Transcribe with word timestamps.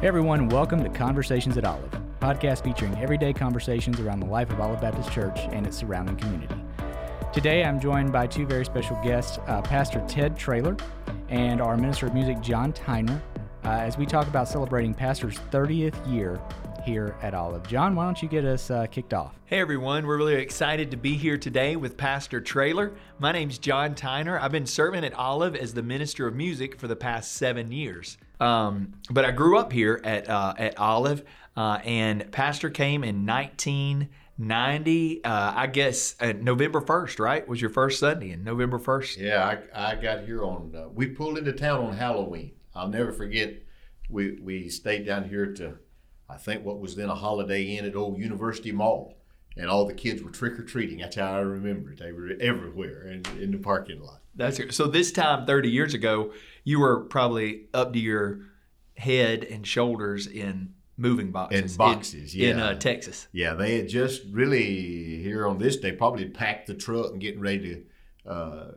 Hey 0.00 0.06
everyone, 0.06 0.48
welcome 0.48 0.82
to 0.82 0.88
Conversations 0.88 1.58
at 1.58 1.66
Olive, 1.66 1.90
podcast 2.22 2.64
featuring 2.64 2.96
everyday 2.96 3.34
conversations 3.34 4.00
around 4.00 4.20
the 4.20 4.26
life 4.26 4.50
of 4.50 4.58
Olive 4.58 4.80
Baptist 4.80 5.12
Church 5.12 5.40
and 5.52 5.66
its 5.66 5.76
surrounding 5.76 6.16
community. 6.16 6.54
Today 7.34 7.62
I'm 7.64 7.78
joined 7.78 8.10
by 8.10 8.26
two 8.26 8.46
very 8.46 8.64
special 8.64 8.98
guests, 9.04 9.38
uh, 9.46 9.60
Pastor 9.60 10.02
Ted 10.08 10.38
Traylor 10.38 10.74
and 11.28 11.60
our 11.60 11.76
Minister 11.76 12.06
of 12.06 12.14
Music, 12.14 12.40
John 12.40 12.72
Tyner, 12.72 13.20
uh, 13.62 13.72
as 13.72 13.98
we 13.98 14.06
talk 14.06 14.26
about 14.26 14.48
celebrating 14.48 14.94
Pastor's 14.94 15.36
30th 15.52 16.10
year 16.10 16.40
here 16.82 17.14
at 17.20 17.34
Olive. 17.34 17.68
John, 17.68 17.94
why 17.94 18.06
don't 18.06 18.22
you 18.22 18.28
get 18.30 18.46
us 18.46 18.70
uh, 18.70 18.86
kicked 18.86 19.12
off? 19.12 19.38
Hey 19.44 19.60
everyone, 19.60 20.06
we're 20.06 20.16
really 20.16 20.36
excited 20.36 20.90
to 20.92 20.96
be 20.96 21.14
here 21.14 21.36
today 21.36 21.76
with 21.76 21.98
Pastor 21.98 22.40
Traylor. 22.40 22.94
My 23.18 23.32
name's 23.32 23.58
John 23.58 23.94
Tyner. 23.94 24.40
I've 24.40 24.50
been 24.50 24.64
serving 24.64 25.04
at 25.04 25.12
Olive 25.12 25.54
as 25.54 25.74
the 25.74 25.82
Minister 25.82 26.26
of 26.26 26.34
Music 26.34 26.80
for 26.80 26.88
the 26.88 26.96
past 26.96 27.32
seven 27.32 27.70
years. 27.70 28.16
Um, 28.40 28.94
but 29.10 29.24
I 29.24 29.30
grew 29.30 29.58
up 29.58 29.72
here 29.72 30.00
at 30.02 30.28
uh, 30.28 30.54
at 30.56 30.78
Olive, 30.78 31.22
uh, 31.56 31.78
and 31.84 32.30
Pastor 32.32 32.70
came 32.70 33.04
in 33.04 33.26
1990. 33.26 35.24
Uh, 35.24 35.52
I 35.54 35.66
guess 35.66 36.16
uh, 36.20 36.32
November 36.32 36.80
1st, 36.80 37.18
right? 37.18 37.46
Was 37.46 37.60
your 37.60 37.70
first 37.70 37.98
Sunday 38.00 38.30
in 38.30 38.42
November 38.42 38.78
1st? 38.78 39.18
Yeah, 39.18 39.58
I, 39.74 39.90
I 39.92 39.94
got 39.96 40.24
here 40.24 40.42
on. 40.44 40.74
Uh, 40.74 40.88
we 40.88 41.08
pulled 41.08 41.36
into 41.36 41.52
town 41.52 41.84
on 41.84 41.92
Halloween. 41.96 42.52
I'll 42.74 42.88
never 42.88 43.12
forget. 43.12 43.62
We 44.08 44.38
we 44.40 44.68
stayed 44.70 45.06
down 45.06 45.28
here 45.28 45.52
to, 45.54 45.76
I 46.28 46.36
think 46.36 46.64
what 46.64 46.80
was 46.80 46.96
then 46.96 47.10
a 47.10 47.14
Holiday 47.14 47.76
Inn 47.76 47.84
at 47.84 47.94
Old 47.94 48.18
University 48.18 48.72
Mall, 48.72 49.18
and 49.56 49.68
all 49.68 49.84
the 49.86 49.94
kids 49.94 50.22
were 50.22 50.30
trick 50.30 50.58
or 50.58 50.64
treating. 50.64 50.98
That's 50.98 51.16
how 51.16 51.34
I 51.34 51.40
remember 51.40 51.92
it. 51.92 51.98
They 51.98 52.12
were 52.12 52.30
everywhere 52.40 53.02
in, 53.02 53.22
in 53.38 53.50
the 53.52 53.58
parking 53.58 54.00
lot. 54.00 54.20
That's 54.34 54.74
so. 54.74 54.86
This 54.86 55.12
time, 55.12 55.46
30 55.46 55.68
years 55.70 55.94
ago, 55.94 56.32
you 56.64 56.80
were 56.80 57.00
probably 57.04 57.66
up 57.74 57.92
to 57.92 57.98
your 57.98 58.40
head 58.96 59.44
and 59.44 59.66
shoulders 59.66 60.26
in 60.26 60.74
moving 60.96 61.32
boxes. 61.32 61.72
In 61.72 61.78
boxes, 61.78 62.34
in, 62.34 62.40
yeah. 62.40 62.48
In 62.50 62.60
uh, 62.60 62.74
Texas. 62.74 63.28
Yeah, 63.32 63.54
they 63.54 63.78
had 63.78 63.88
just 63.88 64.22
really 64.30 65.22
here 65.22 65.46
on 65.46 65.58
this 65.58 65.76
day 65.76 65.92
probably 65.92 66.26
packed 66.26 66.66
the 66.66 66.74
truck 66.74 67.12
and 67.12 67.20
getting 67.20 67.40
ready 67.40 67.84
to 68.26 68.30
uh, 68.30 68.72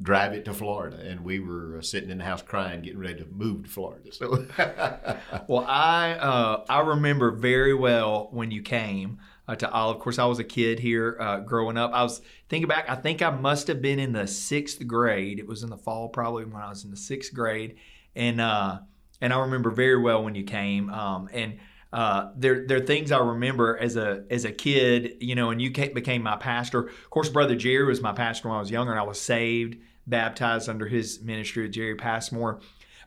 drive 0.00 0.32
it 0.32 0.44
to 0.46 0.54
Florida, 0.54 0.98
and 0.98 1.20
we 1.20 1.38
were 1.38 1.78
uh, 1.78 1.82
sitting 1.82 2.10
in 2.10 2.18
the 2.18 2.24
house 2.24 2.42
crying, 2.42 2.82
getting 2.82 2.98
ready 2.98 3.22
to 3.22 3.26
move 3.26 3.64
to 3.64 3.70
Florida. 3.70 4.12
So, 4.12 4.46
well, 5.48 5.64
I 5.66 6.12
uh, 6.12 6.64
I 6.68 6.80
remember 6.80 7.30
very 7.30 7.74
well 7.74 8.28
when 8.32 8.50
you 8.50 8.62
came. 8.62 9.18
Uh, 9.48 9.56
to 9.56 9.68
Olive. 9.70 9.96
Of 9.96 10.02
course, 10.02 10.20
I 10.20 10.24
was 10.26 10.38
a 10.38 10.44
kid 10.44 10.78
here 10.78 11.16
uh, 11.18 11.40
growing 11.40 11.76
up. 11.76 11.90
I 11.92 12.04
was 12.04 12.22
thinking 12.48 12.68
back. 12.68 12.88
I 12.88 12.94
think 12.94 13.22
I 13.22 13.30
must 13.30 13.66
have 13.66 13.82
been 13.82 13.98
in 13.98 14.12
the 14.12 14.28
sixth 14.28 14.86
grade. 14.86 15.40
It 15.40 15.48
was 15.48 15.64
in 15.64 15.68
the 15.68 15.76
fall, 15.76 16.08
probably 16.08 16.44
when 16.44 16.62
I 16.62 16.68
was 16.68 16.84
in 16.84 16.92
the 16.92 16.96
sixth 16.96 17.34
grade, 17.34 17.74
and 18.14 18.40
uh, 18.40 18.78
and 19.20 19.32
I 19.32 19.40
remember 19.40 19.70
very 19.70 20.00
well 20.00 20.22
when 20.22 20.36
you 20.36 20.44
came. 20.44 20.90
Um, 20.90 21.28
and 21.32 21.58
uh, 21.92 22.30
there 22.36 22.66
there 22.66 22.78
are 22.78 22.86
things 22.86 23.10
I 23.10 23.18
remember 23.18 23.76
as 23.76 23.96
a 23.96 24.24
as 24.30 24.44
a 24.44 24.52
kid, 24.52 25.16
you 25.20 25.34
know, 25.34 25.50
and 25.50 25.60
you 25.60 25.72
came, 25.72 25.92
became 25.92 26.22
my 26.22 26.36
pastor. 26.36 26.86
Of 26.86 27.10
course, 27.10 27.28
Brother 27.28 27.56
Jerry 27.56 27.84
was 27.84 28.00
my 28.00 28.12
pastor 28.12 28.48
when 28.48 28.56
I 28.56 28.60
was 28.60 28.70
younger, 28.70 28.92
and 28.92 29.00
I 29.00 29.04
was 29.04 29.20
saved, 29.20 29.76
baptized 30.06 30.68
under 30.68 30.86
his 30.86 31.20
ministry, 31.20 31.66
of 31.66 31.72
Jerry 31.72 31.96
Passmore. 31.96 32.60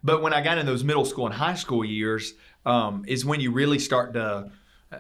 But 0.04 0.22
when 0.22 0.34
I 0.34 0.42
got 0.42 0.58
in 0.58 0.66
those 0.66 0.84
middle 0.84 1.06
school 1.06 1.26
and 1.26 1.34
high 1.34 1.56
school 1.56 1.84
years, 1.84 2.34
um, 2.66 3.06
is 3.08 3.26
when 3.26 3.40
you 3.40 3.52
really 3.52 3.80
start 3.80 4.14
to 4.14 4.52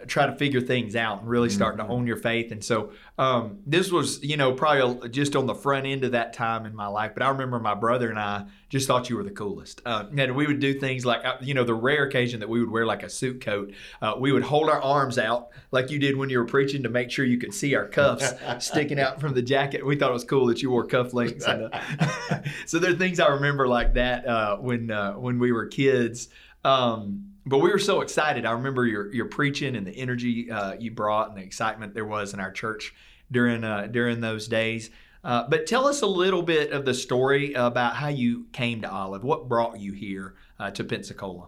try 0.08 0.26
to 0.26 0.36
figure 0.36 0.62
things 0.62 0.96
out 0.96 1.22
and 1.22 1.30
really 1.30 1.50
starting 1.50 1.80
mm-hmm. 1.80 1.90
to 1.90 1.94
own 1.94 2.08
your 2.08 2.18
faith. 2.18 2.52
And 2.52 2.64
so 2.64 2.92
um, 3.18 3.60
this 3.66 3.92
was, 3.92 4.24
you 4.24 4.38
know, 4.38 4.54
probably 4.54 5.10
just 5.10 5.36
on 5.36 5.46
the 5.46 5.56
front 5.56 5.86
end 5.86 6.04
of 6.04 6.12
that 6.12 6.34
time 6.34 6.66
in 6.66 6.76
my 6.76 6.88
life. 6.88 7.12
But 7.14 7.24
I 7.24 7.30
remember 7.30 7.60
my 7.60 7.76
brother 7.76 8.10
and 8.10 8.20
I 8.20 8.46
just 8.70 8.88
thought 8.88 9.10
you 9.10 9.16
were 9.16 9.23
the 9.23 9.32
coolest. 9.32 9.82
Uh, 9.86 10.06
and 10.18 10.36
we 10.36 10.48
would 10.48 10.60
do 10.60 10.80
things 10.80 11.06
like, 11.06 11.23
uh, 11.23 11.38
you 11.42 11.54
know, 11.54 11.64
the 11.64 11.73
rare 11.73 12.04
occasion 12.04 12.40
that 12.42 12.50
we 12.50 12.60
would 12.60 12.70
wear 12.70 12.86
like 12.86 13.04
a 13.04 13.10
suit 13.10 13.42
coat, 13.42 13.73
uh, 14.02 14.16
we 14.18 14.32
would 14.32 14.44
hold 14.44 14.70
our 14.70 14.82
arms 14.82 15.18
out 15.18 15.50
like 15.72 15.90
you 15.90 16.00
did 16.00 16.18
when 16.18 16.30
you 16.30 16.40
were 16.40 16.46
preaching 16.46 16.84
to 16.84 16.90
make 16.90 17.12
sure 17.12 17.26
you 17.26 17.38
could 17.38 17.54
see 17.54 17.76
our 17.76 17.88
cuffs 17.88 18.34
sticking 18.66 19.00
out 19.00 19.22
from 19.22 19.34
the 19.34 19.42
jacket. 19.42 19.86
We 19.86 19.95
thought 19.95 20.10
it 20.10 20.14
was 20.14 20.23
cool 20.23 20.48
that 20.48 20.61
you 20.61 20.70
wore 20.70 20.88
cufflinks. 20.88 21.48
And, 21.48 21.73
uh, 21.73 22.42
so 22.66 22.80
there 22.80 22.92
are 22.92 22.95
things 22.95 23.20
I 23.20 23.28
remember 23.30 23.67
like 23.67 23.94
that 23.94 24.28
uh, 24.28 24.58
when 24.58 24.89
when 25.20 25.39
we 25.39 25.52
were 25.52 25.67
kids. 25.67 26.30
Um, 26.65 27.36
but 27.45 27.59
we 27.59 27.70
were 27.70 27.80
so 27.80 28.02
excited. 28.02 28.45
I 28.45 28.52
remember 28.52 28.86
your 28.87 29.14
your 29.14 29.27
preaching 29.27 29.76
and 29.76 29.86
the 29.86 29.95
energy 29.95 30.49
uh, 30.49 30.73
you 30.80 30.92
brought 30.92 31.30
and 31.30 31.37
the 31.37 31.43
excitement 31.43 31.93
there 31.93 32.05
was 32.05 32.33
in 32.33 32.39
our 32.39 32.52
church 32.52 32.93
during 33.31 33.64
uh, 33.64 33.87
during 33.87 34.20
those 34.20 34.48
days. 34.48 34.89
Uh, 35.23 35.48
but 35.48 35.67
tell 35.67 35.87
us 35.87 36.02
a 36.02 36.08
little 36.08 36.42
bit 36.42 36.71
of 36.71 36.86
the 36.86 36.93
story 36.93 37.54
about 37.54 37.95
how 37.95 38.08
you 38.08 38.48
came 38.52 38.81
to 38.81 38.92
Olive. 38.92 39.23
What 39.23 39.48
brought 39.48 39.80
you 39.80 39.92
here 39.92 40.36
uh, 40.59 40.71
to 40.71 40.83
Pensacola? 40.83 41.48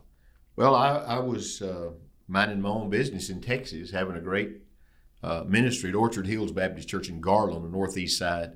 Well, 0.56 0.76
I, 0.76 0.98
I 0.98 1.20
was 1.20 1.62
uh, 1.62 1.92
minding 2.28 2.62
my 2.62 2.70
own 2.70 2.90
business 2.90 3.30
in 3.30 3.42
Texas, 3.42 3.92
having 3.92 4.16
a 4.16 4.22
great 4.22 4.62
uh, 5.24 5.44
ministry 5.48 5.90
at 5.90 5.96
Orchard 5.96 6.26
Hills 6.26 6.52
Baptist 6.52 6.90
Church 6.90 7.10
in 7.10 7.22
Garland, 7.22 7.66
the 7.66 7.70
northeast 7.70 8.18
side 8.18 8.54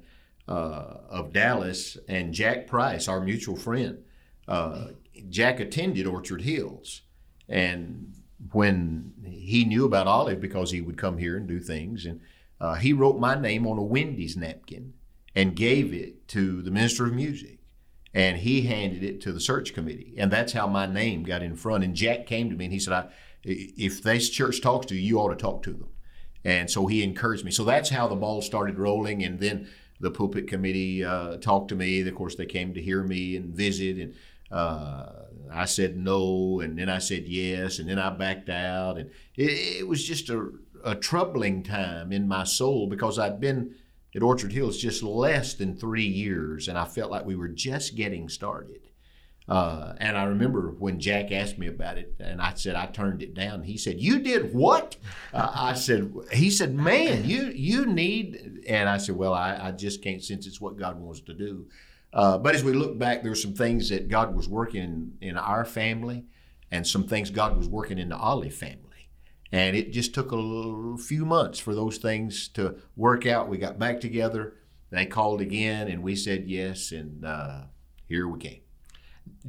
of 0.48 1.32
Dallas, 1.32 1.98
and 2.08 2.34
Jack 2.34 2.68
Price, 2.68 3.08
our 3.08 3.22
mutual 3.22 3.56
friend. 3.56 4.04
Jack 5.30 5.60
attended 5.60 6.08
Orchard 6.08 6.42
Hills. 6.42 7.02
And 7.48 8.14
when 8.52 9.14
he 9.26 9.66
knew 9.66 9.86
about 9.86 10.08
Olive 10.08 10.40
because 10.40 10.72
he 10.72 10.82
would 10.82 10.98
come 10.98 11.18
here 11.18 11.38
and 11.38 11.48
do 11.48 11.60
things, 11.60 12.06
and 12.06 12.22
uh, 12.60 12.76
he 12.76 12.94
wrote 12.94 13.20
my 13.20 13.36
name 13.36 13.66
on 13.68 13.78
a 13.78 13.84
Wendy's 13.84 14.38
napkin 14.38 14.94
and 15.36 15.56
gave 15.56 15.94
it 15.94 16.28
to 16.30 16.62
the 16.62 16.72
minister 16.72 17.06
of 17.06 17.14
music. 17.14 17.60
And 18.14 18.38
he 18.38 18.64
handed 18.64 19.04
it 19.04 19.22
to 19.22 19.32
the 19.32 19.40
search 19.40 19.74
committee. 19.74 20.14
And 20.18 20.32
that's 20.32 20.52
how 20.52 20.68
my 20.68 20.86
name 20.86 21.24
got 21.24 21.42
in 21.42 21.56
front. 21.56 21.84
And 21.84 21.96
Jack 21.96 22.26
came 22.26 22.50
to 22.50 22.56
me 22.56 22.66
and 22.66 22.74
he 22.74 22.80
said, 22.80 23.10
If 23.44 24.04
this 24.04 24.30
church 24.30 24.62
talks 24.62 24.88
to 24.88 24.96
you, 24.96 25.02
you 25.02 25.20
ought 25.20 25.30
to 25.30 25.36
talk 25.36 25.64
to 25.64 25.72
them. 25.72 25.88
And 26.44 26.70
so 26.70 26.88
he 26.88 27.04
encouraged 27.04 27.46
me. 27.46 27.52
So 27.52 27.64
that's 27.64 27.90
how 27.90 28.08
the 28.08 28.16
ball 28.16 28.42
started 28.42 28.78
rolling. 28.78 29.24
And 29.24 29.40
then 29.40 29.70
the 30.02 30.12
pulpit 30.12 30.48
committee 30.48 31.06
uh, 31.06 31.38
talked 31.38 31.70
to 31.70 31.76
me. 31.76 32.02
Of 32.02 32.16
course, 32.16 32.36
they 32.36 32.46
came 32.46 32.74
to 32.74 32.82
hear 32.82 33.04
me 33.04 33.38
and 33.38 33.56
visit. 33.56 33.98
And 33.98 34.14
uh, 34.52 35.06
I 35.54 35.66
said 35.66 35.98
no, 35.98 36.60
and 36.62 36.78
then 36.78 36.90
I 36.90 37.00
said 37.00 37.28
yes, 37.28 37.80
and 37.80 37.90
then 37.90 38.00
I 38.00 38.10
backed 38.10 38.50
out, 38.50 38.98
and 38.98 39.10
it, 39.36 39.80
it 39.80 39.88
was 39.88 40.04
just 40.04 40.30
a, 40.30 40.50
a, 40.84 40.96
troubling 40.96 41.64
time 41.64 42.12
in 42.12 42.28
my 42.28 42.44
soul 42.44 42.88
because 42.88 43.20
I'd 43.20 43.40
been 43.40 43.76
at 44.16 44.24
Orchard 44.24 44.54
Hills 44.54 44.78
just 44.78 45.04
less 45.04 45.54
than 45.54 45.76
three 45.76 46.06
years, 46.06 46.68
and 46.68 46.78
I 46.78 46.86
felt 46.86 47.12
like 47.12 47.26
we 47.26 47.36
were 47.36 47.50
just 47.50 47.96
getting 47.96 48.30
started. 48.30 48.82
Uh, 49.48 49.94
and 49.98 50.18
I 50.18 50.24
remember 50.26 50.76
when 50.80 51.00
Jack 51.00 51.32
asked 51.32 51.58
me 51.58 51.68
about 51.68 51.98
it, 51.98 52.16
and 52.20 52.42
I 52.42 52.54
said 52.54 52.76
I 52.76 52.86
turned 52.86 53.22
it 53.22 53.34
down. 53.34 53.64
He 53.64 53.78
said, 53.78 54.00
"You 54.00 54.20
did 54.20 54.54
what?" 54.54 54.96
Uh, 55.34 55.52
I 55.54 55.74
said, 55.74 56.14
"He 56.32 56.50
said, 56.50 56.74
man, 56.74 57.26
you 57.26 57.52
you 57.54 57.86
need." 57.86 58.64
And 58.68 58.88
I 58.88 58.98
said, 58.98 59.18
"Well, 59.18 59.34
I, 59.34 59.58
I 59.62 59.72
just 59.72 60.02
can't 60.02 60.24
sense 60.24 60.46
it's 60.48 60.62
what 60.62 60.78
God 60.78 61.00
wants 61.02 61.22
to 61.22 61.34
do." 61.34 61.66
Uh, 62.14 62.38
but 62.38 62.56
as 62.56 62.64
we 62.64 62.74
look 62.74 62.98
back, 62.98 63.22
there 63.22 63.32
were 63.32 63.36
some 63.36 63.54
things 63.54 63.90
that 63.90 64.10
God 64.10 64.36
was 64.36 64.50
working 64.50 65.14
in 65.22 65.38
our 65.38 65.64
family 65.64 66.26
and 66.70 66.86
some 66.86 67.08
things 67.08 67.30
God 67.30 67.58
was 67.58 67.68
working 67.68 67.98
in 67.98 68.10
the 68.10 68.18
Olive 68.18 68.54
family. 68.54 69.10
And 69.52 69.76
it 69.76 69.92
just 69.92 70.14
took 70.14 70.32
a 70.32 70.98
few 70.98 71.26
months 71.26 71.60
for 71.60 71.76
those 71.76 71.98
things 71.98 72.48
to 72.50 72.78
work 72.96 73.26
out. 73.26 73.50
We 73.50 73.58
got 73.58 73.78
back 73.78 74.00
together. 74.00 74.56
They 74.92 75.06
called 75.06 75.42
again, 75.42 75.88
and 75.88 76.04
we 76.04 76.16
said 76.16 76.46
yes, 76.48 76.92
and 76.92 77.26
uh, 77.26 77.62
here 78.08 78.28
we 78.28 78.40
came. 78.40 78.62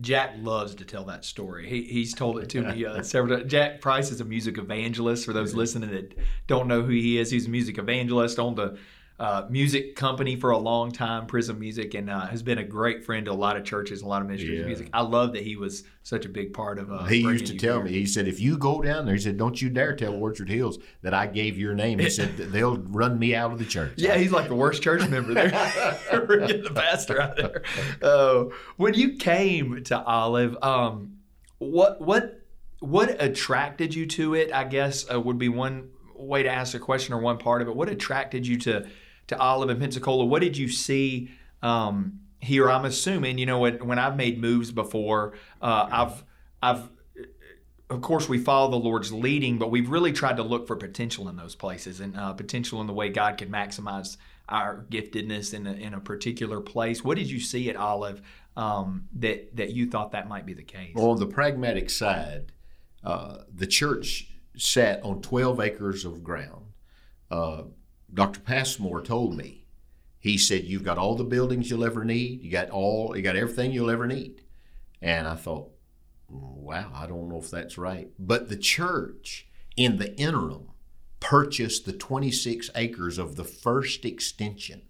Jack 0.00 0.34
loves 0.38 0.74
to 0.76 0.84
tell 0.84 1.04
that 1.04 1.24
story. 1.24 1.68
He, 1.68 1.82
he's 1.82 2.14
told 2.14 2.38
it 2.38 2.48
to 2.50 2.62
me 2.62 2.84
uh, 2.84 3.02
several 3.02 3.38
times. 3.38 3.50
Jack 3.50 3.80
Price 3.80 4.10
is 4.10 4.20
a 4.20 4.24
music 4.24 4.58
evangelist. 4.58 5.24
For 5.24 5.32
those 5.32 5.54
listening 5.54 5.90
that 5.90 6.16
don't 6.46 6.68
know 6.68 6.82
who 6.82 6.92
he 6.92 7.18
is, 7.18 7.30
he's 7.30 7.46
a 7.46 7.50
music 7.50 7.78
evangelist 7.78 8.38
on 8.38 8.54
the 8.54 8.78
uh, 9.18 9.46
music 9.48 9.94
company 9.94 10.36
for 10.36 10.50
a 10.50 10.58
long 10.58 10.90
time, 10.90 11.26
Prism 11.26 11.58
Music, 11.58 11.94
and 11.94 12.10
uh, 12.10 12.26
has 12.26 12.42
been 12.42 12.58
a 12.58 12.64
great 12.64 13.04
friend 13.04 13.26
to 13.26 13.32
a 13.32 13.34
lot 13.34 13.56
of 13.56 13.64
churches, 13.64 14.02
a 14.02 14.06
lot 14.06 14.22
of 14.22 14.28
ministries 14.28 14.54
yeah. 14.54 14.60
of 14.60 14.66
music. 14.66 14.88
I 14.92 15.02
love 15.02 15.32
that 15.34 15.42
he 15.42 15.56
was 15.56 15.84
such 16.02 16.24
a 16.24 16.28
big 16.28 16.52
part 16.52 16.78
of. 16.78 16.90
Uh, 16.90 17.04
he 17.04 17.18
used 17.18 17.46
to 17.46 17.56
tell 17.56 17.76
here. 17.76 17.84
me. 17.84 17.92
He 17.92 18.06
said, 18.06 18.26
"If 18.26 18.40
you 18.40 18.58
go 18.58 18.82
down 18.82 19.04
there, 19.04 19.14
he 19.14 19.20
said, 19.20 19.36
don't 19.36 19.60
you 19.60 19.70
dare 19.70 19.94
tell 19.94 20.14
Orchard 20.14 20.48
Hills 20.48 20.78
that 21.02 21.14
I 21.14 21.26
gave 21.26 21.58
your 21.58 21.74
name." 21.74 21.98
He 21.98 22.10
said, 22.10 22.36
"They'll 22.36 22.78
run 22.78 23.18
me 23.18 23.34
out 23.34 23.52
of 23.52 23.58
the 23.58 23.64
church." 23.64 23.94
Yeah, 23.96 24.16
he's 24.16 24.32
like 24.32 24.48
the 24.48 24.56
worst 24.56 24.82
church 24.82 25.08
member 25.08 25.34
there. 25.34 25.50
Get 26.10 26.64
the 26.64 26.72
pastor 26.74 27.20
out 27.20 27.36
there. 27.36 27.62
Uh, 28.00 28.46
when 28.76 28.94
you 28.94 29.16
came 29.16 29.84
to 29.84 30.02
Olive, 30.02 30.56
um, 30.62 31.18
what 31.58 32.00
what 32.00 32.40
what 32.80 33.22
attracted 33.22 33.94
you 33.94 34.06
to 34.06 34.34
it? 34.34 34.52
I 34.52 34.64
guess 34.64 35.06
uh, 35.12 35.20
would 35.20 35.38
be 35.38 35.48
one 35.48 35.90
way 36.22 36.42
to 36.42 36.48
ask 36.48 36.74
a 36.74 36.78
question 36.78 37.14
or 37.14 37.20
one 37.20 37.38
part 37.38 37.62
of 37.62 37.68
it. 37.68 37.76
What 37.76 37.88
attracted 37.88 38.46
you 38.46 38.58
to 38.58 38.86
to 39.28 39.38
Olive 39.38 39.70
and 39.70 39.80
Pensacola. 39.80 40.24
What 40.24 40.42
did 40.42 40.56
you 40.56 40.68
see 40.68 41.30
um, 41.62 42.20
here? 42.40 42.70
I'm 42.70 42.84
assuming 42.84 43.38
you 43.38 43.46
know 43.46 43.58
when 43.58 43.86
when 43.86 43.98
I've 43.98 44.16
made 44.16 44.40
moves 44.40 44.70
before, 44.70 45.34
uh, 45.60 45.88
I've 45.90 46.24
I've 46.62 46.88
of 47.90 48.00
course 48.00 48.28
we 48.28 48.38
follow 48.38 48.70
the 48.70 48.76
Lord's 48.76 49.12
leading, 49.12 49.58
but 49.58 49.70
we've 49.70 49.90
really 49.90 50.12
tried 50.12 50.38
to 50.38 50.42
look 50.42 50.66
for 50.66 50.76
potential 50.76 51.28
in 51.28 51.36
those 51.36 51.54
places 51.54 52.00
and 52.00 52.16
uh, 52.16 52.32
potential 52.32 52.80
in 52.80 52.86
the 52.86 52.92
way 52.92 53.10
God 53.10 53.36
can 53.36 53.50
maximize 53.50 54.16
our 54.48 54.86
giftedness 54.90 55.54
in 55.54 55.66
a, 55.66 55.72
in 55.72 55.94
a 55.94 56.00
particular 56.00 56.60
place. 56.60 57.04
What 57.04 57.16
did 57.16 57.30
you 57.30 57.38
see 57.38 57.70
at 57.70 57.76
Olive 57.76 58.22
um, 58.56 59.08
that 59.14 59.56
that 59.56 59.72
you 59.72 59.90
thought 59.90 60.12
that 60.12 60.28
might 60.28 60.46
be 60.46 60.54
the 60.54 60.62
case? 60.62 60.92
Well, 60.94 61.10
on 61.10 61.20
the 61.20 61.26
pragmatic 61.26 61.90
side, 61.90 62.52
uh, 63.04 63.38
the 63.52 63.66
church 63.66 64.31
sat 64.56 65.02
on 65.02 65.22
12 65.22 65.60
acres 65.60 66.04
of 66.04 66.22
ground. 66.22 66.66
Uh, 67.30 67.62
Dr. 68.12 68.40
Passmore 68.40 69.02
told 69.02 69.36
me, 69.36 69.64
he 70.18 70.38
said, 70.38 70.64
You've 70.64 70.84
got 70.84 70.98
all 70.98 71.16
the 71.16 71.24
buildings 71.24 71.68
you'll 71.70 71.84
ever 71.84 72.04
need. 72.04 72.42
You 72.42 72.50
got 72.50 72.70
all, 72.70 73.16
you 73.16 73.22
got 73.22 73.36
everything 73.36 73.72
you'll 73.72 73.90
ever 73.90 74.06
need. 74.06 74.42
And 75.00 75.26
I 75.26 75.34
thought, 75.34 75.72
wow, 76.28 76.90
I 76.94 77.06
don't 77.06 77.28
know 77.28 77.38
if 77.38 77.50
that's 77.50 77.76
right. 77.76 78.08
But 78.18 78.48
the 78.48 78.56
church, 78.56 79.48
in 79.76 79.98
the 79.98 80.16
interim, 80.16 80.68
purchased 81.20 81.84
the 81.84 81.92
26 81.92 82.70
acres 82.74 83.18
of 83.18 83.36
the 83.36 83.44
first 83.44 84.04
extension. 84.04 84.82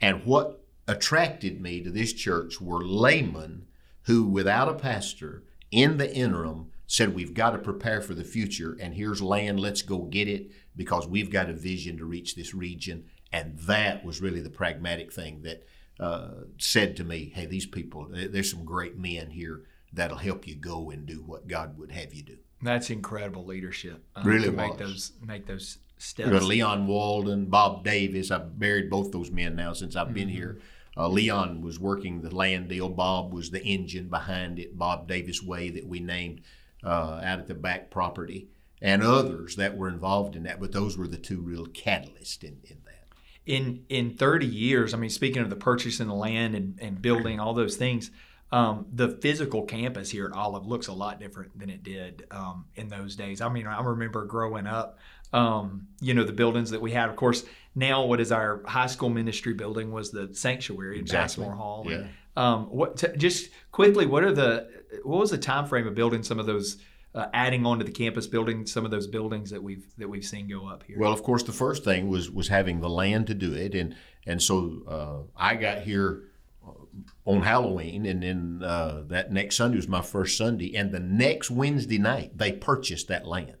And 0.00 0.24
what 0.24 0.64
attracted 0.88 1.60
me 1.60 1.82
to 1.82 1.90
this 1.90 2.12
church 2.12 2.60
were 2.60 2.84
laymen 2.84 3.66
who, 4.02 4.24
without 4.24 4.68
a 4.68 4.74
pastor, 4.74 5.44
in 5.70 5.96
the 5.98 6.12
interim, 6.14 6.70
said, 6.86 7.14
We've 7.14 7.34
got 7.34 7.50
to 7.50 7.58
prepare 7.58 8.00
for 8.00 8.14
the 8.14 8.24
future, 8.24 8.76
and 8.80 8.94
here's 8.94 9.22
land, 9.22 9.60
let's 9.60 9.82
go 9.82 10.02
get 10.02 10.28
it 10.28 10.50
because 10.74 11.06
we've 11.06 11.30
got 11.30 11.50
a 11.50 11.54
vision 11.54 11.96
to 11.98 12.04
reach 12.04 12.34
this 12.34 12.54
region. 12.54 13.04
And 13.32 13.58
that 13.60 14.04
was 14.04 14.20
really 14.20 14.40
the 14.40 14.50
pragmatic 14.50 15.12
thing 15.12 15.42
that 15.42 15.66
uh, 15.98 16.28
said 16.58 16.96
to 16.96 17.04
me, 17.04 17.32
Hey, 17.34 17.46
these 17.46 17.66
people, 17.66 18.08
there's 18.10 18.50
some 18.50 18.64
great 18.64 18.96
men 18.96 19.30
here 19.30 19.62
that'll 19.92 20.18
help 20.18 20.46
you 20.46 20.54
go 20.54 20.90
and 20.90 21.06
do 21.06 21.22
what 21.22 21.48
God 21.48 21.78
would 21.78 21.90
have 21.92 22.14
you 22.14 22.22
do. 22.22 22.36
That's 22.62 22.90
incredible 22.90 23.44
leadership. 23.44 24.04
Um, 24.14 24.26
really 24.26 24.44
to 24.44 24.50
was. 24.50 24.56
make 24.56 24.78
those 24.78 25.12
make 25.22 25.46
those 25.46 25.78
steps. 25.98 26.44
Leon 26.44 26.86
Walden, 26.86 27.46
Bob 27.46 27.84
Davis. 27.84 28.30
I've 28.30 28.58
buried 28.58 28.90
both 28.90 29.12
those 29.12 29.30
men 29.30 29.56
now 29.56 29.72
since 29.72 29.96
I've 29.96 30.14
been 30.14 30.28
mm-hmm. 30.28 30.36
here. 30.36 30.60
Uh, 30.96 31.08
Leon 31.08 31.60
was 31.60 31.78
working 31.78 32.22
the 32.22 32.34
land 32.34 32.68
deal. 32.68 32.88
Bob 32.88 33.32
was 33.32 33.50
the 33.50 33.62
engine 33.62 34.08
behind 34.08 34.58
it. 34.58 34.78
Bob 34.78 35.06
Davis 35.06 35.42
Way 35.42 35.68
that 35.70 35.86
we 35.86 36.00
named 36.00 36.40
uh, 36.86 37.20
out 37.22 37.40
at 37.40 37.46
the 37.46 37.54
back 37.54 37.90
property, 37.90 38.48
and 38.80 39.02
others 39.02 39.56
that 39.56 39.76
were 39.76 39.88
involved 39.88 40.36
in 40.36 40.44
that. 40.44 40.60
But 40.60 40.72
those 40.72 40.96
were 40.96 41.08
the 41.08 41.16
two 41.16 41.40
real 41.40 41.66
catalysts 41.66 42.44
in, 42.44 42.58
in 42.64 42.78
that. 42.84 43.08
In 43.44 43.84
in 43.88 44.16
30 44.16 44.46
years, 44.46 44.94
I 44.94 44.96
mean, 44.96 45.10
speaking 45.10 45.42
of 45.42 45.50
the 45.50 45.56
purchasing 45.56 46.08
the 46.08 46.14
land 46.14 46.54
and, 46.54 46.78
and 46.80 47.02
building 47.02 47.40
all 47.40 47.54
those 47.54 47.76
things, 47.76 48.10
um, 48.52 48.86
the 48.92 49.08
physical 49.08 49.62
campus 49.62 50.10
here 50.10 50.26
at 50.26 50.32
Olive 50.32 50.66
looks 50.66 50.86
a 50.86 50.92
lot 50.92 51.20
different 51.20 51.58
than 51.58 51.68
it 51.68 51.82
did 51.82 52.26
um, 52.30 52.66
in 52.76 52.88
those 52.88 53.16
days. 53.16 53.40
I 53.40 53.48
mean, 53.48 53.66
I 53.66 53.82
remember 53.82 54.24
growing 54.24 54.66
up, 54.66 54.98
um, 55.32 55.88
you 56.00 56.14
know, 56.14 56.24
the 56.24 56.32
buildings 56.32 56.70
that 56.70 56.80
we 56.80 56.92
had. 56.92 57.08
Of 57.08 57.16
course, 57.16 57.44
now 57.74 58.04
what 58.04 58.20
is 58.20 58.30
our 58.30 58.62
high 58.64 58.86
school 58.86 59.10
ministry 59.10 59.52
building 59.52 59.90
was 59.90 60.10
the 60.10 60.32
sanctuary 60.32 61.00
exactly. 61.00 61.44
Passmore 61.44 61.56
Hall. 61.56 61.86
Yeah. 61.88 61.94
And, 61.94 62.08
um, 62.36 62.66
what 62.66 62.98
t- 62.98 63.16
just 63.16 63.50
quickly, 63.72 64.06
what 64.06 64.22
are 64.22 64.32
the 64.32 64.68
what 65.04 65.20
was 65.20 65.30
the 65.30 65.38
time 65.38 65.66
frame 65.66 65.86
of 65.86 65.94
building 65.94 66.22
some 66.22 66.38
of 66.38 66.46
those? 66.46 66.78
Uh, 67.14 67.30
adding 67.32 67.64
on 67.64 67.78
to 67.78 67.84
the 67.84 67.90
campus, 67.90 68.26
building 68.26 68.66
some 68.66 68.84
of 68.84 68.90
those 68.90 69.06
buildings 69.06 69.48
that 69.48 69.62
we've 69.62 69.86
that 69.96 70.06
we've 70.06 70.24
seen 70.24 70.46
go 70.46 70.66
up 70.66 70.82
here. 70.82 70.98
Well, 70.98 71.14
of 71.14 71.22
course, 71.22 71.42
the 71.42 71.52
first 71.52 71.82
thing 71.82 72.08
was 72.08 72.30
was 72.30 72.48
having 72.48 72.80
the 72.80 72.90
land 72.90 73.28
to 73.28 73.34
do 73.34 73.54
it, 73.54 73.74
and 73.74 73.96
and 74.26 74.42
so 74.42 74.82
uh, 74.86 75.32
I 75.34 75.54
got 75.54 75.78
here 75.78 76.24
on 77.24 77.42
Halloween, 77.42 78.06
and 78.06 78.22
then 78.22 78.62
uh, 78.62 79.02
that 79.08 79.32
next 79.32 79.56
Sunday 79.56 79.76
was 79.76 79.88
my 79.88 80.02
first 80.02 80.36
Sunday. 80.36 80.74
And 80.76 80.92
the 80.92 81.00
next 81.00 81.50
Wednesday 81.50 81.98
night, 81.98 82.36
they 82.36 82.52
purchased 82.52 83.08
that 83.08 83.26
land. 83.26 83.56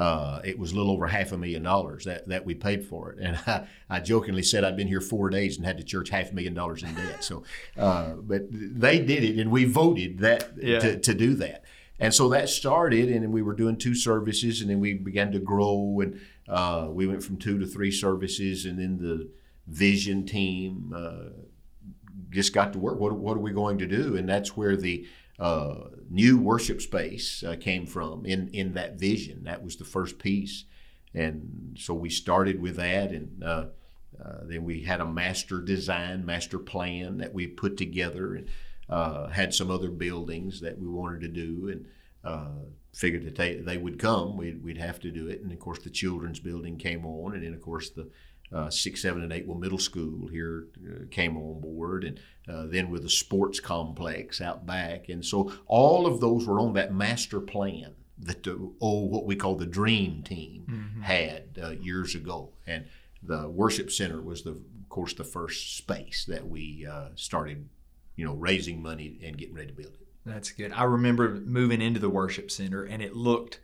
Uh, 0.00 0.40
it 0.44 0.58
was 0.58 0.72
a 0.72 0.74
little 0.74 0.92
over 0.92 1.06
half 1.06 1.30
a 1.30 1.36
million 1.36 1.62
dollars 1.62 2.06
that, 2.06 2.26
that 2.26 2.46
we 2.46 2.54
paid 2.54 2.82
for 2.82 3.12
it. 3.12 3.18
And 3.18 3.36
I, 3.46 3.66
I 3.90 4.00
jokingly 4.00 4.42
said 4.42 4.64
I'd 4.64 4.74
been 4.76 4.88
here 4.88 5.02
four 5.02 5.28
days 5.28 5.58
and 5.58 5.66
had 5.66 5.76
the 5.76 5.82
church 5.82 6.08
half 6.08 6.30
a 6.30 6.34
million 6.34 6.54
dollars 6.54 6.82
in 6.82 6.94
debt. 6.94 7.22
So, 7.22 7.42
uh, 7.76 8.14
but 8.14 8.46
they 8.50 8.98
did 8.98 9.22
it, 9.22 9.38
and 9.38 9.50
we 9.50 9.66
voted 9.66 10.20
that 10.20 10.52
yeah. 10.56 10.78
to, 10.78 10.98
to 10.98 11.12
do 11.12 11.34
that. 11.34 11.64
And 11.98 12.14
so 12.14 12.30
that 12.30 12.48
started, 12.48 13.10
and 13.10 13.30
we 13.30 13.42
were 13.42 13.52
doing 13.52 13.76
two 13.76 13.94
services, 13.94 14.62
and 14.62 14.70
then 14.70 14.80
we 14.80 14.94
began 14.94 15.32
to 15.32 15.38
grow, 15.38 16.00
and 16.00 16.18
uh, 16.48 16.88
we 16.90 17.06
went 17.06 17.22
from 17.22 17.36
two 17.36 17.58
to 17.58 17.66
three 17.66 17.92
services, 17.92 18.64
and 18.64 18.78
then 18.78 18.96
the 18.96 19.28
vision 19.66 20.24
team 20.24 20.94
uh, 20.96 21.28
just 22.30 22.54
got 22.54 22.72
to 22.72 22.78
work. 22.78 22.98
What, 22.98 23.12
what 23.12 23.36
are 23.36 23.40
we 23.40 23.52
going 23.52 23.76
to 23.78 23.86
do? 23.86 24.16
And 24.16 24.26
that's 24.26 24.56
where 24.56 24.78
the 24.78 25.06
uh, 25.40 25.88
new 26.10 26.38
worship 26.38 26.80
space 26.82 27.42
uh, 27.42 27.56
came 27.58 27.86
from 27.86 28.26
in, 28.26 28.48
in 28.48 28.74
that 28.74 28.98
vision. 28.98 29.44
That 29.44 29.64
was 29.64 29.76
the 29.76 29.84
first 29.84 30.18
piece. 30.18 30.64
And 31.14 31.76
so 31.78 31.94
we 31.94 32.10
started 32.10 32.60
with 32.60 32.76
that. 32.76 33.10
And 33.10 33.42
uh, 33.42 33.66
uh 34.22 34.40
then 34.44 34.64
we 34.64 34.82
had 34.82 35.00
a 35.00 35.06
master 35.06 35.60
design, 35.60 36.26
master 36.26 36.58
plan 36.58 37.18
that 37.18 37.32
we 37.32 37.46
put 37.46 37.76
together 37.76 38.34
and 38.34 38.48
uh, 38.88 39.28
had 39.28 39.54
some 39.54 39.70
other 39.70 39.90
buildings 39.90 40.60
that 40.60 40.78
we 40.78 40.86
wanted 40.86 41.22
to 41.22 41.28
do. 41.28 41.68
And 41.68 41.86
uh, 42.22 42.66
figured 42.92 43.24
that 43.24 43.36
they, 43.36 43.56
they 43.56 43.78
would 43.78 43.98
come, 43.98 44.36
we'd, 44.36 44.62
we'd 44.62 44.78
have 44.78 45.00
to 45.00 45.10
do 45.10 45.28
it. 45.28 45.40
And 45.40 45.52
of 45.52 45.58
course, 45.58 45.78
the 45.78 45.90
children's 45.90 46.40
building 46.40 46.76
came 46.76 47.06
on. 47.06 47.34
And 47.34 47.44
then, 47.44 47.54
of 47.54 47.62
course, 47.62 47.90
the 47.90 48.10
uh, 48.52 48.70
six, 48.70 49.02
seven, 49.02 49.22
and 49.22 49.32
eight. 49.32 49.46
Well, 49.46 49.58
middle 49.58 49.78
school 49.78 50.28
here 50.28 50.66
uh, 50.84 51.04
came 51.10 51.36
on 51.36 51.60
board, 51.60 52.04
and 52.04 52.20
uh, 52.48 52.66
then 52.66 52.90
with 52.90 53.02
the 53.02 53.10
sports 53.10 53.60
complex 53.60 54.40
out 54.40 54.66
back, 54.66 55.08
and 55.08 55.24
so 55.24 55.52
all 55.66 56.06
of 56.06 56.20
those 56.20 56.46
were 56.46 56.60
on 56.60 56.72
that 56.74 56.92
master 56.92 57.40
plan 57.40 57.94
that 58.18 58.42
the 58.42 58.72
oh 58.80 59.00
what 59.04 59.24
we 59.24 59.36
call 59.36 59.56
the 59.56 59.66
dream 59.66 60.22
team 60.22 60.66
mm-hmm. 60.68 61.02
had 61.02 61.58
uh, 61.62 61.70
years 61.70 62.14
ago, 62.14 62.50
and 62.66 62.86
the 63.22 63.48
worship 63.48 63.90
center 63.90 64.20
was 64.20 64.42
the 64.42 64.50
of 64.50 64.88
course 64.88 65.14
the 65.14 65.24
first 65.24 65.76
space 65.76 66.24
that 66.26 66.48
we 66.48 66.86
uh, 66.90 67.08
started, 67.14 67.68
you 68.16 68.24
know, 68.24 68.34
raising 68.34 68.82
money 68.82 69.18
and 69.24 69.38
getting 69.38 69.54
ready 69.54 69.68
to 69.68 69.74
build 69.74 69.94
it. 69.94 70.08
That's 70.26 70.50
good. 70.50 70.72
I 70.72 70.84
remember 70.84 71.30
moving 71.30 71.80
into 71.80 72.00
the 72.00 72.10
worship 72.10 72.50
center, 72.50 72.84
and 72.84 73.02
it 73.02 73.14
looked 73.14 73.60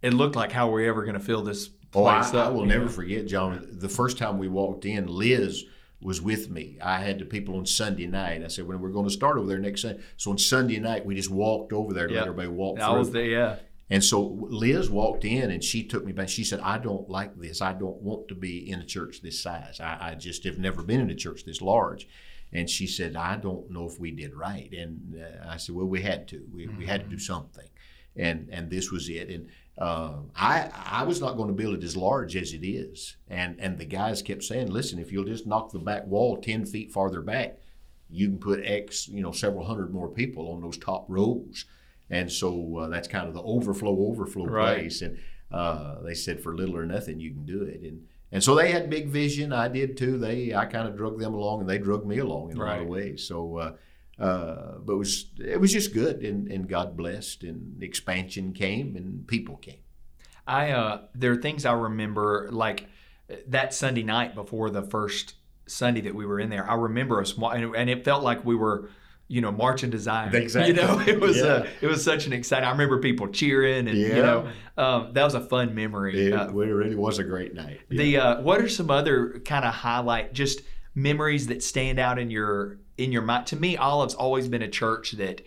it 0.00 0.14
looked 0.14 0.36
like 0.36 0.52
how 0.52 0.68
we're 0.68 0.88
ever 0.88 1.02
going 1.02 1.14
to 1.14 1.20
fill 1.20 1.42
this 1.42 1.70
Oh, 1.94 2.04
I, 2.04 2.20
I, 2.22 2.48
will 2.48 2.64
never 2.64 2.88
forget, 2.88 3.26
John. 3.26 3.66
The 3.70 3.88
first 3.88 4.16
time 4.16 4.38
we 4.38 4.48
walked 4.48 4.86
in, 4.86 5.06
Liz 5.06 5.64
was 6.00 6.22
with 6.22 6.50
me. 6.50 6.78
I 6.82 7.00
had 7.00 7.18
the 7.18 7.24
people 7.24 7.56
on 7.56 7.66
Sunday 7.66 8.06
night. 8.06 8.42
I 8.42 8.48
said, 8.48 8.66
"When 8.66 8.78
well, 8.78 8.88
we're 8.88 8.94
going 8.94 9.06
to 9.06 9.12
start 9.12 9.36
over 9.36 9.46
there 9.46 9.58
next 9.58 9.82
Sunday." 9.82 10.02
So 10.16 10.30
on 10.30 10.38
Sunday 10.38 10.78
night, 10.78 11.04
we 11.04 11.14
just 11.14 11.30
walked 11.30 11.72
over 11.72 11.92
there 11.92 12.06
to 12.06 12.14
yep. 12.14 12.22
let 12.22 12.28
everybody 12.28 12.48
walk 12.48 12.80
I 12.80 12.88
through. 12.88 12.98
was 12.98 13.10
there, 13.10 13.24
yeah. 13.24 13.56
And 13.92 14.02
so 14.02 14.38
Liz 14.48 14.88
walked 14.88 15.26
in 15.26 15.50
and 15.50 15.62
she 15.62 15.84
took 15.84 16.02
me 16.02 16.12
back. 16.12 16.30
She 16.30 16.44
said, 16.44 16.60
I 16.60 16.78
don't 16.78 17.10
like 17.10 17.38
this. 17.38 17.60
I 17.60 17.74
don't 17.74 18.00
want 18.00 18.26
to 18.28 18.34
be 18.34 18.70
in 18.70 18.80
a 18.80 18.86
church 18.86 19.20
this 19.20 19.42
size. 19.42 19.80
I, 19.80 19.98
I, 20.00 20.14
just 20.14 20.44
have 20.44 20.58
never 20.58 20.82
been 20.82 21.00
in 21.00 21.10
a 21.10 21.14
church 21.14 21.44
this 21.44 21.60
large. 21.60 22.08
And 22.54 22.70
she 22.70 22.86
said, 22.86 23.16
I 23.16 23.36
don't 23.36 23.70
know 23.70 23.84
if 23.84 24.00
we 24.00 24.10
did 24.10 24.34
right. 24.34 24.72
And 24.72 25.22
uh, 25.22 25.46
I 25.46 25.58
said, 25.58 25.74
Well, 25.74 25.84
we 25.84 26.00
had 26.00 26.26
to. 26.28 26.42
We, 26.50 26.66
mm-hmm. 26.66 26.78
we 26.78 26.86
had 26.86 27.02
to 27.02 27.06
do 27.10 27.16
mm-hmm. 27.16 27.32
something. 27.34 27.68
And 28.16 28.48
and 28.50 28.70
this 28.70 28.90
was 28.90 29.10
it. 29.10 29.28
And 29.28 29.48
uh, 29.78 30.16
I 30.36 30.70
I 30.74 31.02
was 31.04 31.20
not 31.20 31.36
going 31.36 31.48
to 31.48 31.54
build 31.54 31.74
it 31.74 31.84
as 31.84 31.96
large 31.96 32.36
as 32.36 32.52
it 32.52 32.64
is, 32.64 33.16
and 33.28 33.58
and 33.58 33.78
the 33.78 33.86
guys 33.86 34.20
kept 34.20 34.44
saying, 34.44 34.70
listen, 34.70 34.98
if 34.98 35.10
you'll 35.10 35.24
just 35.24 35.46
knock 35.46 35.72
the 35.72 35.78
back 35.78 36.06
wall 36.06 36.36
ten 36.36 36.66
feet 36.66 36.92
farther 36.92 37.22
back, 37.22 37.58
you 38.10 38.28
can 38.28 38.38
put 38.38 38.60
X, 38.64 39.08
you 39.08 39.22
know, 39.22 39.32
several 39.32 39.64
hundred 39.64 39.92
more 39.92 40.08
people 40.08 40.52
on 40.52 40.60
those 40.60 40.76
top 40.76 41.06
rows, 41.08 41.64
and 42.10 42.30
so 42.30 42.76
uh, 42.78 42.88
that's 42.88 43.08
kind 43.08 43.26
of 43.26 43.34
the 43.34 43.42
overflow 43.42 44.08
overflow 44.08 44.44
right. 44.44 44.80
place, 44.80 45.00
and 45.00 45.18
uh, 45.50 46.02
they 46.02 46.14
said 46.14 46.42
for 46.42 46.54
little 46.54 46.76
or 46.76 46.84
nothing 46.84 47.18
you 47.18 47.30
can 47.30 47.46
do 47.46 47.62
it, 47.62 47.80
and 47.80 48.02
and 48.30 48.44
so 48.44 48.54
they 48.54 48.70
had 48.70 48.90
big 48.90 49.08
vision. 49.08 49.54
I 49.54 49.68
did 49.68 49.96
too. 49.96 50.18
They 50.18 50.54
I 50.54 50.66
kind 50.66 50.86
of 50.86 50.98
drug 50.98 51.18
them 51.18 51.32
along, 51.32 51.60
and 51.60 51.68
they 51.68 51.78
drug 51.78 52.04
me 52.04 52.18
along 52.18 52.50
in 52.50 52.58
right. 52.58 52.68
a 52.68 52.72
lot 52.72 52.82
of 52.82 52.88
ways. 52.88 53.26
So. 53.26 53.76
Uh, 54.18 54.22
uh, 54.22 54.78
but 54.78 54.92
it 54.92 54.96
was 54.96 55.26
it 55.38 55.60
was 55.60 55.72
just 55.72 55.92
good, 55.92 56.22
and, 56.22 56.50
and 56.50 56.68
God 56.68 56.96
blessed, 56.96 57.42
and 57.42 57.82
expansion 57.82 58.52
came, 58.52 58.94
and 58.96 59.26
people 59.26 59.56
came. 59.56 59.80
I 60.46 60.70
uh, 60.70 61.02
there 61.14 61.32
are 61.32 61.36
things 61.36 61.64
I 61.64 61.72
remember 61.72 62.48
like 62.52 62.88
that 63.46 63.72
Sunday 63.74 64.02
night 64.02 64.34
before 64.34 64.70
the 64.70 64.82
first 64.82 65.34
Sunday 65.66 66.02
that 66.02 66.14
we 66.14 66.26
were 66.26 66.40
in 66.40 66.50
there. 66.50 66.68
I 66.68 66.74
remember 66.74 67.20
us, 67.20 67.36
and, 67.36 67.74
and 67.74 67.90
it 67.90 68.04
felt 68.04 68.22
like 68.22 68.44
we 68.44 68.54
were 68.54 68.90
you 69.32 69.40
know, 69.40 69.50
marching 69.50 69.90
to 69.90 69.98
Zion. 69.98 70.34
Exactly. 70.42 70.74
You 70.74 70.80
know, 70.82 71.00
it 71.00 71.18
was 71.18 71.38
yeah. 71.38 71.44
uh, 71.44 71.66
it 71.80 71.86
was 71.86 72.04
such 72.04 72.26
an 72.26 72.34
exciting. 72.34 72.66
I 72.66 72.72
remember 72.72 72.98
people 73.00 73.28
cheering, 73.28 73.88
and 73.88 73.96
yeah. 73.96 74.08
you 74.08 74.22
know, 74.22 74.48
um, 74.76 75.12
that 75.14 75.24
was 75.24 75.34
a 75.34 75.40
fun 75.40 75.74
memory. 75.74 76.26
It, 76.26 76.34
uh, 76.34 76.48
it 76.48 76.52
really 76.52 76.94
was 76.94 77.18
a 77.18 77.24
great 77.24 77.54
night. 77.54 77.80
Yeah. 77.88 77.98
The 77.98 78.16
uh, 78.18 78.42
what 78.42 78.60
are 78.60 78.68
some 78.68 78.90
other 78.90 79.40
kind 79.46 79.64
of 79.64 79.72
highlight 79.72 80.34
just 80.34 80.60
memories 80.94 81.46
that 81.46 81.62
stand 81.62 81.98
out 81.98 82.18
in 82.18 82.30
your 82.30 82.78
in 82.98 83.12
your 83.12 83.22
mind? 83.22 83.46
To 83.48 83.56
me, 83.56 83.76
Olive's 83.76 84.14
always 84.14 84.48
been 84.48 84.62
a 84.62 84.68
church 84.68 85.12
that 85.12 85.42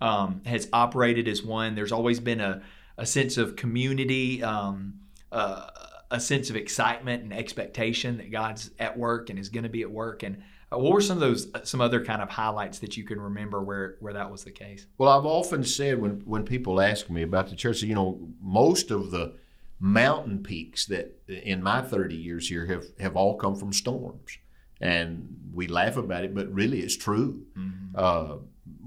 um, 0.00 0.42
has 0.46 0.68
operated 0.72 1.28
as 1.28 1.42
one. 1.42 1.74
There's 1.74 1.92
always 1.92 2.20
been 2.20 2.40
a, 2.40 2.62
a 2.96 3.06
sense 3.06 3.36
of 3.36 3.56
community, 3.56 4.42
um, 4.42 5.00
uh, 5.32 5.68
a 6.10 6.20
sense 6.20 6.50
of 6.50 6.56
excitement 6.56 7.22
and 7.22 7.32
expectation 7.32 8.16
that 8.18 8.30
God's 8.30 8.70
at 8.78 8.98
work 8.98 9.30
and 9.30 9.38
is 9.38 9.48
going 9.48 9.64
to 9.64 9.70
be 9.70 9.82
at 9.82 9.90
work. 9.90 10.22
And 10.22 10.42
uh, 10.72 10.78
what 10.78 10.92
were 10.92 11.00
some 11.00 11.16
of 11.16 11.20
those, 11.20 11.48
uh, 11.54 11.64
some 11.64 11.80
other 11.80 12.04
kind 12.04 12.22
of 12.22 12.30
highlights 12.30 12.78
that 12.80 12.96
you 12.96 13.04
can 13.04 13.20
remember 13.20 13.62
where 13.62 13.96
where 14.00 14.12
that 14.14 14.30
was 14.30 14.44
the 14.44 14.50
case? 14.50 14.86
Well, 14.98 15.10
I've 15.10 15.26
often 15.26 15.64
said 15.64 16.00
when 16.00 16.22
when 16.24 16.44
people 16.44 16.80
ask 16.80 17.10
me 17.10 17.22
about 17.22 17.48
the 17.48 17.56
church, 17.56 17.82
you 17.82 17.94
know, 17.94 18.20
most 18.40 18.90
of 18.90 19.10
the 19.10 19.34
mountain 19.78 20.42
peaks 20.42 20.84
that 20.86 21.22
in 21.26 21.62
my 21.62 21.80
30 21.80 22.14
years 22.14 22.48
here 22.48 22.66
have 22.66 22.84
have 22.98 23.16
all 23.16 23.36
come 23.36 23.56
from 23.56 23.72
storms 23.72 24.38
and 24.80 25.36
we 25.52 25.66
laugh 25.66 25.96
about 25.96 26.24
it, 26.24 26.34
but 26.34 26.52
really 26.52 26.80
it's 26.80 26.96
true. 26.96 27.42
Mm-hmm. 27.56 27.94
Uh, 27.94 28.36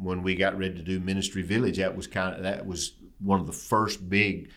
when 0.02 0.24
we 0.24 0.36
got 0.36 0.58
ready 0.58 0.76
to 0.76 0.82
do 0.82 1.00
Ministry 1.00 1.42
Village, 1.42 1.78
that 1.78 1.96
was 1.96 2.08
kind 2.08 2.36
of 2.36 2.44
that 2.44 2.66
was 2.66 2.94
one 3.20 3.40
of 3.40 3.48
the 3.48 3.54
first 3.54 4.10
big 4.10 4.50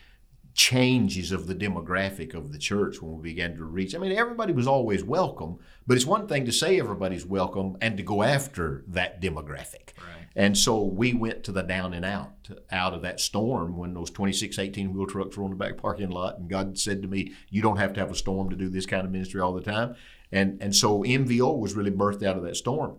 changes 0.57 1.33
of 1.33 1.47
the 1.47 1.55
demographic 1.55 2.35
of 2.35 2.51
the 2.51 2.59
church 2.59 3.03
when 3.03 3.17
we 3.17 3.23
began 3.23 3.55
to 3.57 3.65
reach. 3.65 3.95
I 3.95 3.99
mean, 3.99 4.13
everybody 4.13 4.55
was 4.55 4.67
always 4.67 5.05
welcome, 5.05 5.59
but 5.87 5.97
it's 5.97 6.07
one 6.07 6.27
thing 6.27 6.47
to 6.47 6.53
say 6.53 6.81
everybody's 6.81 7.27
welcome 7.27 7.77
and 7.83 7.97
to 7.99 8.03
go 8.03 8.23
after 8.23 8.83
that 8.89 9.21
demographic. 9.21 9.93
Right. 9.99 10.27
And 10.35 10.57
so 10.57 10.83
we 10.83 11.13
went 11.13 11.45
to 11.45 11.53
the 11.53 11.63
down 11.63 11.93
and 11.93 12.07
out, 12.07 12.49
out 12.71 12.95
of 12.95 13.03
that 13.03 13.21
storm 13.21 13.77
when 13.77 13.93
those 13.93 14.11
26 14.11 14.59
18 14.59 14.95
wheel 14.95 15.07
trucks 15.07 15.37
were 15.37 15.45
on 15.45 15.51
the 15.51 15.57
back 15.57 15.77
parking 15.77 16.11
lot. 16.11 16.39
And 16.39 16.49
God 16.49 16.79
said 16.79 17.03
to 17.03 17.09
me, 17.09 17.35
You 17.51 17.61
don't 17.61 17.77
have 17.77 17.93
to 17.95 18.01
have 18.01 18.11
a 18.11 18.15
storm 18.15 18.49
to 18.51 18.57
do 18.57 18.71
this 18.71 18.87
kind 18.87 19.05
of 19.05 19.13
ministry 19.13 19.43
all 19.43 19.53
the 19.53 19.63
time. 19.63 19.95
And, 20.33 20.61
and 20.61 20.75
so 20.75 21.03
MVO 21.03 21.59
was 21.59 21.75
really 21.75 21.91
birthed 21.91 22.23
out 22.23 22.37
of 22.37 22.43
that 22.45 22.57
storm. 22.57 22.97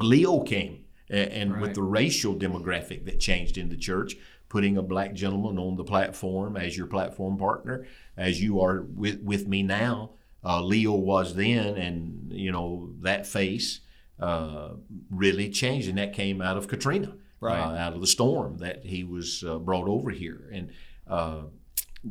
Leo 0.00 0.40
came, 0.42 0.84
and, 1.08 1.30
and 1.30 1.52
Right. 1.52 1.62
with 1.62 1.74
the 1.74 1.82
racial 1.82 2.34
demographic 2.34 3.04
that 3.06 3.20
changed 3.20 3.56
in 3.56 3.68
the 3.68 3.76
church, 3.76 4.16
putting 4.48 4.76
a 4.76 4.82
black 4.82 5.14
gentleman 5.14 5.58
on 5.58 5.76
the 5.76 5.84
platform 5.84 6.56
as 6.56 6.76
your 6.76 6.86
platform 6.86 7.36
partner, 7.38 7.86
as 8.16 8.42
you 8.42 8.60
are 8.60 8.82
with, 8.82 9.20
with 9.22 9.46
me 9.48 9.62
now. 9.62 10.10
Uh, 10.44 10.62
Leo 10.62 10.92
was 10.92 11.34
then, 11.34 11.76
and 11.76 12.30
you 12.30 12.52
know 12.52 12.90
that 13.00 13.26
face 13.26 13.80
uh, 14.20 14.70
really 15.10 15.50
changed, 15.50 15.88
and 15.88 15.98
that 15.98 16.12
came 16.12 16.40
out 16.40 16.56
of 16.56 16.68
Katrina, 16.68 17.14
Right. 17.40 17.58
uh, 17.58 17.76
out 17.76 17.94
of 17.94 18.00
the 18.00 18.06
storm 18.06 18.58
that 18.58 18.84
he 18.84 19.02
was 19.04 19.42
uh, 19.44 19.58
brought 19.58 19.88
over 19.88 20.10
here, 20.10 20.48
and 20.52 20.70
uh, 21.08 21.42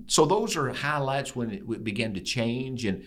so 0.07 0.25
those 0.25 0.57
are 0.57 0.73
highlights 0.73 1.35
when 1.35 1.49
it, 1.51 1.63
it 1.69 1.83
began 1.85 2.13
to 2.15 2.19
change, 2.19 2.83
and 2.85 3.01
uh, 3.01 3.05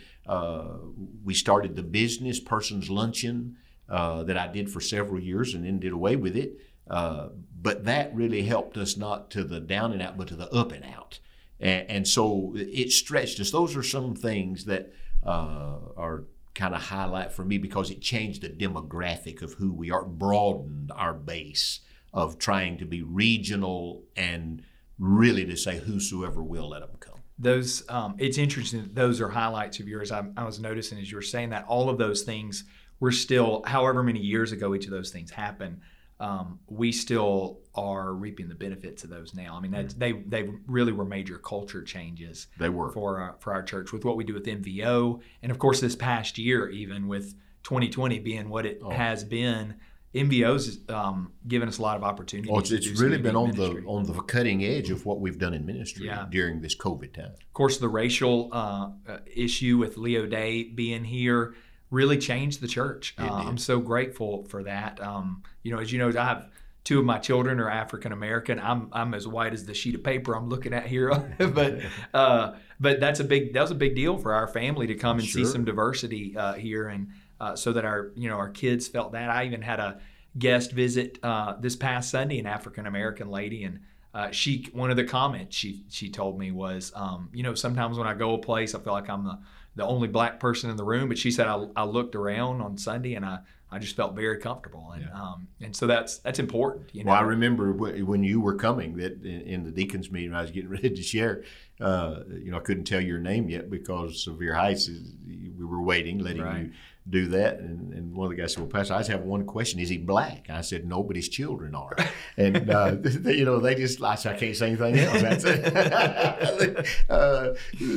we 1.25 1.35
started 1.35 1.77
the 1.77 1.83
business 1.83 2.41
person's 2.41 2.91
luncheon 2.91 3.57
uh, 3.89 4.23
that 4.25 4.37
I 4.37 4.49
did 4.49 4.71
for 4.71 4.81
several 4.81 5.21
years, 5.21 5.55
and 5.55 5.65
then 5.65 5.79
did 5.79 5.93
away 5.93 6.17
with 6.17 6.37
it. 6.37 6.59
Uh, 6.89 7.29
but 7.61 7.85
that 7.85 8.15
really 8.15 8.43
helped 8.43 8.77
us 8.77 8.97
not 8.97 9.31
to 9.33 9.45
the 9.45 9.61
down 9.61 9.93
and 9.93 10.03
out, 10.03 10.17
but 10.17 10.29
to 10.29 10.37
the 10.37 10.51
up 10.51 10.73
and 10.73 10.85
out, 10.85 11.19
and, 11.61 11.91
and 11.91 12.09
so 12.09 12.53
it 12.57 12.93
stretched 12.93 13.41
us. 13.41 13.51
Those 13.51 13.77
are 13.77 13.83
some 13.83 14.15
things 14.15 14.65
that 14.67 14.93
uh, 15.25 15.79
are 15.97 16.25
kind 16.55 16.75
of 16.75 16.83
highlight 16.83 17.33
for 17.33 17.45
me 17.45 17.57
because 17.57 17.91
it 17.91 18.01
changed 18.01 18.43
the 18.43 18.49
demographic 18.49 19.43
of 19.43 19.55
who 19.55 19.73
we 19.73 19.91
are, 19.91 20.05
broadened 20.05 20.91
our 20.95 21.15
base 21.15 21.81
of 22.13 22.39
trying 22.39 22.79
to 22.79 22.85
be 22.85 23.03
regional 23.03 24.03
and 24.17 24.63
really 24.99 25.45
to 25.45 25.57
say 25.57 25.79
whosoever 25.79 26.43
will 26.43 26.71
let 26.71 26.81
them 26.81 26.97
come. 26.99 27.18
Those 27.39 27.85
um, 27.89 28.15
it's 28.19 28.39
interesting 28.39 28.83
that 28.83 28.95
those 28.95 29.21
are 29.21 29.29
highlights 29.29 29.79
of 29.81 29.89
yours 29.89 30.11
I, 30.13 30.25
I 30.37 30.45
was 30.45 30.59
noticing 30.59 30.99
as 30.99 31.11
you 31.11 31.17
were 31.17 31.23
saying 31.23 31.51
that 31.51 31.65
all 31.69 31.89
of 31.91 31.99
those 31.99 32.23
things 32.23 32.65
were 33.01 33.13
still 33.13 33.63
however 33.67 34.03
many 34.03 34.21
years 34.21 34.53
ago 34.53 34.75
each 34.75 34.87
of 34.87 34.91
those 34.91 35.11
things 35.11 35.31
happened 35.31 35.81
um, 36.21 36.59
we 36.67 36.91
still 36.91 37.61
are 37.77 38.13
reaping 38.13 38.49
the 38.49 38.55
benefits 38.57 39.05
of 39.05 39.11
those 39.11 39.35
now 39.35 39.55
i 39.57 39.61
mean 39.61 39.71
that's, 39.71 39.95
they 39.95 40.13
they 40.13 40.49
really 40.67 40.91
were 40.93 41.05
major 41.05 41.39
culture 41.39 41.83
changes 41.83 42.49
They 42.59 42.69
were. 42.71 42.91
for 42.91 43.19
our, 43.21 43.37
for 43.39 43.53
our 43.53 43.63
church 43.63 43.93
with 43.93 44.05
what 44.05 44.17
we 44.17 44.25
do 44.25 44.35
with 44.35 44.45
MVO, 44.45 45.21
and 45.43 45.53
of 45.53 45.59
course 45.61 45.81
this 45.81 45.95
past 45.95 46.37
year, 46.39 46.69
even 46.71 47.07
with 47.07 47.35
2020 47.63 48.19
being 48.19 48.49
what 48.49 48.67
it 48.67 48.81
Oh. 48.83 48.91
has 48.91 49.23
been, 49.23 49.77
MVO's 50.15 50.79
um, 50.89 51.33
given 51.47 51.69
us 51.69 51.79
a 51.79 51.83
lot 51.83 51.97
of 51.97 52.03
opportunities. 52.03 52.51
Oh, 52.53 52.59
it's, 52.59 52.71
it's 52.71 52.89
really 53.01 53.19
been 53.19 53.37
on 53.37 53.51
ministry. 53.51 53.83
the 53.83 53.89
on 53.89 54.05
the 54.05 54.15
cutting 54.23 54.65
edge 54.65 54.91
of 54.91 55.05
what 55.05 55.21
we've 55.21 55.39
done 55.39 55.53
in 55.53 55.67
ministry 55.67 56.07
Yeah. 56.07 56.27
during 56.31 56.61
this 56.61 56.75
COVID 56.75 57.13
time. 57.13 57.33
Of 57.33 57.53
course, 57.53 57.79
the 57.79 57.89
racial 57.89 58.49
uh, 58.53 58.91
uh, 59.07 59.19
issue 59.27 59.77
with 59.77 59.99
Leo 59.99 60.27
Day 60.27 60.65
being 60.65 61.05
here 61.05 61.55
really 61.91 62.19
changed 62.19 62.61
the 62.61 62.69
church. 62.69 63.15
Uh. 63.19 63.25
I'm 63.31 63.59
so 63.59 63.81
grateful 63.81 64.45
for 64.45 64.63
that. 64.65 65.01
Um, 65.01 65.43
you 65.63 65.73
know, 65.73 65.79
as 65.79 65.93
you 65.93 65.99
know, 65.99 66.09
I 66.19 66.25
have 66.25 66.51
two 66.85 66.99
of 66.99 67.05
my 67.05 67.19
children 67.19 67.61
are 67.61 67.69
African 67.69 68.13
American. 68.13 68.59
I'm 68.59 68.89
I'm 68.93 69.13
as 69.13 69.29
white 69.29 69.53
as 69.53 69.67
the 69.67 69.75
sheet 69.75 69.95
of 69.95 70.03
paper 70.03 70.35
I'm 70.35 70.49
looking 70.49 70.73
at 70.73 70.87
here, 70.87 71.11
but 71.39 71.81
uh, 72.15 72.55
but 72.81 72.99
that's 72.99 73.21
a 73.21 73.25
big 73.25 73.53
that 73.53 73.61
was 73.61 73.71
a 73.71 73.75
big 73.77 73.95
deal 73.95 74.17
for 74.17 74.33
our 74.33 74.49
family 74.49 74.87
to 74.87 74.95
come 74.95 75.19
and 75.19 75.29
see 75.29 75.45
some 75.45 75.67
diversity 75.67 76.35
uh, 76.35 76.55
here, 76.55 76.89
and 76.89 77.09
uh, 77.41 77.57
so 77.57 77.73
that 77.73 77.85
our 77.85 78.11
you 78.17 78.29
know 78.29 78.37
our 78.37 78.51
kids 78.51 78.89
felt 78.89 79.13
that. 79.13 79.31
I 79.31 79.45
even 79.47 79.63
had 79.63 79.81
a 79.81 80.01
guest 80.39 80.73
visit 80.73 81.19
uh, 81.23 81.55
this 81.61 81.77
past 81.77 82.11
Sunday, 82.11 82.39
an 82.39 82.47
African 82.47 82.87
American 82.87 83.31
lady, 83.31 83.65
and 83.65 83.81
uh, 84.15 84.31
she 84.31 84.69
one 84.73 84.91
of 84.91 84.97
the 84.97 85.05
comments 85.05 85.57
she 85.57 85.85
she 85.91 86.11
told 86.11 86.39
me 86.39 86.51
was, 86.51 86.93
um, 86.95 87.29
you 87.33 87.43
know, 87.43 87.55
sometimes 87.55 87.99
when 87.99 88.07
I 88.07 88.15
go 88.15 88.35
a 88.35 88.39
place, 88.39 88.75
I 88.75 88.81
feel 88.81 88.93
like 88.93 89.09
I'm 89.09 89.25
the 89.25 89.39
the 89.77 89.85
only 89.85 90.09
black 90.09 90.41
person 90.41 90.71
in 90.71 90.77
the 90.77 90.85
room. 90.85 91.09
But 91.09 91.19
she 91.19 91.31
said 91.31 91.47
I, 91.47 91.67
I 91.77 91.85
looked 91.85 92.17
around 92.17 92.61
on 92.63 92.77
Sunday 92.77 93.15
and 93.15 93.25
I, 93.25 93.39
I 93.71 93.79
just 93.79 93.95
felt 93.95 94.17
very 94.17 94.39
comfortable, 94.39 94.93
and 94.95 95.09
um, 95.13 95.47
and 95.61 95.77
so 95.77 95.87
that's 95.87 96.19
that's 96.19 96.39
important. 96.39 96.89
You 96.95 97.05
know, 97.05 97.13
Well, 97.13 97.21
I 97.21 97.25
remember 97.25 97.73
when 97.73 98.25
you 98.25 98.41
were 98.41 98.55
coming 98.57 98.97
that 98.97 99.23
in, 99.23 99.43
in 99.43 99.65
the 99.65 99.71
deacons 99.71 100.11
meeting, 100.11 100.35
I 100.35 100.41
was 100.43 100.51
getting 100.51 100.71
ready 100.79 100.91
to 100.91 101.03
share. 101.03 101.45
Uh, 101.81 102.21
you 102.31 102.51
know, 102.51 102.57
I 102.57 102.61
couldn't 102.61 102.85
tell 102.85 103.01
your 103.01 103.19
name 103.19 103.49
yet 103.51 103.71
because 103.71 104.27
of 104.27 104.41
your 104.43 104.55
height. 104.55 104.81
We 105.27 105.65
were 105.65 105.83
waiting, 105.83 106.19
letting 106.19 106.43
Right. 106.43 106.63
you 106.63 106.73
do 107.09 107.27
that. 107.29 107.59
And, 107.59 107.93
and 107.95 108.15
one 108.15 108.27
of 108.31 108.37
the 108.37 108.43
guys 108.43 108.53
said, 108.53 108.61
"Well, 108.61 108.71
Pastor, 108.71 108.95
I 108.95 108.99
just 108.99 109.11
have 109.11 109.23
one 109.23 109.45
question: 109.47 109.81
Is 109.81 109.89
he 109.89 109.99
black?" 109.99 110.47
I 110.51 110.61
said, 110.61 110.87
"Nobody's 110.87 111.29
children 111.29 111.75
are." 111.75 111.97
And 112.37 112.71
uh, 112.71 112.95
they, 113.01 113.35
you 113.35 113.45
know, 113.45 113.59
they 113.59 113.75
just 113.75 114.03
I 114.03 114.15
said, 114.15 114.37
"I 114.37 114.39
can't 114.39 114.57
say 114.57 114.69
anything 114.69 114.99
else." 114.99 115.23
That's 115.23 115.45
it. 115.45 116.87
uh, 117.11 117.55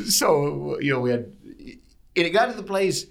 so 0.08 0.80
you 0.80 0.94
know, 0.94 1.00
we 1.00 1.12
had, 1.12 1.32
and 1.50 1.80
it 2.16 2.32
got 2.32 2.48
to 2.48 2.54
the 2.54 2.64
place. 2.64 3.06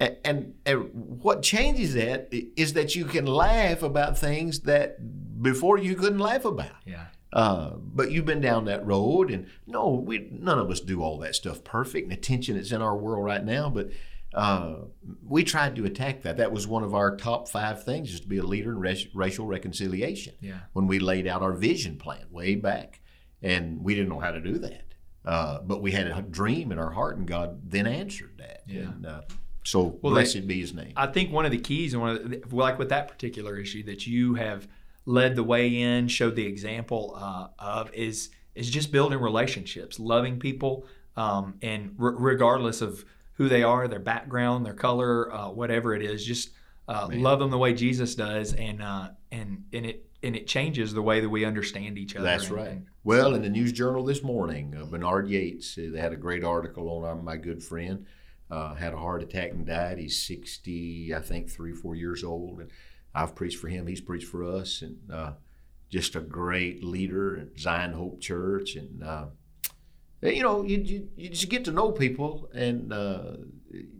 And, 0.00 0.16
and, 0.24 0.54
and 0.66 0.90
what 1.22 1.42
changes 1.42 1.94
that 1.94 2.28
is 2.32 2.72
that 2.72 2.96
you 2.96 3.04
can 3.04 3.26
laugh 3.26 3.84
about 3.84 4.18
things 4.18 4.60
that 4.60 4.98
before 5.40 5.78
you 5.78 5.94
couldn't 5.94 6.18
laugh 6.18 6.44
about. 6.44 6.74
yeah, 6.84 7.06
Uh, 7.32 7.74
but 7.76 8.10
you've 8.10 8.24
been 8.24 8.40
down 8.40 8.64
that 8.64 8.84
road, 8.84 9.30
and 9.30 9.46
no, 9.68 9.90
we 9.90 10.28
none 10.32 10.58
of 10.58 10.68
us 10.68 10.80
do 10.80 11.00
all 11.00 11.18
that 11.18 11.36
stuff 11.36 11.62
perfect. 11.62 12.10
And 12.10 12.20
tension 12.20 12.56
that's 12.56 12.72
in 12.72 12.82
our 12.82 12.96
world 12.96 13.24
right 13.24 13.44
now, 13.44 13.70
but 13.70 13.90
uh, 14.34 14.74
we 15.26 15.44
tried 15.44 15.76
to 15.76 15.84
attack 15.84 16.22
that. 16.22 16.36
That 16.38 16.52
was 16.52 16.66
one 16.66 16.82
of 16.82 16.94
our 16.94 17.16
top 17.16 17.48
five 17.48 17.84
things: 17.84 18.12
is 18.12 18.20
to 18.20 18.28
be 18.28 18.38
a 18.38 18.42
leader 18.42 18.72
in 18.72 18.78
rac- 18.78 19.08
racial 19.14 19.46
reconciliation. 19.46 20.34
yeah. 20.40 20.60
When 20.72 20.86
we 20.86 20.98
laid 20.98 21.26
out 21.26 21.42
our 21.42 21.52
vision 21.52 21.96
plan 21.98 22.26
way 22.30 22.54
back, 22.56 23.00
and 23.42 23.82
we 23.82 23.94
didn't 23.94 24.08
know 24.08 24.20
how 24.20 24.32
to 24.32 24.40
do 24.40 24.58
that, 24.58 24.84
uh, 25.24 25.60
but 25.62 25.80
we 25.82 25.92
had 25.92 26.06
a 26.06 26.22
dream 26.22 26.72
in 26.72 26.78
our 26.78 26.90
heart, 26.90 27.16
and 27.16 27.26
God 27.26 27.70
then 27.70 27.86
answered 27.86 28.34
that. 28.38 28.62
Yeah. 28.66 28.80
And, 28.82 29.06
uh, 29.06 29.22
so 29.66 29.98
Well, 30.02 30.12
blessed 30.12 30.46
be 30.46 30.60
His 30.60 30.74
name. 30.74 30.92
I 30.96 31.06
think 31.06 31.32
one 31.32 31.46
of 31.46 31.50
the 31.50 31.58
keys 31.58 31.94
and 31.94 32.02
one 32.02 32.10
of 32.16 32.30
the, 32.30 32.42
like 32.52 32.78
with 32.78 32.90
that 32.90 33.08
particular 33.08 33.56
issue 33.56 33.82
that 33.84 34.06
you 34.06 34.34
have 34.34 34.68
led 35.06 35.36
the 35.36 35.44
way 35.44 35.80
in, 35.80 36.08
showed 36.08 36.36
the 36.36 36.46
example 36.46 37.16
uh, 37.18 37.48
of 37.58 37.92
is 37.94 38.30
is 38.54 38.70
just 38.70 38.92
building 38.92 39.18
relationships, 39.18 39.98
loving 39.98 40.38
people, 40.38 40.86
um, 41.16 41.54
and 41.62 41.96
r- 41.98 42.14
regardless 42.16 42.80
of 42.82 43.04
who 43.34 43.48
they 43.48 43.62
are, 43.62 43.88
their 43.88 43.98
background, 43.98 44.64
their 44.64 44.74
color, 44.74 45.32
uh, 45.32 45.50
whatever 45.50 45.94
it 45.94 46.02
is, 46.02 46.24
just 46.24 46.50
uh, 46.88 47.08
love 47.12 47.38
them 47.38 47.50
the 47.50 47.58
way 47.58 47.72
Jesus 47.72 48.14
does, 48.14 48.52
and 48.52 48.82
uh, 48.82 49.10
and 49.32 49.64
and 49.72 49.86
it 49.86 50.08
and 50.22 50.34
it 50.36 50.46
changes 50.46 50.94
the 50.94 51.02
way 51.02 51.20
that 51.20 51.28
we 51.28 51.44
understand 51.44 51.98
each 51.98 52.16
other. 52.16 52.24
That's 52.24 52.46
and- 52.46 52.56
right. 52.56 52.70
and- 52.70 52.86
Well, 53.04 53.34
in 53.34 53.42
the 53.42 53.50
News 53.50 53.72
Journal 53.72 54.04
this 54.04 54.22
morning, 54.22 54.74
uh, 54.74 54.86
Bernard 54.86 55.28
Yates, 55.28 55.76
uh, 55.76 55.90
they 55.92 56.00
had 56.00 56.12
a 56.12 56.16
great 56.16 56.42
article 56.42 56.88
on 56.88 57.04
our, 57.04 57.14
my 57.14 57.36
good 57.36 57.62
friend. 57.62 58.06
Uh, 58.50 58.74
had 58.74 58.92
a 58.92 58.96
heart 58.96 59.22
attack 59.22 59.50
and 59.50 59.66
died. 59.66 59.98
He's 59.98 60.22
60, 60.22 61.14
I 61.14 61.20
think, 61.20 61.50
three, 61.50 61.72
four 61.72 61.94
years 61.96 62.22
old. 62.22 62.60
And 62.60 62.70
I've 63.14 63.34
preached 63.34 63.58
for 63.58 63.68
him. 63.68 63.86
He's 63.86 64.02
preached 64.02 64.28
for 64.28 64.44
us. 64.44 64.80
And 64.82 65.10
uh, 65.10 65.32
just 65.90 66.14
a 66.14 66.20
great 66.20 66.84
leader 66.84 67.36
at 67.38 67.58
Zion 67.58 67.94
Hope 67.94 68.20
Church. 68.20 68.76
And, 68.76 69.02
uh, 69.02 69.26
you 70.28 70.42
know, 70.42 70.62
you, 70.62 70.78
you, 70.78 71.08
you 71.16 71.28
just 71.28 71.48
get 71.48 71.64
to 71.66 71.72
know 71.72 71.92
people 71.92 72.48
and 72.54 72.92
uh, 72.92 73.36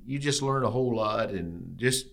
you 0.07 0.19
just 0.19 0.43
learn 0.43 0.65
a 0.65 0.71
whole 0.71 0.97
lot 0.97 1.31
and 1.31 1.79
just 1.79 2.07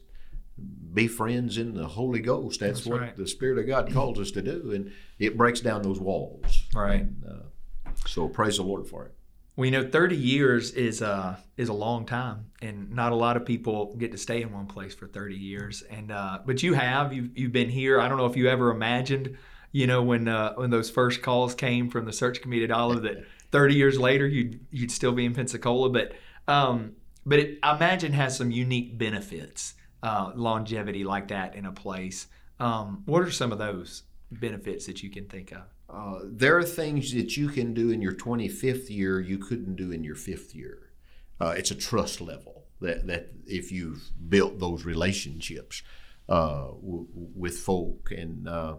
be 0.94 1.08
friends 1.08 1.58
in 1.58 1.74
the 1.74 1.88
Holy 1.88 2.20
Ghost. 2.20 2.60
That's, 2.60 2.80
That's 2.80 2.88
what 2.88 3.02
right. 3.02 3.16
the 3.16 3.28
Spirit 3.28 3.60
of 3.60 3.68
God 3.68 3.92
calls 3.94 4.20
us 4.20 4.32
to 4.32 4.42
do. 4.42 4.72
And 4.74 4.92
it 5.20 5.38
breaks 5.38 5.62
down 5.62 5.82
those 5.82 6.00
walls. 6.00 6.64
Right. 6.74 7.02
And, 7.02 7.24
uh, 7.28 7.92
so 8.06 8.28
praise 8.28 8.58
the 8.58 8.64
Lord 8.64 8.88
for 8.88 9.06
it. 9.06 9.16
Well, 9.56 9.66
you 9.66 9.72
know, 9.72 9.88
30 9.88 10.16
years 10.16 10.72
is 10.72 11.02
a 11.02 11.38
is 11.58 11.70
a 11.70 11.74
long 11.74 12.06
time, 12.06 12.46
and 12.62 12.90
not 12.92 13.12
a 13.12 13.16
lot 13.16 13.36
of 13.36 13.46
people 13.46 13.96
get 13.98 14.12
to 14.14 14.18
stay 14.18 14.42
in 14.42 14.54
one 14.54 14.66
place 14.66 14.96
for 14.96 15.08
30 15.08 15.36
years. 15.36 15.84
And 15.84 16.10
uh, 16.12 16.40
but 16.46 16.64
you 16.64 16.74
have 16.74 17.12
you've 17.12 17.38
you've 17.38 17.52
been 17.52 17.70
here. 17.70 18.00
I 18.00 18.08
don't 18.08 18.18
know 18.18 18.28
if 18.28 18.38
you 18.38 18.48
ever 18.48 18.72
imagined, 18.72 19.38
you 19.74 19.88
know, 19.88 20.04
when 20.04 20.30
uh, 20.30 20.54
when 20.54 20.70
those 20.70 20.90
first 20.90 21.22
calls 21.22 21.54
came 21.54 21.90
from 21.90 22.06
the 22.06 22.14
search 22.14 22.42
committee 22.42 22.64
at 22.64 22.72
Olive 22.72 23.04
that 23.04 23.26
30 23.52 23.76
years 23.76 24.00
later 24.00 24.28
you'd 24.28 24.60
you'd 24.72 24.92
still 24.92 25.12
be 25.12 25.26
in 25.26 25.34
Pensacola. 25.34 25.90
But 25.90 26.14
um, 26.48 26.94
but 27.26 27.40
it, 27.40 27.60
I 27.64 27.76
imagine 27.76 28.14
has 28.14 28.36
some 28.36 28.52
unique 28.52 28.98
benefits, 28.98 29.76
uh, 30.02 30.32
longevity 30.36 31.04
like 31.04 31.28
that 31.30 31.56
in 31.56 31.66
a 31.66 31.72
place. 31.72 32.28
Um, 32.60 33.04
what 33.06 33.22
are 33.22 33.32
some 33.32 33.52
of 33.52 33.58
those 33.58 34.04
benefits 34.32 34.86
that 34.86 35.04
you 35.04 35.10
can 35.10 35.26
think 35.26 35.52
of? 35.52 35.64
Uh, 35.90 36.20
there 36.24 36.58
are 36.58 36.64
things 36.64 37.14
that 37.14 37.36
you 37.36 37.50
can 37.50 37.74
do 37.74 37.92
in 37.92 38.02
your 38.02 38.14
25th 38.14 38.90
year 38.90 39.20
you 39.20 39.38
couldn't 39.38 39.76
do 39.76 39.92
in 39.92 40.04
your 40.04 40.16
fifth 40.16 40.56
year. 40.56 40.92
Uh, 41.40 41.54
it's 41.58 41.72
a 41.72 41.76
trust 41.76 42.22
level 42.22 42.66
that, 42.80 43.08
that 43.08 43.30
if 43.46 43.72
you've 43.72 44.12
built 44.30 44.60
those 44.60 44.86
relationships 44.86 45.84
uh, 46.30 46.68
w- 46.68 47.08
with 47.12 47.58
folk. 47.58 48.10
And 48.16 48.48
uh, 48.48 48.76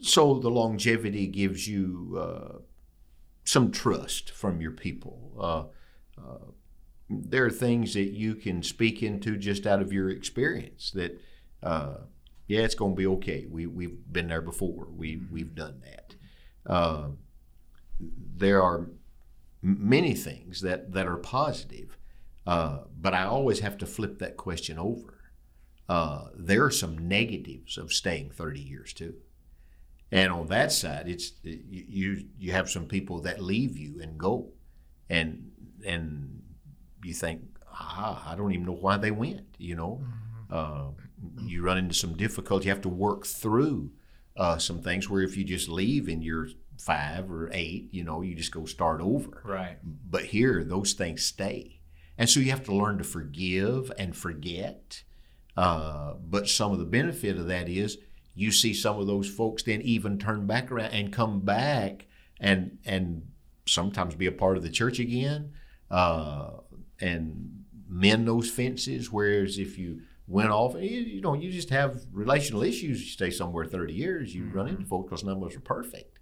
so 0.00 0.34
the 0.34 0.50
longevity 0.50 1.26
gives 1.26 1.66
you 1.66 2.18
uh, 2.20 2.58
some 3.44 3.70
trust 3.70 4.30
from 4.30 4.60
your 4.60 4.70
people. 4.70 5.32
Uh, 5.38 6.20
uh, 6.20 6.52
there 7.08 7.44
are 7.44 7.50
things 7.50 7.94
that 7.94 8.12
you 8.12 8.34
can 8.34 8.62
speak 8.62 9.02
into 9.02 9.36
just 9.36 9.66
out 9.66 9.82
of 9.82 9.92
your 9.92 10.08
experience 10.08 10.90
that, 10.92 11.20
uh, 11.62 11.96
yeah, 12.46 12.60
it's 12.60 12.74
going 12.74 12.92
to 12.92 12.96
be 12.96 13.06
okay. 13.06 13.46
We, 13.50 13.66
we've 13.66 13.98
been 14.10 14.28
there 14.28 14.42
before, 14.42 14.88
we, 14.90 15.20
we've 15.30 15.54
done 15.54 15.82
that. 15.84 16.14
Uh, 16.66 17.08
there 18.00 18.62
are 18.62 18.90
many 19.60 20.14
things 20.14 20.60
that, 20.62 20.92
that 20.92 21.06
are 21.06 21.16
positive, 21.16 21.96
uh, 22.46 22.80
but 22.98 23.14
I 23.14 23.24
always 23.24 23.60
have 23.60 23.78
to 23.78 23.86
flip 23.86 24.18
that 24.18 24.36
question 24.36 24.78
over. 24.78 25.18
Uh, 25.88 26.28
there 26.34 26.64
are 26.64 26.70
some 26.70 27.08
negatives 27.08 27.76
of 27.76 27.92
staying 27.92 28.30
30 28.30 28.60
years 28.60 28.92
too. 28.92 29.14
And 30.12 30.30
on 30.30 30.46
that 30.48 30.70
side, 30.70 31.08
it's 31.08 31.32
you 31.42 32.26
you 32.38 32.52
have 32.52 32.68
some 32.68 32.84
people 32.84 33.22
that 33.22 33.40
leave 33.40 33.78
you 33.78 33.98
and 34.02 34.18
go, 34.18 34.50
and 35.08 35.50
and 35.86 36.42
you 37.02 37.14
think, 37.14 37.40
ah, 37.72 38.30
I 38.30 38.36
don't 38.36 38.52
even 38.52 38.66
know 38.66 38.72
why 38.72 38.98
they 38.98 39.10
went. 39.10 39.46
You 39.56 39.74
know, 39.74 40.02
mm-hmm. 40.02 40.54
uh, 40.54 41.46
you 41.46 41.62
run 41.62 41.78
into 41.78 41.94
some 41.94 42.14
difficulty. 42.14 42.66
You 42.66 42.72
have 42.72 42.82
to 42.82 42.90
work 42.90 43.24
through 43.24 43.92
uh, 44.36 44.58
some 44.58 44.82
things 44.82 45.08
where 45.08 45.22
if 45.22 45.34
you 45.38 45.44
just 45.44 45.70
leave 45.70 46.08
and 46.08 46.22
you're 46.22 46.48
five 46.78 47.30
or 47.30 47.48
eight, 47.54 47.88
you 47.92 48.04
know, 48.04 48.20
you 48.20 48.34
just 48.34 48.52
go 48.52 48.66
start 48.66 49.00
over. 49.00 49.40
Right. 49.44 49.78
But 49.82 50.26
here, 50.26 50.62
those 50.62 50.92
things 50.92 51.24
stay, 51.24 51.80
and 52.18 52.28
so 52.28 52.38
you 52.38 52.50
have 52.50 52.64
to 52.64 52.74
learn 52.74 52.98
to 52.98 53.04
forgive 53.04 53.90
and 53.96 54.14
forget. 54.14 55.04
Uh, 55.56 56.14
but 56.20 56.48
some 56.48 56.72
of 56.72 56.78
the 56.78 56.84
benefit 56.84 57.38
of 57.38 57.46
that 57.46 57.70
is 57.70 57.96
you 58.34 58.50
see 58.50 58.72
some 58.74 58.98
of 58.98 59.06
those 59.06 59.28
folks 59.28 59.62
then 59.62 59.80
even 59.82 60.18
turn 60.18 60.46
back 60.46 60.70
around 60.70 60.92
and 60.92 61.12
come 61.12 61.40
back 61.40 62.06
and 62.40 62.78
and 62.84 63.22
sometimes 63.66 64.14
be 64.14 64.26
a 64.26 64.32
part 64.32 64.56
of 64.56 64.62
the 64.62 64.70
church 64.70 64.98
again 64.98 65.52
uh, 65.90 66.50
and 67.00 67.64
mend 67.88 68.26
those 68.26 68.50
fences. 68.50 69.12
Whereas 69.12 69.58
if 69.58 69.78
you 69.78 70.00
went 70.26 70.50
off, 70.50 70.74
you, 70.74 70.80
you 70.80 71.20
know, 71.20 71.34
you 71.34 71.50
just 71.50 71.70
have 71.70 72.02
relational 72.12 72.62
issues. 72.62 73.00
You 73.00 73.06
stay 73.06 73.30
somewhere 73.30 73.66
30 73.66 73.92
years, 73.92 74.34
you 74.34 74.44
mm-hmm. 74.44 74.56
run 74.56 74.68
into 74.68 74.84
folks 74.84 75.10
because 75.10 75.24
none 75.24 75.36
of 75.36 75.44
us 75.44 75.56
are 75.56 75.60
perfect. 75.60 76.18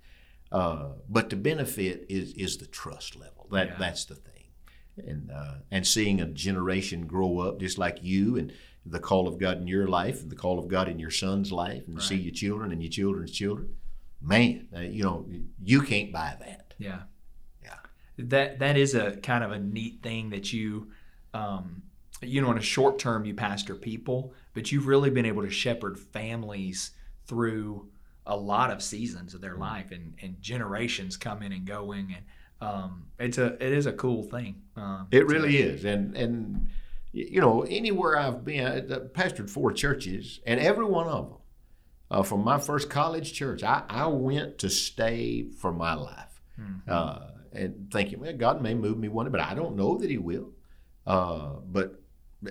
Uh, 0.53 0.91
but 1.09 1.31
the 1.31 1.37
benefit 1.37 2.07
is 2.09 2.33
is 2.33 2.57
the 2.57 2.67
trust 2.67 3.15
level. 3.15 3.47
That 3.53 3.69
yeah. 3.69 3.77
that's 3.79 4.05
the 4.07 4.17
thing, 4.17 4.47
and 4.97 5.31
uh, 5.31 5.55
and 5.71 5.87
seeing 5.87 6.21
a 6.21 6.27
generation 6.27 7.07
grow 7.07 7.39
up 7.39 7.61
just 7.61 7.79
like 7.79 8.01
you 8.03 8.37
and 8.37 8.53
the 8.87 8.99
call 8.99 9.29
of 9.29 9.39
God 9.39 9.59
in 9.59 9.67
your 9.67 9.87
life, 9.87 10.29
the 10.29 10.37
call 10.37 10.59
of 10.59 10.69
God 10.69 10.89
in 10.89 10.99
your 10.99 11.11
son's 11.11 11.53
life, 11.53 11.87
and 11.87 11.97
right. 11.97 12.05
see 12.05 12.17
your 12.17 12.33
children 12.33 12.73
and 12.73 12.83
your 12.83 12.91
children's 12.91 13.31
children. 13.31 13.75
Man, 14.21 14.69
uh, 14.75 14.81
you 14.81 15.03
know, 15.03 15.27
you 15.63 15.83
can't 15.83 16.13
buy 16.13 16.37
that. 16.41 16.75
Yeah, 16.79 17.03
yeah. 17.63 17.77
That 18.19 18.59
that 18.59 18.77
is 18.77 18.95
a 18.95 19.17
kind 19.17 19.45
of 19.45 19.53
a 19.53 19.59
neat 19.59 20.03
thing 20.03 20.31
that 20.31 20.53
you, 20.53 20.91
um, 21.35 21.83
you 22.23 22.41
know, 22.41 22.51
in 22.51 22.59
a 22.59 22.63
short 22.63 22.99
term 22.99 23.25
you 23.25 23.35
pastor 23.35 23.75
people, 23.75 24.35
but 24.55 24.73
you've 24.73 24.87
really 24.87 25.11
been 25.11 25.27
able 25.27 25.43
to 25.43 25.51
shepherd 25.51 25.99
families 25.99 26.93
through 27.27 27.89
a 28.27 28.37
lot 28.37 28.71
of 28.71 28.83
seasons 28.83 29.35
of 29.35 29.41
their 29.41 29.53
mm-hmm. 29.53 29.63
life 29.63 29.91
and, 29.91 30.15
and 30.23 30.41
generations 30.41 31.17
coming 31.17 31.53
and 31.53 31.67
going 31.67 32.15
and 32.15 32.25
um, 32.61 33.07
it's 33.19 33.39
a 33.39 33.55
it 33.55 33.73
is 33.73 33.87
a 33.87 33.93
cool 33.93 34.23
thing. 34.23 34.63
Uh, 34.77 35.05
it 35.11 35.27
really 35.27 35.59
is, 35.59 35.85
and 35.85 36.17
and 36.17 36.69
you 37.13 37.41
know, 37.41 37.63
anywhere 37.63 38.19
I've 38.19 38.45
been, 38.45 38.67
I 38.67 38.99
pastored 38.99 39.51
four 39.51 39.73
churches, 39.73 40.41
and 40.47 40.61
every 40.61 40.85
one 40.85 41.07
of 41.07 41.29
them, 41.29 41.39
uh, 42.11 42.23
from 42.23 42.45
my 42.45 42.59
first 42.59 42.91
college 42.91 43.33
church, 43.33 43.63
I, 43.63 43.83
I 43.89 44.07
went 44.07 44.59
to 44.59 44.71
stay 44.71 45.49
for 45.51 45.73
my 45.73 45.95
life. 45.95 46.43
Mm-hmm. 46.61 46.91
Uh, 46.91 47.19
and 47.53 47.91
thinking, 47.91 48.21
well, 48.21 48.33
God 48.37 48.63
may 48.63 48.75
move 48.75 48.99
me 48.99 49.09
one 49.09 49.27
day, 49.27 49.31
but 49.31 49.41
I 49.41 49.55
don't 49.55 49.77
know 49.77 49.99
that 49.99 50.11
He 50.11 50.19
will. 50.19 50.51
Uh, 51.07 51.55
but 51.65 52.01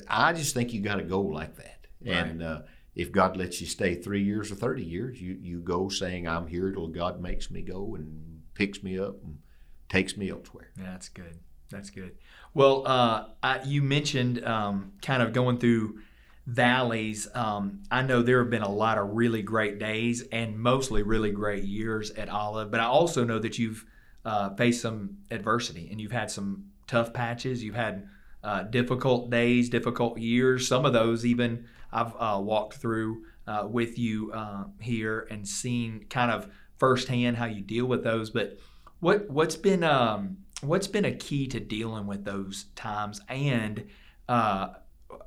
I 0.07 0.34
just 0.34 0.53
think 0.53 0.73
you 0.73 0.81
got 0.81 0.95
to 0.95 1.03
go 1.03 1.21
like 1.21 1.55
that. 1.55 1.88
Right. 2.05 2.15
And 2.15 2.43
uh, 2.43 2.62
if 2.95 3.12
God 3.12 3.38
lets 3.38 3.62
you 3.62 3.67
stay 3.67 3.95
three 3.95 4.23
years 4.23 4.51
or 4.51 4.55
30 4.55 4.84
years, 4.84 5.21
you, 5.21 5.38
you 5.41 5.62
go 5.62 5.89
saying, 5.89 6.27
I'm 6.27 6.47
here 6.47 6.71
till 6.71 6.88
God 6.88 7.21
makes 7.21 7.49
me 7.49 7.62
go 7.62 7.95
and 7.95 8.41
picks 8.53 8.84
me 8.84 8.99
up 8.99 9.23
and 9.23 9.39
takes 9.88 10.17
me 10.17 10.29
elsewhere. 10.29 10.71
Yeah, 10.77 10.91
that's 10.91 11.10
good. 11.10 11.39
That's 11.69 11.89
good. 11.89 12.17
Well, 12.53 12.83
uh, 12.85 13.25
I, 13.43 13.62
you 13.63 13.81
mentioned 13.81 14.43
um, 14.43 14.93
kind 15.01 15.21
of 15.21 15.33
going 15.33 15.59
through 15.59 15.99
valleys. 16.47 17.27
Um, 17.35 17.83
I 17.91 18.01
know 18.01 18.21
there 18.21 18.39
have 18.39 18.49
been 18.49 18.63
a 18.63 18.71
lot 18.71 18.97
of 18.97 19.09
really 19.12 19.43
great 19.43 19.77
days 19.77 20.23
and 20.31 20.57
mostly 20.57 21.03
really 21.03 21.31
great 21.31 21.63
years 21.63 22.12
at 22.12 22.29
Olive, 22.29 22.71
but 22.71 22.79
I 22.79 22.85
also 22.85 23.23
know 23.23 23.39
that 23.39 23.59
you've 23.59 23.85
uh, 24.25 24.55
faced 24.55 24.81
some 24.81 25.17
adversity 25.29 25.89
and 25.91 26.01
you've 26.01 26.12
had 26.12 26.31
some 26.31 26.65
tough 26.88 27.13
patches. 27.13 27.63
You've 27.63 27.75
had 27.75 28.07
uh, 28.43 28.63
difficult 28.63 29.29
days, 29.29 29.69
difficult 29.69 30.17
years. 30.17 30.67
Some 30.67 30.85
of 30.85 30.93
those 30.93 31.25
even 31.25 31.65
I've 31.91 32.13
uh, 32.17 32.39
walked 32.41 32.75
through 32.75 33.25
uh, 33.47 33.67
with 33.69 33.97
you 33.97 34.31
uh, 34.33 34.65
here 34.79 35.27
and 35.29 35.47
seen 35.47 36.05
kind 36.09 36.31
of 36.31 36.47
firsthand 36.77 37.38
how 37.38 37.45
you 37.45 37.62
deal 37.62 37.85
with 37.85 38.03
those. 38.03 38.29
But 38.29 38.57
what 38.99 39.29
what's 39.29 39.55
been 39.55 39.83
um, 39.83 40.38
what's 40.62 40.88
been 40.88 41.06
a 41.06 41.15
key 41.15 41.48
to 41.48 41.60
dealing 41.60 42.08
with 42.08 42.26
those 42.26 42.65
times? 42.76 43.22
And 43.28 43.88
uh, 44.28 44.69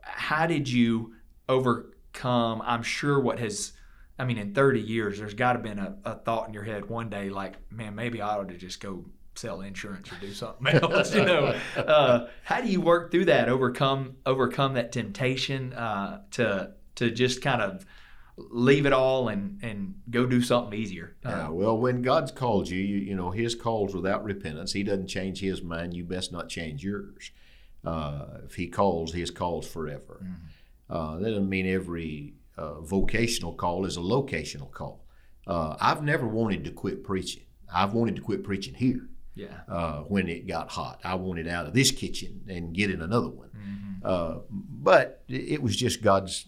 how 0.02 0.46
did 0.46 0.68
you 0.68 1.14
overcome 1.48 2.62
i'm 2.64 2.82
sure 2.82 3.18
what 3.20 3.38
has 3.38 3.72
i 4.18 4.24
mean 4.24 4.38
in 4.38 4.54
30 4.54 4.80
years 4.80 5.18
there's 5.18 5.34
got 5.34 5.54
to 5.54 5.58
been 5.58 5.78
a, 5.78 5.96
a, 6.04 6.14
thought 6.16 6.48
in 6.48 6.54
your 6.54 6.62
head 6.62 6.88
one 6.88 7.08
day 7.08 7.30
like 7.30 7.54
man 7.70 7.94
maybe 7.94 8.20
i 8.20 8.36
ought 8.36 8.48
to 8.48 8.56
just 8.56 8.80
go 8.80 9.04
sell 9.34 9.62
insurance 9.62 10.12
or 10.12 10.16
do 10.20 10.32
something 10.32 10.66
else 10.82 11.14
you 11.14 11.24
know? 11.24 11.58
Uh, 11.76 12.28
how 12.44 12.60
do 12.60 12.68
you 12.68 12.80
work 12.80 13.10
through 13.10 13.24
that 13.24 13.48
overcome 13.48 14.16
overcome 14.26 14.74
that 14.74 14.92
temptation 14.92 15.72
uh, 15.72 16.20
to 16.30 16.70
to 16.94 17.10
just 17.10 17.40
kind 17.40 17.62
of 17.62 17.84
leave 18.36 18.86
it 18.86 18.92
all 18.92 19.28
and 19.28 19.58
and 19.62 19.94
go 20.10 20.26
do 20.26 20.40
something 20.40 20.78
easier. 20.78 21.16
Yeah, 21.24 21.48
well, 21.48 21.76
when 21.76 22.02
God's 22.02 22.32
called 22.32 22.68
you, 22.68 22.80
you, 22.80 22.96
you 22.98 23.14
know 23.14 23.30
His 23.30 23.54
calls 23.54 23.94
without 23.94 24.24
repentance. 24.24 24.72
He 24.72 24.82
doesn't 24.82 25.08
change 25.08 25.40
His 25.40 25.62
mind. 25.62 25.94
You 25.94 26.04
best 26.04 26.32
not 26.32 26.48
change 26.48 26.82
yours. 26.82 27.30
Uh, 27.84 28.26
if 28.44 28.54
He 28.54 28.68
calls, 28.68 29.12
His 29.12 29.30
calls 29.30 29.66
forever. 29.66 30.20
Mm-hmm. 30.24 30.94
Uh, 30.94 31.16
that 31.18 31.28
doesn't 31.28 31.48
mean 31.48 31.66
every 31.66 32.34
uh, 32.56 32.80
vocational 32.80 33.54
call 33.54 33.86
is 33.86 33.96
a 33.96 34.00
locational 34.00 34.70
call. 34.70 35.04
Uh, 35.46 35.76
I've 35.80 36.02
never 36.02 36.26
wanted 36.26 36.64
to 36.64 36.70
quit 36.70 37.02
preaching. 37.02 37.44
I've 37.72 37.94
wanted 37.94 38.16
to 38.16 38.22
quit 38.22 38.44
preaching 38.44 38.74
here. 38.74 39.08
Yeah. 39.34 39.60
Uh, 39.66 40.00
when 40.00 40.28
it 40.28 40.46
got 40.46 40.70
hot, 40.70 41.00
I 41.04 41.14
wanted 41.14 41.48
out 41.48 41.66
of 41.66 41.72
this 41.72 41.90
kitchen 41.90 42.42
and 42.48 42.74
get 42.74 42.90
in 42.90 43.00
another 43.00 43.30
one. 43.30 43.48
Mm-hmm. 43.48 43.92
Uh, 44.04 44.40
but 44.50 45.22
it 45.28 45.62
was 45.62 45.76
just 45.76 46.02
God's 46.02 46.46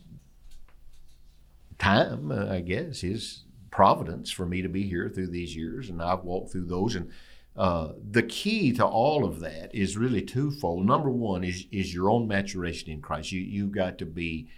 time, 1.85 2.31
uh, 2.31 2.47
I 2.51 2.61
guess, 2.61 3.01
His 3.01 3.45
providence 3.71 4.31
for 4.31 4.47
me 4.47 4.63
to 4.63 4.69
be 4.69 4.85
here 4.85 5.09
through 5.09 5.29
these 5.29 5.55
years, 5.55 5.91
and 5.91 6.01
I've 6.03 6.25
walked 6.25 6.53
through 6.53 6.67
those. 6.67 6.95
And 6.95 7.11
uh, 7.57 7.93
the 8.11 8.23
key 8.23 8.73
to 8.73 8.85
all 8.85 9.25
of 9.25 9.41
that 9.41 9.75
is 9.75 9.97
really 9.97 10.23
twofold. 10.23 10.87
Number 10.87 11.11
one 11.11 11.45
is 11.45 11.67
is 11.71 11.95
your 11.95 12.11
own 12.11 12.27
maturation 12.27 12.91
in 12.91 13.01
Christ. 13.01 13.33
You 13.33 13.41
you 13.41 13.67
got 13.67 13.99
to 13.99 14.07
be 14.07 14.49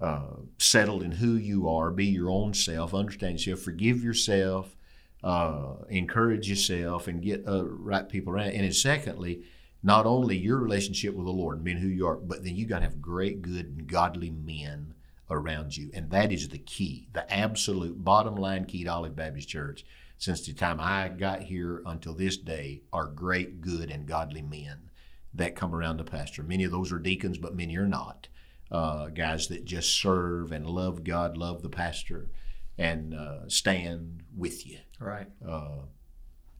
uh, 0.00 0.36
settled 0.58 1.02
in 1.02 1.12
who 1.12 1.34
you 1.34 1.68
are, 1.68 1.90
be 1.90 2.06
your 2.06 2.30
own 2.30 2.54
self, 2.54 2.94
understand 2.94 3.34
yourself, 3.34 3.64
forgive 3.64 4.02
yourself, 4.02 4.76
uh, 5.22 5.74
encourage 5.88 6.48
yourself, 6.48 7.06
and 7.06 7.22
get 7.22 7.46
uh, 7.46 7.64
right 7.64 8.08
people 8.08 8.32
around. 8.32 8.50
And 8.50 8.74
secondly, 8.74 9.42
not 9.82 10.06
only 10.06 10.36
your 10.36 10.58
relationship 10.58 11.14
with 11.14 11.26
the 11.26 11.32
Lord, 11.32 11.56
and 11.56 11.64
being 11.64 11.78
who 11.78 11.88
you 11.88 12.06
are, 12.06 12.16
but 12.16 12.42
then 12.42 12.56
you 12.56 12.66
got 12.66 12.80
to 12.80 12.84
have 12.84 13.00
great, 13.00 13.42
good, 13.42 13.66
and 13.66 13.86
godly 13.86 14.30
men 14.30 14.94
around 15.30 15.76
you. 15.76 15.90
And 15.94 16.10
that 16.10 16.32
is 16.32 16.48
the 16.48 16.58
key, 16.58 17.08
the 17.12 17.30
absolute 17.32 18.04
bottom 18.04 18.36
line 18.36 18.64
key 18.64 18.84
to 18.84 18.90
Olive 18.90 19.16
Baptist 19.16 19.48
Church 19.48 19.84
since 20.18 20.46
the 20.46 20.52
time 20.52 20.78
I 20.80 21.08
got 21.08 21.42
here 21.42 21.82
until 21.84 22.14
this 22.14 22.36
day 22.36 22.82
are 22.92 23.06
great, 23.06 23.60
good, 23.60 23.90
and 23.90 24.06
godly 24.06 24.42
men 24.42 24.90
that 25.34 25.56
come 25.56 25.74
around 25.74 25.96
the 25.96 26.04
pastor. 26.04 26.42
Many 26.42 26.64
of 26.64 26.70
those 26.70 26.92
are 26.92 26.98
deacons, 26.98 27.38
but 27.38 27.56
many 27.56 27.76
are 27.76 27.88
not. 27.88 28.28
Uh, 28.70 29.08
guys 29.08 29.48
that 29.48 29.64
just 29.64 30.00
serve 30.00 30.52
and 30.52 30.66
love 30.66 31.04
God, 31.04 31.36
love 31.36 31.62
the 31.62 31.68
pastor, 31.68 32.30
and 32.78 33.14
uh, 33.14 33.48
stand 33.48 34.22
with 34.36 34.66
you. 34.66 34.78
Right. 34.98 35.26
Uh, 35.46 35.86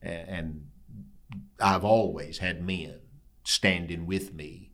and 0.02 0.66
I've 1.60 1.84
always 1.84 2.38
had 2.38 2.66
men 2.66 2.98
standing 3.44 4.06
with 4.06 4.34
me 4.34 4.71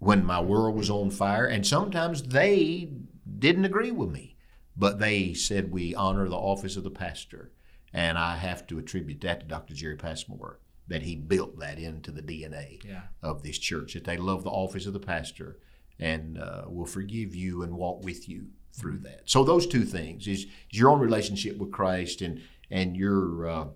when 0.00 0.24
my 0.24 0.40
world 0.40 0.74
was 0.74 0.90
on 0.90 1.10
fire. 1.10 1.46
And 1.46 1.64
sometimes 1.64 2.22
they 2.22 2.90
didn't 3.38 3.66
agree 3.66 3.92
with 3.92 4.10
me, 4.10 4.36
but 4.76 4.98
they 4.98 5.32
said 5.34 5.70
we 5.70 5.94
honor 5.94 6.28
the 6.28 6.36
office 6.36 6.76
of 6.76 6.82
the 6.82 6.90
pastor. 6.90 7.52
And 7.92 8.18
I 8.18 8.36
have 8.36 8.66
to 8.68 8.78
attribute 8.78 9.20
that 9.20 9.40
to 9.40 9.46
Dr. 9.46 9.74
Jerry 9.74 9.96
Passmore, 9.96 10.58
that 10.88 11.02
he 11.02 11.16
built 11.16 11.58
that 11.58 11.78
into 11.78 12.10
the 12.10 12.22
DNA 12.22 12.84
yeah. 12.84 13.02
of 13.22 13.42
this 13.42 13.58
church, 13.58 13.94
that 13.94 14.04
they 14.04 14.16
love 14.16 14.42
the 14.42 14.50
office 14.50 14.86
of 14.86 14.92
the 14.92 15.00
pastor 15.00 15.58
and 15.98 16.38
uh, 16.38 16.62
will 16.66 16.86
forgive 16.86 17.34
you 17.34 17.62
and 17.62 17.74
walk 17.74 18.02
with 18.04 18.28
you 18.28 18.46
through 18.72 18.98
that. 18.98 19.22
So 19.26 19.44
those 19.44 19.66
two 19.66 19.84
things 19.84 20.26
is, 20.26 20.44
is 20.44 20.46
your 20.70 20.90
own 20.90 21.00
relationship 21.00 21.58
with 21.58 21.72
Christ 21.72 22.22
and 22.22 22.40
and 22.70 22.96
your 22.96 23.48
uh, 23.48 23.66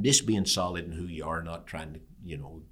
just 0.00 0.26
being 0.26 0.46
solid 0.46 0.86
in 0.86 0.92
who 0.92 1.04
you 1.04 1.24
are, 1.24 1.42
not 1.42 1.66
trying 1.66 1.92
to 1.92 2.00
you 2.24 2.38
know 2.38 2.62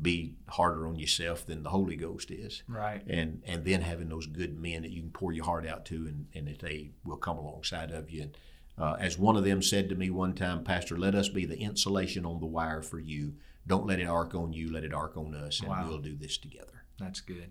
be 0.00 0.34
harder 0.48 0.86
on 0.86 0.98
yourself 0.98 1.46
than 1.46 1.62
the 1.62 1.70
Holy 1.70 1.96
Ghost 1.96 2.30
is. 2.30 2.62
Right. 2.68 3.02
And 3.06 3.42
and 3.46 3.64
then 3.64 3.80
having 3.82 4.08
those 4.08 4.26
good 4.26 4.60
men 4.60 4.82
that 4.82 4.90
you 4.90 5.00
can 5.02 5.10
pour 5.10 5.32
your 5.32 5.44
heart 5.44 5.66
out 5.66 5.84
to 5.86 5.94
and, 6.06 6.26
and 6.34 6.48
that 6.48 6.58
they 6.60 6.90
will 7.04 7.16
come 7.16 7.38
alongside 7.38 7.90
of 7.90 8.10
you. 8.10 8.22
And, 8.22 8.36
uh, 8.78 8.96
as 9.00 9.18
one 9.18 9.36
of 9.36 9.44
them 9.44 9.62
said 9.62 9.88
to 9.88 9.94
me 9.94 10.10
one 10.10 10.34
time, 10.34 10.62
Pastor, 10.62 10.98
let 10.98 11.14
us 11.14 11.30
be 11.30 11.46
the 11.46 11.58
insulation 11.58 12.26
on 12.26 12.40
the 12.40 12.46
wire 12.46 12.82
for 12.82 12.98
you. 12.98 13.34
Don't 13.66 13.86
let 13.86 13.98
it 14.00 14.06
arc 14.06 14.34
on 14.34 14.52
you, 14.52 14.70
let 14.70 14.84
it 14.84 14.92
arc 14.92 15.16
on 15.16 15.34
us, 15.34 15.60
and 15.60 15.70
Wow. 15.70 15.86
we'll 15.88 15.98
do 15.98 16.14
this 16.14 16.36
together. 16.36 16.84
That's 16.98 17.20
good. 17.22 17.50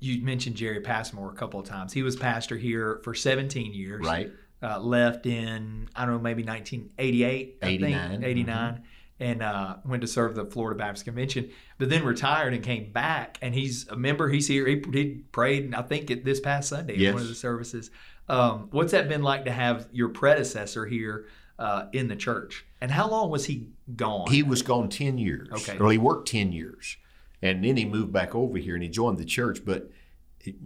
You 0.00 0.22
mentioned 0.22 0.56
Jerry 0.56 0.80
Passmore 0.80 1.30
a 1.30 1.34
couple 1.34 1.60
of 1.60 1.66
times. 1.66 1.92
He 1.92 2.02
was 2.02 2.16
pastor 2.16 2.56
here 2.56 3.00
for 3.04 3.14
17 3.14 3.74
years. 3.74 4.04
Right? 4.04 4.32
Uh, 4.62 4.78
left 4.80 5.26
in, 5.26 5.90
I 5.94 6.06
don't 6.06 6.14
know, 6.14 6.20
maybe 6.20 6.42
1988, 6.42 7.58
I 7.62 7.66
89, 7.66 8.10
think, 8.12 8.24
89, 8.24 8.82
and 9.20 9.42
uh, 9.42 9.76
went 9.84 10.00
to 10.02 10.08
serve 10.08 10.34
the 10.34 10.44
Florida 10.44 10.76
Baptist 10.78 11.04
Convention, 11.04 11.50
but 11.78 11.88
then 11.88 12.04
retired 12.04 12.52
and 12.52 12.62
came 12.64 12.90
back. 12.92 13.38
And 13.42 13.54
he's 13.54 13.86
a 13.88 13.96
member. 13.96 14.28
He's 14.28 14.48
here. 14.48 14.66
He, 14.66 14.82
he 14.92 15.22
prayed, 15.32 15.74
I 15.74 15.82
think, 15.82 16.10
at 16.10 16.24
this 16.24 16.40
past 16.40 16.68
Sunday 16.68 16.96
Yes. 16.96 17.12
one 17.14 17.22
of 17.22 17.28
the 17.28 17.34
services. 17.34 17.90
Um, 18.28 18.68
what's 18.72 18.92
that 18.92 19.08
been 19.08 19.22
like 19.22 19.44
to 19.44 19.52
have 19.52 19.88
your 19.92 20.08
predecessor 20.08 20.86
here 20.86 21.26
uh, 21.58 21.86
in 21.92 22.08
the 22.08 22.16
church? 22.16 22.64
And 22.80 22.90
how 22.90 23.08
long 23.08 23.30
was 23.30 23.44
he 23.46 23.68
gone? 23.94 24.30
He 24.30 24.42
was 24.42 24.62
gone 24.62 24.88
10 24.88 25.18
years. 25.18 25.48
Okay. 25.52 25.78
Well, 25.78 25.90
he 25.90 25.98
worked 25.98 26.28
10 26.28 26.52
years. 26.52 26.96
And 27.40 27.62
then 27.64 27.76
he 27.76 27.84
moved 27.84 28.12
back 28.12 28.34
over 28.34 28.58
here 28.58 28.74
and 28.74 28.82
he 28.82 28.88
joined 28.88 29.18
the 29.18 29.24
church. 29.24 29.64
But, 29.64 29.90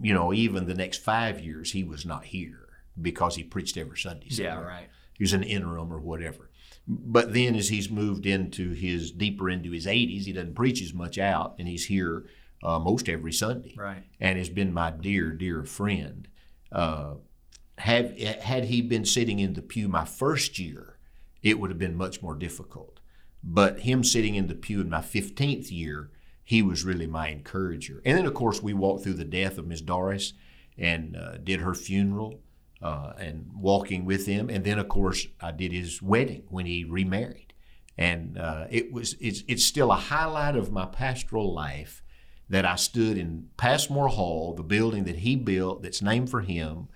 you 0.01 0.13
know, 0.13 0.33
even 0.33 0.65
the 0.65 0.73
next 0.73 1.03
five 1.03 1.39
years, 1.41 1.73
he 1.73 1.83
was 1.83 2.05
not 2.05 2.25
here 2.25 2.67
because 2.99 3.35
he 3.35 3.43
preached 3.43 3.77
every 3.77 3.97
Sunday. 3.97 4.27
yeah, 4.29 4.59
right. 4.59 4.87
He 5.13 5.23
was 5.23 5.33
an 5.33 5.43
interim 5.43 5.91
or 5.93 5.99
whatever. 5.99 6.48
But 6.91 7.35
then 7.35 7.55
as 7.55 7.69
he's 7.69 7.91
moved 7.91 8.25
into 8.25 8.71
his 8.71 9.11
deeper 9.11 9.47
into 9.47 9.69
his 9.69 9.85
80s, 9.85 10.23
he 10.23 10.33
doesn't 10.33 10.55
preach 10.55 10.81
as 10.81 10.91
much 10.91 11.19
out 11.19 11.55
and 11.59 11.67
he's 11.67 11.85
here 11.85 12.25
uh, 12.63 12.79
most 12.79 13.07
every 13.07 13.31
Sunday. 13.31 13.75
Right. 13.77 14.03
And 14.19 14.39
has 14.39 14.49
been 14.49 14.73
my 14.73 14.89
dear, 14.89 15.31
dear 15.31 15.63
friend. 15.63 16.27
Uh, 16.71 17.15
have, 17.77 18.17
had 18.19 18.65
he 18.65 18.81
been 18.81 19.05
sitting 19.05 19.39
in 19.39 19.53
the 19.53 19.61
pew 19.61 19.87
my 19.87 20.03
first 20.03 20.57
year, 20.57 20.97
it 21.43 21.59
would 21.59 21.69
have 21.69 21.77
been 21.77 21.95
much 21.95 22.23
more 22.23 22.35
difficult. 22.35 22.99
But 23.43 23.81
him 23.81 24.03
sitting 24.03 24.33
in 24.33 24.47
the 24.47 24.55
pew 24.55 24.81
in 24.81 24.89
my 24.89 24.99
15th 24.99 25.71
year, 25.71 26.09
he 26.43 26.63
was 26.63 26.83
really 26.83 27.07
my 27.07 27.27
encourager. 27.27 28.01
And 28.03 28.17
then, 28.17 28.25
of 28.25 28.33
course, 28.33 28.63
we 28.63 28.73
walked 28.73 29.03
through 29.03 29.13
the 29.13 29.23
death 29.23 29.59
of 29.59 29.67
Miss 29.67 29.81
Doris 29.81 30.33
and 30.75 31.15
uh, 31.15 31.37
did 31.37 31.61
her 31.61 31.75
funeral 31.75 32.41
uh, 32.81 33.13
and 33.17 33.49
walking 33.53 34.05
with 34.05 34.25
him. 34.25 34.49
And 34.49 34.63
then, 34.63 34.79
of 34.79 34.87
course, 34.87 35.27
I 35.41 35.51
did 35.51 35.71
his 35.71 36.01
wedding 36.01 36.43
when 36.49 36.65
he 36.65 36.83
remarried. 36.83 37.53
And 37.97 38.37
uh, 38.37 38.67
it 38.69 38.93
was 38.93 39.15
it's, 39.19 39.43
it's 39.47 39.65
still 39.65 39.91
a 39.91 39.95
highlight 39.95 40.55
of 40.55 40.71
my 40.71 40.85
pastoral 40.85 41.53
life 41.53 42.01
that 42.47 42.65
I 42.65 42.75
stood 42.75 43.17
in 43.17 43.49
Passmore 43.57 44.07
Hall, 44.07 44.53
the 44.55 44.63
building 44.63 45.03
that 45.03 45.17
he 45.17 45.35
built 45.35 45.83
that's 45.83 46.01
named 46.01 46.29
for 46.29 46.41
him, 46.41 46.87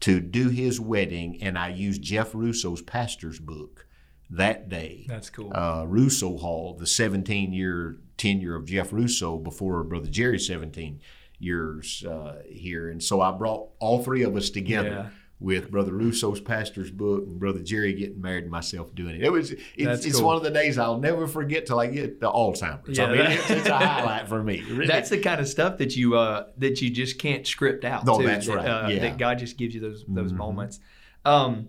to 0.00 0.20
do 0.20 0.48
his 0.48 0.80
wedding. 0.80 1.42
And 1.42 1.58
I 1.58 1.68
used 1.68 2.02
Jeff 2.02 2.30
Russo's 2.34 2.82
pastor's 2.82 3.40
book 3.40 3.86
that 4.30 4.68
day 4.68 5.06
That's 5.08 5.30
cool. 5.30 5.52
uh, 5.54 5.84
Russo 5.86 6.36
Hall, 6.36 6.74
the 6.74 6.86
17 6.86 7.52
year 7.52 7.98
tenure 8.16 8.54
of 8.54 8.66
Jeff 8.66 8.92
Russo 8.92 9.38
before 9.38 9.82
Brother 9.84 10.08
Jerry's 10.08 10.46
17 10.46 11.00
years 11.38 12.04
uh, 12.04 12.42
here. 12.48 12.90
And 12.90 13.02
so 13.02 13.20
I 13.20 13.30
brought 13.32 13.68
all 13.78 14.02
three 14.02 14.22
of 14.22 14.34
us 14.36 14.50
together. 14.50 14.88
Yeah. 14.88 15.08
With 15.40 15.70
Brother 15.70 15.92
Russo's 15.92 16.40
pastor's 16.40 16.90
book 16.90 17.22
and 17.24 17.38
Brother 17.38 17.60
Jerry 17.60 17.92
getting 17.92 18.20
married 18.20 18.42
and 18.42 18.50
myself 18.50 18.92
doing 18.92 19.14
it. 19.14 19.22
It 19.22 19.30
was 19.30 19.52
it's, 19.52 20.04
it's 20.04 20.16
cool. 20.16 20.26
one 20.26 20.36
of 20.36 20.42
the 20.42 20.50
days 20.50 20.78
I'll 20.78 20.98
never 20.98 21.28
forget 21.28 21.64
till 21.64 21.78
I 21.78 21.86
get 21.86 22.18
the 22.18 22.28
Alzheimer's. 22.28 22.98
I 22.98 23.02
Yeah, 23.04 23.08
mean, 23.08 23.18
that- 23.18 23.30
it's, 23.34 23.50
it's 23.50 23.68
a 23.68 23.76
highlight 23.78 24.26
for 24.26 24.42
me. 24.42 24.64
Really. 24.68 24.88
That's 24.88 25.10
the 25.10 25.18
kind 25.20 25.40
of 25.40 25.46
stuff 25.46 25.78
that 25.78 25.94
you 25.94 26.16
uh, 26.16 26.46
that 26.56 26.82
you 26.82 26.90
just 26.90 27.20
can't 27.20 27.46
script 27.46 27.84
out. 27.84 28.04
No, 28.04 28.18
too, 28.18 28.26
that's 28.26 28.48
that, 28.48 28.56
right. 28.56 28.66
Uh, 28.66 28.88
Yeah. 28.88 28.98
That 28.98 29.16
God 29.16 29.38
just 29.38 29.56
gives 29.56 29.76
you 29.76 29.80
those 29.80 30.04
those 30.08 30.32
Mhm. 30.32 30.38
moments. 30.38 30.80
Um, 31.24 31.68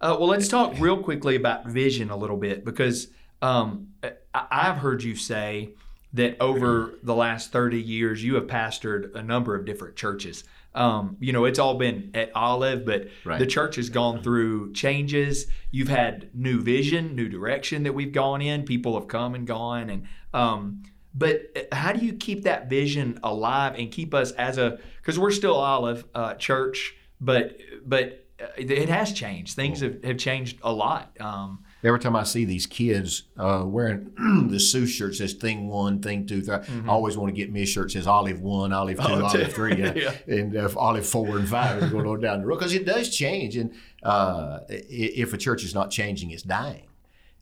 uh, 0.00 0.16
well, 0.16 0.28
let's 0.28 0.46
talk 0.46 0.78
real 0.78 1.02
quickly 1.02 1.34
about 1.34 1.66
vision 1.66 2.10
a 2.10 2.16
little 2.16 2.36
bit 2.36 2.64
because 2.64 3.08
um, 3.42 3.88
I, 4.04 4.12
I've 4.32 4.76
heard 4.76 5.02
you 5.02 5.16
say 5.16 5.70
that 6.12 6.36
over 6.40 6.94
the 7.02 7.14
last 7.14 7.52
thirty 7.52 7.80
years 7.80 8.22
you 8.24 8.34
have 8.36 8.46
pastored 8.46 9.14
a 9.14 9.22
number 9.22 9.54
of 9.54 9.64
different 9.64 9.96
churches. 9.96 10.44
Um, 10.74 11.16
you 11.18 11.32
know, 11.32 11.44
it's 11.44 11.58
all 11.58 11.74
been 11.74 12.10
at 12.14 12.30
Olive, 12.36 12.84
but 12.84 13.08
Right. 13.24 13.38
the 13.38 13.46
church 13.46 13.76
has 13.76 13.88
gone 13.90 14.22
through 14.22 14.72
changes. 14.74 15.46
You've 15.70 15.88
had 15.88 16.30
new 16.34 16.60
vision, 16.60 17.16
new 17.16 17.28
direction 17.28 17.82
that 17.82 17.94
we've 17.94 18.12
gone 18.12 18.42
in. 18.42 18.62
People 18.64 18.94
have 18.98 19.08
come 19.08 19.34
and 19.34 19.46
gone, 19.46 19.90
and 19.90 20.04
um, 20.32 20.82
but 21.14 21.68
how 21.72 21.92
do 21.92 22.04
you 22.04 22.12
keep 22.12 22.44
that 22.44 22.68
vision 22.70 23.18
alive 23.22 23.74
and 23.78 23.90
keep 23.90 24.14
us 24.14 24.30
as 24.32 24.58
a 24.58 24.78
because 24.98 25.18
we're 25.18 25.30
still 25.32 25.56
Olive 25.56 26.04
uh, 26.14 26.34
Church, 26.34 26.94
but 27.20 27.56
but 27.84 28.26
uh, 28.40 28.46
it 28.56 28.88
has 28.88 29.12
changed. 29.12 29.56
Things 29.56 29.80
have, 29.80 30.04
have 30.04 30.18
changed 30.18 30.58
a 30.62 30.72
lot. 30.72 31.16
Um, 31.18 31.64
Every 31.84 32.00
time 32.00 32.16
I 32.16 32.24
see 32.24 32.44
these 32.44 32.66
kids 32.66 33.22
uh, 33.36 33.62
wearing 33.64 34.10
the 34.48 34.56
Seuss 34.56 34.88
shirt 34.88 35.14
says 35.14 35.32
thing 35.34 35.68
one, 35.68 36.00
thing 36.00 36.26
two, 36.26 36.42
three, 36.42 36.56
I 36.56 36.88
always 36.88 37.16
want 37.16 37.32
to 37.32 37.40
get 37.40 37.52
me 37.52 37.62
a 37.62 37.66
shirt 37.66 37.88
that 37.88 37.92
says 37.92 38.06
olive 38.08 38.40
one, 38.40 38.72
olive 38.72 38.96
two, 38.96 39.02
Mm-hmm. 39.02 39.22
Oh, 39.22 39.26
olive 39.26 39.52
three, 39.52 39.76
yeah. 39.78 39.92
Yeah. 39.94 40.14
and 40.26 40.56
uh, 40.56 40.68
olive 40.76 41.06
four 41.06 41.38
and 41.38 41.48
five 41.48 41.82
is 41.82 41.90
going 41.90 42.06
on 42.06 42.20
down 42.26 42.40
the 42.40 42.46
road 42.46 42.58
because 42.58 42.74
it 42.74 42.84
does 42.84 43.14
change. 43.14 43.56
And 43.56 43.72
uh, 44.02 44.60
if 44.68 45.32
a 45.32 45.36
church 45.38 45.62
is 45.62 45.72
not 45.74 45.90
changing, 45.92 46.30
it's 46.30 46.42
dying. 46.42 46.88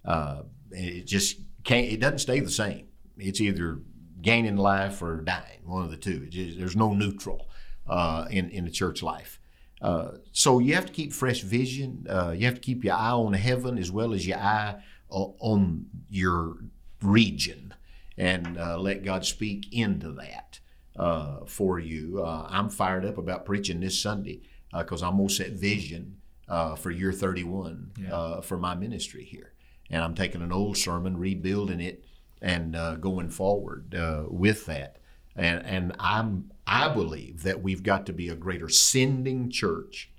Uh, 0.05 0.43
it 0.71 1.07
just 1.07 1.41
can't. 1.65 1.87
It 1.87 2.01
doesn't 2.01 2.19
stay 2.19 2.41
the 2.41 2.51
same. 2.51 2.89
It's 3.17 3.41
either 3.41 3.79
gaining 4.21 4.57
life 4.57 5.01
or 5.01 5.23
dying. 5.23 5.61
One 5.65 5.83
of 5.85 5.91
the 5.91 5.97
two. 5.97 6.25
It 6.25 6.31
just, 6.31 6.59
there's 6.59 6.77
no 6.77 6.93
neutral 6.93 7.49
uh, 7.89 8.27
in 8.31 8.51
in 8.51 8.65
the 8.67 8.71
church 8.71 9.03
life. 9.03 9.41
Uh, 9.81 10.13
so 10.33 10.59
you 10.59 10.75
have 10.75 10.87
to 10.87 10.93
keep 10.93 11.13
fresh 11.13 11.43
vision. 11.43 12.07
Uh, 12.09 12.35
you 12.37 12.47
have 12.47 12.55
to 12.55 12.61
keep 12.61 12.85
your 12.85 12.95
eye 12.95 13.11
on 13.11 13.33
heaven 13.35 13.79
as 13.79 13.91
well 13.91 14.13
as 14.15 14.27
your 14.27 14.39
eye 14.39 14.77
on 15.09 15.87
your 16.09 16.57
region, 17.03 17.75
and 18.17 18.59
uh, 18.59 18.79
let 18.79 19.05
God 19.05 19.25
speak 19.25 19.73
into 19.73 20.13
that 20.13 20.61
uh, 20.97 21.45
for 21.47 21.79
you. 21.79 22.23
Uh, 22.25 22.47
I'm 22.51 22.71
fired 22.71 23.05
up 23.05 23.19
about 23.19 23.45
preaching 23.45 23.81
this 23.81 24.01
Sunday 24.01 24.43
because 24.77 25.03
I'm 25.03 25.17
gonna 25.17 25.29
set 25.29 25.53
vision 25.53 26.17
uh, 26.49 26.75
for 26.77 26.91
year 26.91 27.13
31 27.13 27.93
uh, 28.11 28.41
for 28.41 28.57
my 28.57 28.75
ministry 28.75 29.25
here, 29.25 29.53
and 29.91 30.03
I'm 30.03 30.15
taking 30.15 30.43
an 30.43 30.53
old 30.53 30.77
sermon, 30.77 31.17
rebuilding 31.17 31.81
it, 31.81 32.05
and 32.41 32.77
uh, 32.77 32.97
going 32.97 33.31
forward 33.31 33.95
uh, 33.95 34.25
with 34.29 34.67
that. 34.67 34.99
And 35.37 35.65
and 35.65 35.93
I'm 35.99 36.51
I 36.67 36.93
believe 36.93 37.43
that 37.45 37.63
we've 37.63 37.83
got 37.83 38.07
to 38.07 38.13
be 38.13 38.29
a 38.29 38.35
greater 38.35 38.69
sending 38.69 39.51
church, 39.51 40.11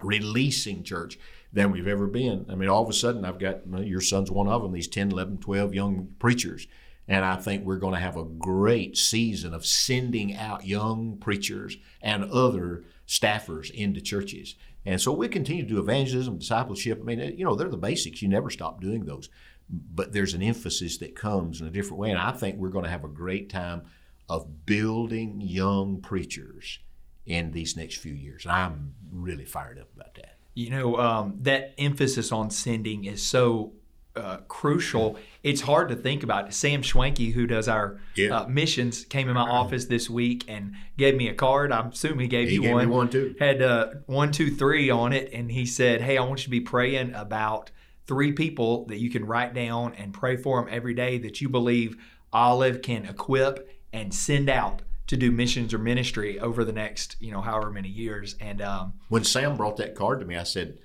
releasing 0.00 0.84
church 0.84 1.18
than 1.52 1.72
we've 1.72 1.88
ever 1.88 2.06
been. 2.06 2.46
I 2.48 2.54
mean, 2.54 2.68
all 2.68 2.82
of 2.82 2.88
a 2.88 2.92
sudden, 2.92 3.24
I've 3.24 3.38
got 3.40 3.66
your 3.66 4.00
son's 4.00 4.30
one 4.30 4.46
of 4.46 4.62
them, 4.62 4.72
these 4.72 4.86
10, 4.86 5.10
11, 5.10 5.38
12 5.38 5.74
young 5.74 6.08
preachers. 6.18 6.68
And 7.08 7.24
I 7.24 7.36
think 7.36 7.64
we're 7.64 7.78
going 7.78 7.94
to 7.94 8.00
have 8.00 8.16
a 8.16 8.24
great 8.24 8.96
season 8.96 9.52
of 9.52 9.66
sending 9.66 10.36
out 10.36 10.64
young 10.64 11.16
preachers 11.16 11.76
and 12.00 12.30
other 12.30 12.84
staffers 13.08 13.68
into 13.72 14.00
churches. 14.00 14.54
And 14.86 15.00
so 15.00 15.12
we 15.12 15.26
continue 15.26 15.64
to 15.64 15.68
do 15.68 15.80
evangelism, 15.80 16.38
discipleship. 16.38 17.00
I 17.00 17.04
mean, 17.04 17.18
you 17.36 17.44
know, 17.44 17.56
they're 17.56 17.68
the 17.68 17.76
basics. 17.76 18.22
You 18.22 18.28
never 18.28 18.48
stop 18.48 18.80
doing 18.80 19.06
those. 19.06 19.28
But 19.68 20.12
there's 20.12 20.34
an 20.34 20.42
emphasis 20.42 20.98
that 20.98 21.16
comes 21.16 21.60
in 21.60 21.66
a 21.66 21.70
different 21.70 21.98
way. 21.98 22.10
And 22.10 22.18
I 22.18 22.30
think 22.30 22.56
we're 22.56 22.68
going 22.68 22.84
to 22.84 22.90
have 22.90 23.04
a 23.04 23.08
great 23.08 23.50
time 23.50 23.82
of 24.30 24.64
building 24.64 25.40
young 25.42 26.00
preachers 26.00 26.78
in 27.26 27.50
these 27.50 27.76
next 27.76 27.96
few 27.96 28.14
years. 28.14 28.46
I'm 28.46 28.94
really 29.12 29.44
fired 29.44 29.78
up 29.78 29.88
about 29.94 30.14
that. 30.14 30.36
you 30.54 30.70
know 30.70 30.96
um, 30.98 31.36
that 31.42 31.74
emphasis 31.78 32.32
on 32.32 32.50
sending 32.50 33.04
is 33.04 33.22
so 33.22 33.72
uh, 34.16 34.38
crucial. 34.48 35.16
It's 35.42 35.60
hard 35.60 35.88
to 35.90 35.96
think 35.96 36.22
about. 36.22 36.52
Sam 36.52 36.82
Schwanke, 36.82 37.32
who 37.32 37.46
does 37.46 37.68
our 37.68 38.00
Yeah. 38.16 38.38
uh, 38.40 38.46
missions, 38.48 39.04
came 39.04 39.28
in 39.28 39.34
my 39.34 39.48
office 39.48 39.84
this 39.86 40.10
week 40.10 40.44
and 40.48 40.74
gave 40.98 41.14
me 41.16 41.28
a 41.28 41.34
card. 41.34 41.70
I'm 41.72 41.88
assuming 41.88 42.20
he 42.20 42.28
gave 42.28 42.48
He 42.48 42.54
you 42.56 42.62
gave 42.62 42.72
one. 42.74 42.86
me 42.88 42.92
one 42.92 43.08
too. 43.10 43.34
Had 43.38 43.62
uh, 43.62 43.88
one, 44.06 44.32
two, 44.32 44.50
three 44.54 44.90
on 44.90 45.12
it, 45.12 45.30
and 45.32 45.50
he 45.50 45.64
said, 45.66 46.00
"Hey, 46.02 46.18
I 46.18 46.22
want 46.24 46.40
you 46.40 46.44
to 46.44 46.50
be 46.50 46.60
praying 46.60 47.14
about 47.14 47.70
three 48.06 48.32
people 48.32 48.86
that 48.86 48.98
you 48.98 49.10
can 49.10 49.24
write 49.24 49.54
down 49.54 49.94
and 49.94 50.12
pray 50.12 50.36
for 50.36 50.60
them 50.60 50.68
every 50.72 50.94
day 50.94 51.18
that 51.18 51.40
you 51.40 51.48
believe 51.48 51.96
Olive 52.32 52.82
can 52.82 53.04
equip 53.06 53.68
and 53.92 54.12
send 54.14 54.48
out." 54.48 54.82
To 55.06 55.16
do 55.16 55.32
missions 55.32 55.74
or 55.74 55.78
ministry 55.78 56.38
over 56.38 56.62
the 56.64 56.72
next, 56.72 57.16
you 57.18 57.32
know, 57.32 57.40
however 57.40 57.68
many 57.72 57.88
years, 57.88 58.36
and 58.40 58.62
um, 58.62 58.92
When 59.08 59.24
Sam 59.24 59.56
brought 59.56 59.76
that 59.78 59.96
card 59.96 60.20
to 60.20 60.24
me, 60.24 60.36
I 60.36 60.44
said, 60.44 60.78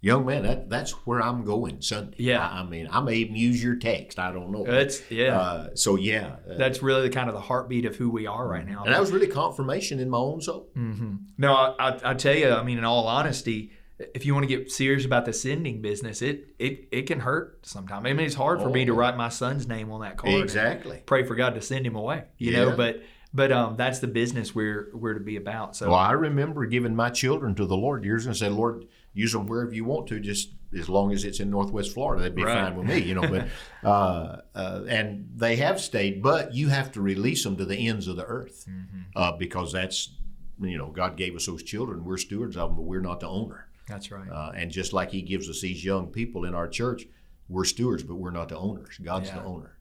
young 0.00 0.24
man, 0.24 0.44
that 0.44 0.70
that's 0.70 0.92
where 1.04 1.20
I'm 1.20 1.44
going 1.44 1.82
Sunday. 1.82 2.14
Yeah. 2.20 2.46
I, 2.46 2.60
I 2.60 2.62
mean, 2.64 2.86
I 2.92 3.00
may 3.00 3.14
even 3.16 3.34
use 3.34 3.60
your 3.60 3.74
text. 3.74 4.20
I 4.20 4.30
don't 4.30 4.52
know. 4.52 4.62
That's 4.64 5.02
yeah. 5.10 5.36
Uh, 5.36 5.70
so 5.74 5.96
yeah, 5.96 6.36
uh, 6.48 6.56
That's 6.56 6.80
really 6.80 7.08
the 7.08 7.10
kind 7.12 7.28
of 7.28 7.34
the 7.34 7.40
heartbeat 7.40 7.84
of 7.84 7.96
who 7.96 8.08
we 8.08 8.24
are 8.28 8.46
right 8.46 8.64
now. 8.64 8.84
and 8.84 8.94
that 8.94 9.00
was 9.00 9.10
really 9.10 9.26
confirmation 9.26 9.98
in 9.98 10.08
my 10.08 10.18
own 10.18 10.40
soul. 10.40 10.68
hmm 10.74 11.16
No, 11.36 11.52
I, 11.52 11.74
I, 11.80 12.10
I 12.10 12.14
tell 12.14 12.36
you, 12.36 12.50
I 12.50 12.62
mean, 12.62 12.78
in 12.78 12.84
all 12.84 13.08
honesty, 13.08 13.72
if 13.98 14.26
you 14.26 14.34
want 14.34 14.48
to 14.48 14.56
get 14.56 14.70
serious 14.70 15.04
about 15.04 15.24
the 15.24 15.32
sending 15.32 15.80
business, 15.82 16.22
it 16.22 16.54
it 16.58 16.88
it 16.90 17.02
can 17.06 17.20
hurt 17.20 17.64
sometimes. 17.66 18.06
I 18.06 18.12
mean, 18.12 18.24
it's 18.26 18.34
hard 18.34 18.60
for 18.60 18.68
me 18.70 18.84
to 18.86 18.92
Oh. 18.92 18.96
write 18.96 19.16
my 19.16 19.28
son's 19.28 19.66
name 19.68 19.90
on 19.90 20.00
that 20.00 20.16
card. 20.16 20.34
Exactly. 20.42 21.02
Pray 21.06 21.24
for 21.24 21.34
God 21.34 21.54
to 21.54 21.60
send 21.60 21.86
him 21.86 21.94
away. 21.96 22.24
You 22.38 22.52
Yeah. 22.52 22.64
know, 22.64 22.76
but 22.76 23.02
but 23.34 23.50
um, 23.52 23.76
that's 23.76 24.00
the 24.00 24.08
business 24.08 24.54
we're 24.54 24.90
we're 24.94 25.14
to 25.14 25.20
be 25.20 25.36
about. 25.36 25.76
So 25.76 25.86
Well, 25.90 25.98
I 25.98 26.12
remember 26.12 26.66
giving 26.66 26.94
my 26.96 27.10
children 27.10 27.54
to 27.56 27.64
the 27.66 27.76
Lord 27.76 28.04
years 28.04 28.26
and 28.26 28.36
said, 28.36 28.52
Lord, 28.52 28.86
use 29.14 29.32
them 29.32 29.46
wherever 29.46 29.72
you 29.72 29.84
want 29.84 30.06
to, 30.08 30.20
just 30.20 30.50
as 30.78 30.88
long 30.88 31.12
as 31.12 31.24
it's 31.24 31.38
in 31.40 31.50
Northwest 31.50 31.92
Florida, 31.92 32.22
they'd 32.22 32.34
be 32.34 32.42
Right. 32.44 32.64
fine 32.64 32.76
with 32.76 32.86
me, 32.86 32.98
you 32.98 33.14
know. 33.14 33.22
But 33.28 33.46
uh, 33.84 34.38
uh, 34.54 34.84
and 34.88 35.28
they 35.36 35.56
have 35.56 35.80
stayed, 35.80 36.22
but 36.22 36.54
you 36.54 36.68
have 36.68 36.92
to 36.92 37.00
release 37.00 37.44
them 37.44 37.56
to 37.56 37.64
the 37.64 37.76
ends 37.76 38.08
of 38.08 38.16
the 38.16 38.24
earth 38.24 38.66
Mm-hmm. 38.68 39.00
uh, 39.16 39.32
because 39.36 39.72
that's 39.72 40.14
you 40.60 40.76
know 40.78 40.88
God 40.90 41.16
gave 41.16 41.34
us 41.36 41.46
those 41.46 41.62
children. 41.62 42.04
We're 42.04 42.16
stewards 42.18 42.56
of 42.56 42.70
them, 42.70 42.76
but 42.76 42.82
we're 42.82 43.00
not 43.00 43.20
the 43.20 43.28
owner. 43.28 43.66
That's 43.88 44.10
right. 44.10 44.28
Uh, 44.30 44.52
and 44.54 44.70
just 44.70 44.92
like 44.92 45.10
He 45.10 45.22
gives 45.22 45.48
us 45.48 45.60
these 45.60 45.84
young 45.84 46.06
people 46.08 46.44
in 46.44 46.54
our 46.54 46.68
church, 46.68 47.06
we're 47.48 47.64
stewards, 47.64 48.02
but 48.02 48.14
we're 48.16 48.30
not 48.30 48.48
the 48.48 48.56
owners. 48.58 48.98
God's 49.02 49.28
Yeah. 49.28 49.36
the 49.40 49.44
owner. 49.44 49.76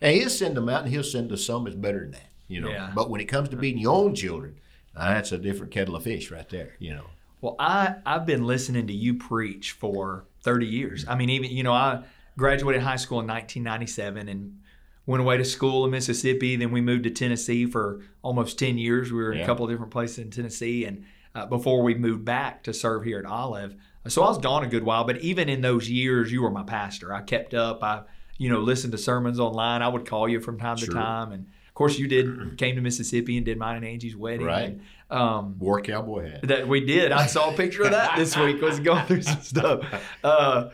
And 0.00 0.16
He'll 0.16 0.30
send 0.30 0.56
them 0.56 0.68
out, 0.68 0.84
and 0.84 0.90
He'll 0.92 1.02
send 1.02 1.30
us 1.32 1.44
some 1.44 1.64
that's 1.64 1.76
better 1.76 2.00
than 2.00 2.12
that, 2.12 2.30
you 2.48 2.60
know. 2.60 2.70
Yeah. 2.70 2.90
But 2.94 3.10
when 3.10 3.20
it 3.20 3.26
comes 3.26 3.48
to 3.50 3.56
being 3.56 3.78
your 3.78 3.94
own 3.94 4.14
children, 4.14 4.56
uh, 4.96 5.14
that's 5.14 5.32
a 5.32 5.38
different 5.38 5.72
kettle 5.72 5.96
of 5.96 6.04
fish 6.04 6.30
right 6.30 6.48
there, 6.48 6.74
you 6.78 6.94
know. 6.94 7.04
Well, 7.40 7.56
I 7.58 7.96
I've 8.04 8.26
been 8.26 8.46
listening 8.46 8.86
to 8.88 8.92
you 8.92 9.14
preach 9.14 9.72
for 9.72 10.24
30 10.42 10.66
years. 10.66 11.04
I 11.08 11.14
mean, 11.16 11.30
even 11.30 11.50
you 11.50 11.62
know, 11.62 11.72
I 11.72 12.02
graduated 12.36 12.82
high 12.82 12.96
school 12.96 13.20
in 13.20 13.26
1997 13.26 14.28
and 14.28 14.58
went 15.06 15.20
away 15.22 15.36
to 15.38 15.44
school 15.44 15.84
in 15.84 15.90
Mississippi. 15.90 16.56
Then 16.56 16.70
we 16.70 16.80
moved 16.80 17.04
to 17.04 17.10
Tennessee 17.10 17.66
for 17.66 18.02
almost 18.22 18.58
10 18.58 18.78
years. 18.78 19.10
We 19.10 19.18
were 19.18 19.32
in 19.32 19.40
a 19.40 19.46
couple 19.46 19.64
of 19.64 19.70
different 19.70 19.90
places 19.92 20.18
in 20.18 20.30
Tennessee, 20.30 20.84
and 20.84 21.04
uh, 21.34 21.46
before 21.46 21.82
we 21.82 21.94
moved 21.94 22.24
back 22.24 22.62
to 22.64 22.72
serve 22.72 23.04
here 23.04 23.18
at 23.18 23.26
Olive. 23.26 23.74
So 24.08 24.22
I 24.22 24.28
was 24.28 24.38
gone 24.38 24.64
a 24.64 24.68
good 24.68 24.84
while. 24.84 25.04
But 25.04 25.18
even 25.18 25.48
in 25.48 25.60
those 25.60 25.88
years, 25.90 26.32
you 26.32 26.42
were 26.42 26.50
my 26.50 26.62
pastor. 26.62 27.12
I 27.12 27.22
kept 27.22 27.54
up. 27.54 27.82
I 27.82 28.02
you 28.38 28.48
know 28.48 28.60
listened 28.60 28.92
to 28.92 28.98
sermons 28.98 29.38
online. 29.38 29.82
I 29.82 29.88
would 29.88 30.06
call 30.06 30.28
you 30.28 30.40
from 30.40 30.58
time 30.58 30.76
to 30.78 30.86
time, 30.86 31.32
and 31.32 31.46
of 31.68 31.74
course 31.74 31.98
you 31.98 32.08
did 32.08 32.56
came 32.56 32.76
to 32.76 32.80
Mississippi 32.80 33.36
and 33.36 33.44
did 33.44 33.58
mine 33.58 33.76
and 33.76 33.84
Angie's 33.84 34.16
wedding. 34.16 34.46
Right. 34.46 34.70
And, 34.70 34.82
um, 35.10 35.58
War 35.58 35.80
cowboy 35.82 36.30
hat. 36.30 36.48
that 36.48 36.68
we 36.68 36.80
did. 36.80 37.12
I 37.12 37.26
saw 37.26 37.52
a 37.52 37.56
picture 37.56 37.82
of 37.82 37.90
that 37.90 38.16
this 38.16 38.36
week. 38.36 38.62
Was 38.62 38.80
going 38.80 39.04
through 39.06 39.22
some 39.22 39.42
stuff. 39.42 40.02
Uh, 40.24 40.70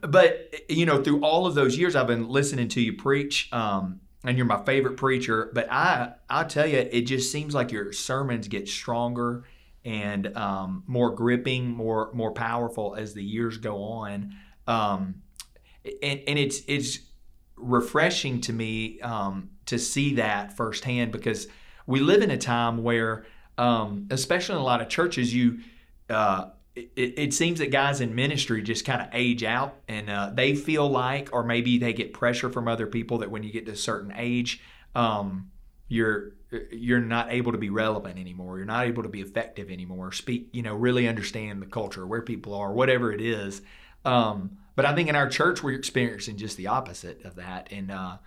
but 0.00 0.52
you 0.68 0.84
know, 0.84 1.02
through 1.02 1.22
all 1.22 1.46
of 1.46 1.54
those 1.54 1.78
years, 1.78 1.94
I've 1.94 2.08
been 2.08 2.28
listening 2.28 2.68
to 2.68 2.80
you 2.80 2.94
preach, 2.94 3.48
um, 3.52 4.00
and 4.24 4.36
you're 4.36 4.46
my 4.46 4.64
favorite 4.64 4.96
preacher. 4.96 5.50
But 5.54 5.70
I, 5.70 6.14
I 6.28 6.44
tell 6.44 6.66
you, 6.66 6.78
it 6.78 7.02
just 7.02 7.30
seems 7.30 7.54
like 7.54 7.70
your 7.70 7.92
sermons 7.92 8.48
get 8.48 8.68
stronger 8.68 9.44
and 9.84 10.36
um, 10.36 10.84
more 10.86 11.14
gripping, 11.14 11.68
more 11.68 12.10
more 12.12 12.32
powerful 12.32 12.94
as 12.94 13.14
the 13.14 13.22
years 13.22 13.56
go 13.56 13.82
on. 13.82 14.34
Um, 14.66 15.22
and 16.02 16.20
and 16.26 16.38
it's 16.38 16.62
it's 16.66 17.00
refreshing 17.56 18.40
to 18.42 18.52
me 18.52 19.00
um, 19.00 19.50
to 19.66 19.78
see 19.78 20.14
that 20.14 20.56
firsthand 20.56 21.12
because 21.12 21.46
we 21.86 22.00
live 22.00 22.22
in 22.22 22.30
a 22.30 22.38
time 22.38 22.82
where, 22.82 23.26
um, 23.58 24.06
especially 24.10 24.56
in 24.56 24.60
a 24.60 24.64
lot 24.64 24.80
of 24.80 24.88
churches, 24.88 25.34
you 25.34 25.60
uh, 26.08 26.50
it, 26.74 26.92
it 26.96 27.34
seems 27.34 27.58
that 27.58 27.70
guys 27.70 28.00
in 28.00 28.14
ministry 28.14 28.62
just 28.62 28.84
kind 28.84 29.02
of 29.02 29.08
age 29.12 29.42
out 29.42 29.76
and 29.88 30.08
uh, 30.08 30.30
they 30.32 30.54
feel 30.54 30.88
like, 30.88 31.30
or 31.32 31.42
maybe 31.42 31.78
they 31.78 31.92
get 31.92 32.12
pressure 32.12 32.50
from 32.50 32.68
other 32.68 32.86
people 32.86 33.18
that 33.18 33.30
when 33.30 33.42
you 33.42 33.52
get 33.52 33.66
to 33.66 33.72
a 33.72 33.76
certain 33.76 34.12
age, 34.16 34.62
um, 34.94 35.50
you're 35.88 36.32
you're 36.70 37.00
not 37.00 37.32
able 37.32 37.52
to 37.52 37.58
be 37.58 37.70
relevant 37.70 38.18
anymore. 38.18 38.56
You're 38.58 38.66
not 38.66 38.86
able 38.86 39.02
to 39.02 39.08
be 39.08 39.20
effective 39.20 39.70
anymore. 39.70 40.12
Speak, 40.12 40.48
you 40.52 40.62
know, 40.62 40.74
really 40.74 41.06
understand 41.06 41.62
the 41.62 41.66
culture, 41.66 42.06
where 42.06 42.22
people 42.22 42.54
are, 42.54 42.72
whatever 42.72 43.12
it 43.12 43.20
is. 43.20 43.62
Um, 44.04 44.58
but 44.74 44.84
I 44.84 44.94
think 44.94 45.08
in 45.08 45.16
our 45.16 45.28
church 45.28 45.62
we're 45.62 45.78
experiencing 45.78 46.36
just 46.36 46.56
the 46.56 46.66
opposite 46.66 47.24
of 47.24 47.36
that. 47.36 47.68
And 47.70 47.90
uh, 47.90 48.18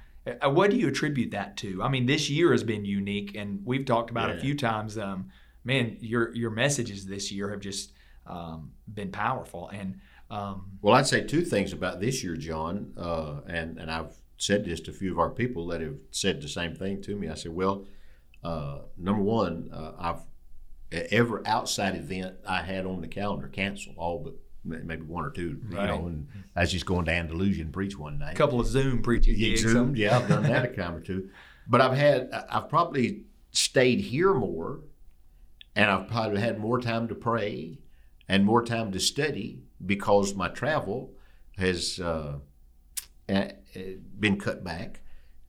uh, 0.42 0.50
what 0.50 0.72
do 0.72 0.78
you 0.78 0.88
attribute 0.88 1.32
that 1.32 1.58
to? 1.58 1.84
I 1.84 1.90
mean, 1.90 2.06
this 2.06 2.30
year 2.30 2.52
has 2.52 2.64
been 2.64 2.86
unique, 2.86 3.36
and 3.36 3.62
we've 3.66 3.86
talked 3.86 4.10
about 4.10 4.30
it 4.30 4.38
a 4.38 4.40
few 4.40 4.56
times. 4.56 4.98
Um, 4.98 5.30
man, 5.64 5.98
your 6.00 6.34
your 6.36 6.52
messages 6.52 7.06
this 7.06 7.32
year 7.32 7.50
have 7.52 7.60
just 7.60 7.92
um, 8.26 8.72
been 8.94 9.12
powerful. 9.12 9.70
And 9.70 10.00
um, 10.30 10.78
Well, 10.82 10.96
I'd 10.96 11.08
say 11.08 11.24
two 11.24 11.44
things 11.44 11.74
about 11.74 12.00
this 12.00 12.24
year, 12.24 12.36
John, 12.38 12.94
uh, 12.98 13.42
and 13.48 13.78
and 13.78 13.92
I've 13.92 14.16
said 14.38 14.66
this 14.66 14.80
to 14.82 14.92
a 14.92 14.94
few 14.94 15.12
of 15.12 15.20
our 15.20 15.30
people 15.30 15.68
that 15.68 15.82
have 15.82 15.96
said 16.12 16.42
the 16.42 16.50
same 16.50 16.76
thing 16.76 17.02
to 17.02 17.16
me. 17.16 17.30
I 17.30 17.36
said, 17.36 17.54
well, 17.54 17.86
uh, 18.44 18.80
number 18.98 19.22
one, 19.22 19.70
uh, 19.74 19.92
I've 19.98 20.22
every 21.12 21.46
outside 21.46 21.96
event 21.96 22.36
I 22.48 22.62
had 22.62 22.86
on 22.86 23.02
the 23.02 23.08
calendar 23.08 23.48
canceled, 23.48 23.96
all 23.98 24.20
but 24.20 24.36
maybe 24.64 25.02
one 25.02 25.26
or 25.26 25.32
two, 25.32 25.60
you 25.70 25.76
know. 25.76 26.06
And 26.08 26.28
I 26.56 26.62
was 26.62 26.72
just 26.72 26.86
going 26.86 27.06
to 27.06 27.12
Andalusia 27.12 27.64
and 27.64 27.74
preach 27.74 27.98
one 27.98 28.20
night. 28.20 28.34
a 28.34 28.36
couple 28.36 28.60
of 28.60 28.68
Zoom 28.68 29.02
preaching 29.02 29.36
Yeah. 29.38 29.58
Zoom, 29.58 29.96
yeah, 29.96 30.18
I've 30.18 30.28
done 30.28 30.44
that 30.44 30.66
a 30.66 30.68
time 30.76 30.96
or 30.96 31.02
two. 31.02 31.30
But 31.68 31.82
I've 31.82 31.98
had, 31.98 32.30
I've 32.50 32.70
probably 32.70 33.24
stayed 33.52 34.02
here 34.02 34.34
more, 34.34 34.82
and 35.76 35.90
I've 35.90 36.08
probably 36.08 36.42
had 36.42 36.60
more 36.60 36.80
time 36.80 37.08
to 37.08 37.16
pray 37.16 37.80
and 38.28 38.46
more 38.46 38.64
time 38.64 38.92
to 38.92 39.00
study 39.00 39.64
because 39.86 40.36
my 40.36 40.48
travel 40.50 41.14
has 41.58 42.00
uh, 42.00 42.40
been 43.28 44.40
cut 44.40 44.64
back. 44.64 45.02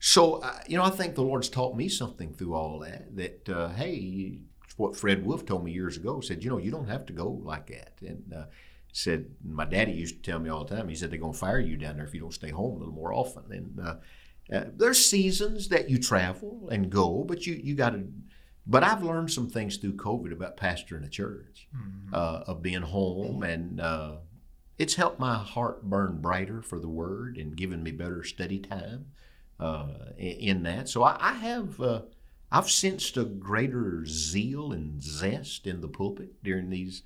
So, 0.07 0.33
uh, 0.35 0.59
you 0.67 0.77
know, 0.77 0.83
I 0.83 0.91
think 0.91 1.15
the 1.15 1.23
Lord's 1.23 1.49
taught 1.49 1.75
me 1.75 1.89
something 1.89 2.31
through 2.31 2.53
all 2.53 2.77
that. 2.81 3.15
That 3.15 3.49
uh, 3.49 3.69
hey, 3.69 4.37
what 4.77 4.95
Fred 4.95 5.25
Wolfe 5.25 5.47
told 5.47 5.65
me 5.65 5.71
years 5.71 5.97
ago. 5.97 6.21
Said, 6.21 6.43
you 6.43 6.49
know, 6.51 6.59
you 6.59 6.69
don't 6.69 6.87
have 6.87 7.07
to 7.07 7.13
go 7.13 7.27
like 7.43 7.65
that. 7.71 7.93
And 8.01 8.31
uh, 8.31 8.45
said, 8.93 9.25
my 9.43 9.65
daddy 9.65 9.93
used 9.93 10.17
to 10.17 10.31
tell 10.31 10.37
me 10.37 10.51
all 10.51 10.63
the 10.63 10.75
time. 10.75 10.89
He 10.89 10.95
said 10.95 11.09
they're 11.09 11.17
going 11.17 11.33
to 11.33 11.39
fire 11.39 11.57
you 11.57 11.75
down 11.75 11.95
there 11.95 12.05
if 12.05 12.13
you 12.13 12.19
don't 12.19 12.31
stay 12.31 12.51
home 12.51 12.75
a 12.75 12.77
little 12.77 12.93
more 12.93 13.15
often. 13.15 13.51
And 13.51 13.79
uh, 13.79 13.95
uh, 14.55 14.65
there's 14.77 15.03
seasons 15.03 15.69
that 15.69 15.89
you 15.89 15.97
travel 15.97 16.69
and 16.71 16.91
go, 16.91 17.23
but 17.23 17.47
you 17.47 17.55
you 17.55 17.73
got 17.73 17.93
to. 17.93 18.07
But 18.67 18.83
I've 18.83 19.01
learned 19.01 19.31
some 19.31 19.49
things 19.49 19.77
through 19.77 19.93
COVID 19.93 20.31
about 20.31 20.55
pastoring 20.55 21.03
a 21.03 21.09
church, 21.09 21.67
uh, 22.13 22.43
of 22.45 22.61
being 22.61 22.83
home, 22.83 23.41
and 23.41 23.81
uh, 23.81 24.17
it's 24.77 24.93
helped 24.93 25.19
my 25.19 25.33
heart 25.33 25.81
burn 25.89 26.21
brighter 26.21 26.61
for 26.61 26.79
the 26.79 26.89
Word 26.89 27.37
and 27.37 27.57
given 27.57 27.81
me 27.81 27.89
better 27.89 28.23
study 28.23 28.59
time 28.59 29.07
uh, 29.59 29.87
in, 30.17 30.63
that. 30.63 30.89
So 30.89 31.03
I, 31.03 31.17
I 31.19 31.33
have. 31.33 31.79
Uh, 31.79 32.01
I've 32.51 32.69
sensed 32.69 33.17
a 33.17 33.25
greater 33.25 34.05
zeal 34.05 34.71
and 34.71 35.01
zest 35.01 35.67
in 35.67 35.81
the 35.81 35.87
pulpit 35.87 36.41
during 36.43 36.69
these 36.69 37.01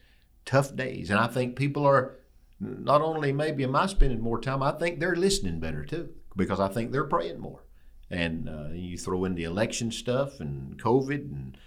tough 0.45 0.75
days. 0.75 1.09
And 1.09 1.19
I 1.19 1.27
think 1.27 1.55
people 1.55 1.85
are 1.85 2.17
not 2.59 3.01
only 3.01 3.31
maybe 3.31 3.63
am 3.63 3.75
I 3.75 3.87
spending 3.87 4.21
more 4.21 4.39
time, 4.39 4.61
I 4.61 4.71
think 4.71 4.99
they're 4.99 5.15
listening 5.15 5.59
better 5.59 5.85
too 5.85 6.09
because 6.35 6.59
I 6.59 6.67
think 6.67 6.91
they're 6.91 7.05
praying 7.05 7.39
more. 7.39 7.63
And 8.11 8.49
uh, 8.49 8.69
you 8.73 8.97
throw 8.97 9.25
in 9.25 9.35
the 9.35 9.43
election 9.43 9.91
stuff 9.91 10.39
and 10.39 10.81
COVID 10.81 11.31
and 11.31 11.57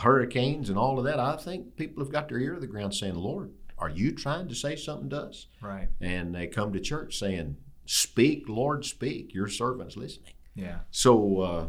hurricanes 0.00 0.68
and 0.68 0.78
all 0.78 0.98
of 0.98 1.04
that, 1.04 1.20
I 1.20 1.36
think 1.36 1.76
people 1.76 2.02
have 2.02 2.12
got 2.12 2.28
their 2.28 2.38
ear 2.38 2.54
to 2.54 2.60
the 2.60 2.66
ground 2.66 2.94
saying, 2.94 3.14
Lord, 3.14 3.52
are 3.78 3.90
you 3.90 4.12
trying 4.12 4.48
to 4.48 4.54
say 4.54 4.76
something 4.76 5.10
to 5.10 5.22
us? 5.22 5.46
Right. 5.60 5.88
And 6.00 6.34
they 6.34 6.46
come 6.46 6.72
to 6.72 6.80
church 6.80 7.18
saying, 7.18 7.56
Speak, 7.94 8.48
Lord, 8.48 8.86
speak. 8.86 9.34
Your 9.34 9.48
servant's 9.48 9.98
listening. 9.98 10.32
Yeah. 10.54 10.78
So, 10.90 11.40
uh, 11.40 11.66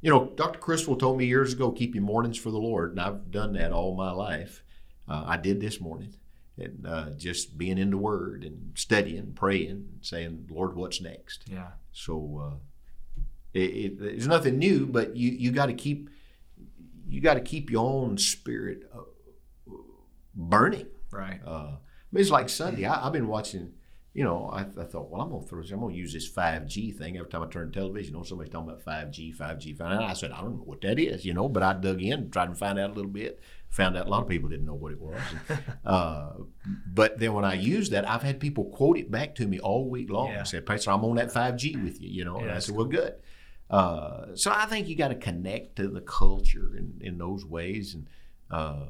you 0.00 0.10
know, 0.10 0.32
Dr. 0.34 0.58
Crystal 0.58 0.96
told 0.96 1.16
me 1.16 1.26
years 1.26 1.52
ago, 1.52 1.70
keep 1.70 1.94
your 1.94 2.02
mornings 2.02 2.36
for 2.36 2.50
the 2.50 2.58
Lord, 2.58 2.90
and 2.90 3.00
I've 3.00 3.30
done 3.30 3.52
that 3.52 3.70
all 3.70 3.94
my 3.94 4.10
life. 4.10 4.64
Uh, 5.08 5.22
I 5.24 5.36
did 5.36 5.60
this 5.60 5.80
morning, 5.80 6.12
and 6.58 6.84
uh, 6.84 7.10
just 7.10 7.56
being 7.56 7.78
in 7.78 7.90
the 7.90 7.96
Word 7.98 8.42
and 8.42 8.72
studying, 8.74 9.32
praying, 9.32 9.70
and 9.70 9.98
saying, 10.00 10.48
Lord, 10.50 10.74
what's 10.74 11.00
next? 11.00 11.44
Yeah. 11.46 11.68
So, 11.92 12.42
uh, 12.44 12.56
it, 13.54 13.60
it, 13.60 13.92
it's 14.00 14.26
nothing 14.26 14.58
new, 14.58 14.86
but 14.86 15.16
you 15.16 15.30
you 15.30 15.52
got 15.52 15.66
to 15.66 15.74
keep 15.74 16.10
you 17.08 17.20
got 17.20 17.34
to 17.34 17.40
keep 17.40 17.70
your 17.70 17.88
own 17.88 18.18
spirit 18.18 18.90
uh, 18.92 19.02
burning. 20.34 20.88
Right. 21.12 21.38
Uh, 21.46 21.50
I 21.50 22.10
mean, 22.10 22.22
it's 22.22 22.30
like 22.30 22.48
Sunday. 22.48 22.86
I, 22.86 23.06
I've 23.06 23.12
been 23.12 23.28
watching. 23.28 23.74
You 24.12 24.24
know, 24.24 24.50
I, 24.52 24.62
I 24.62 24.84
thought, 24.84 25.08
well, 25.08 25.20
I'm 25.20 25.30
gonna 25.30 25.46
throw. 25.46 25.62
I'm 25.62 25.80
gonna 25.80 25.94
use 25.94 26.12
this 26.12 26.28
5G 26.28 26.96
thing 26.96 27.16
every 27.16 27.30
time 27.30 27.42
I 27.42 27.46
turn 27.46 27.68
the 27.68 27.72
television. 27.72 28.12
You 28.12 28.18
know, 28.18 28.24
somebody's 28.24 28.52
talking 28.52 28.70
about 28.70 28.84
5G, 28.84 29.36
5G, 29.36 29.76
5G. 29.76 29.80
And 29.80 30.04
I 30.04 30.14
said, 30.14 30.32
I 30.32 30.40
don't 30.40 30.56
know 30.56 30.64
what 30.64 30.80
that 30.80 30.98
is. 30.98 31.24
You 31.24 31.32
know, 31.32 31.48
but 31.48 31.62
I 31.62 31.74
dug 31.74 32.02
in, 32.02 32.28
tried 32.30 32.48
to 32.48 32.54
find 32.56 32.78
out 32.78 32.90
a 32.90 32.92
little 32.94 33.10
bit. 33.10 33.40
Found 33.70 33.96
out 33.96 34.08
a 34.08 34.10
lot 34.10 34.22
of 34.22 34.28
people 34.28 34.48
didn't 34.48 34.66
know 34.66 34.74
what 34.74 34.90
it 34.90 35.00
was. 35.00 35.20
uh, 35.86 36.32
but 36.92 37.20
then 37.20 37.34
when 37.34 37.44
I 37.44 37.54
used 37.54 37.92
that, 37.92 38.08
I've 38.08 38.22
had 38.22 38.40
people 38.40 38.64
quote 38.64 38.98
it 38.98 39.12
back 39.12 39.36
to 39.36 39.46
me 39.46 39.60
all 39.60 39.88
week 39.88 40.10
long. 40.10 40.30
Yeah. 40.30 40.42
Said, 40.42 40.66
Pastor, 40.66 40.90
I'm 40.90 41.04
on 41.04 41.14
that 41.16 41.32
5G 41.32 41.82
with 41.84 42.00
you. 42.00 42.08
You 42.08 42.24
know, 42.24 42.38
and 42.38 42.50
I 42.50 42.58
said, 42.58 42.74
well, 42.74 42.86
good. 42.86 43.14
Uh, 43.70 44.34
so 44.34 44.50
I 44.52 44.66
think 44.66 44.88
you 44.88 44.96
got 44.96 45.08
to 45.08 45.14
connect 45.14 45.76
to 45.76 45.86
the 45.86 46.00
culture 46.00 46.76
in, 46.76 46.94
in 47.00 47.18
those 47.18 47.46
ways, 47.46 47.94
and 47.94 48.08
uh, 48.50 48.86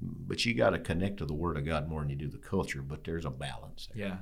but 0.00 0.44
you 0.44 0.54
got 0.54 0.70
to 0.70 0.78
connect 0.78 1.18
to 1.18 1.26
the 1.26 1.34
Word 1.34 1.56
of 1.56 1.64
God 1.64 1.88
more 1.88 2.00
than 2.00 2.10
you 2.10 2.16
do 2.16 2.28
the 2.28 2.38
culture. 2.38 2.82
But 2.82 3.04
there's 3.04 3.24
a 3.24 3.30
balance. 3.30 3.88
There. 3.94 4.06
Yeah. 4.06 4.16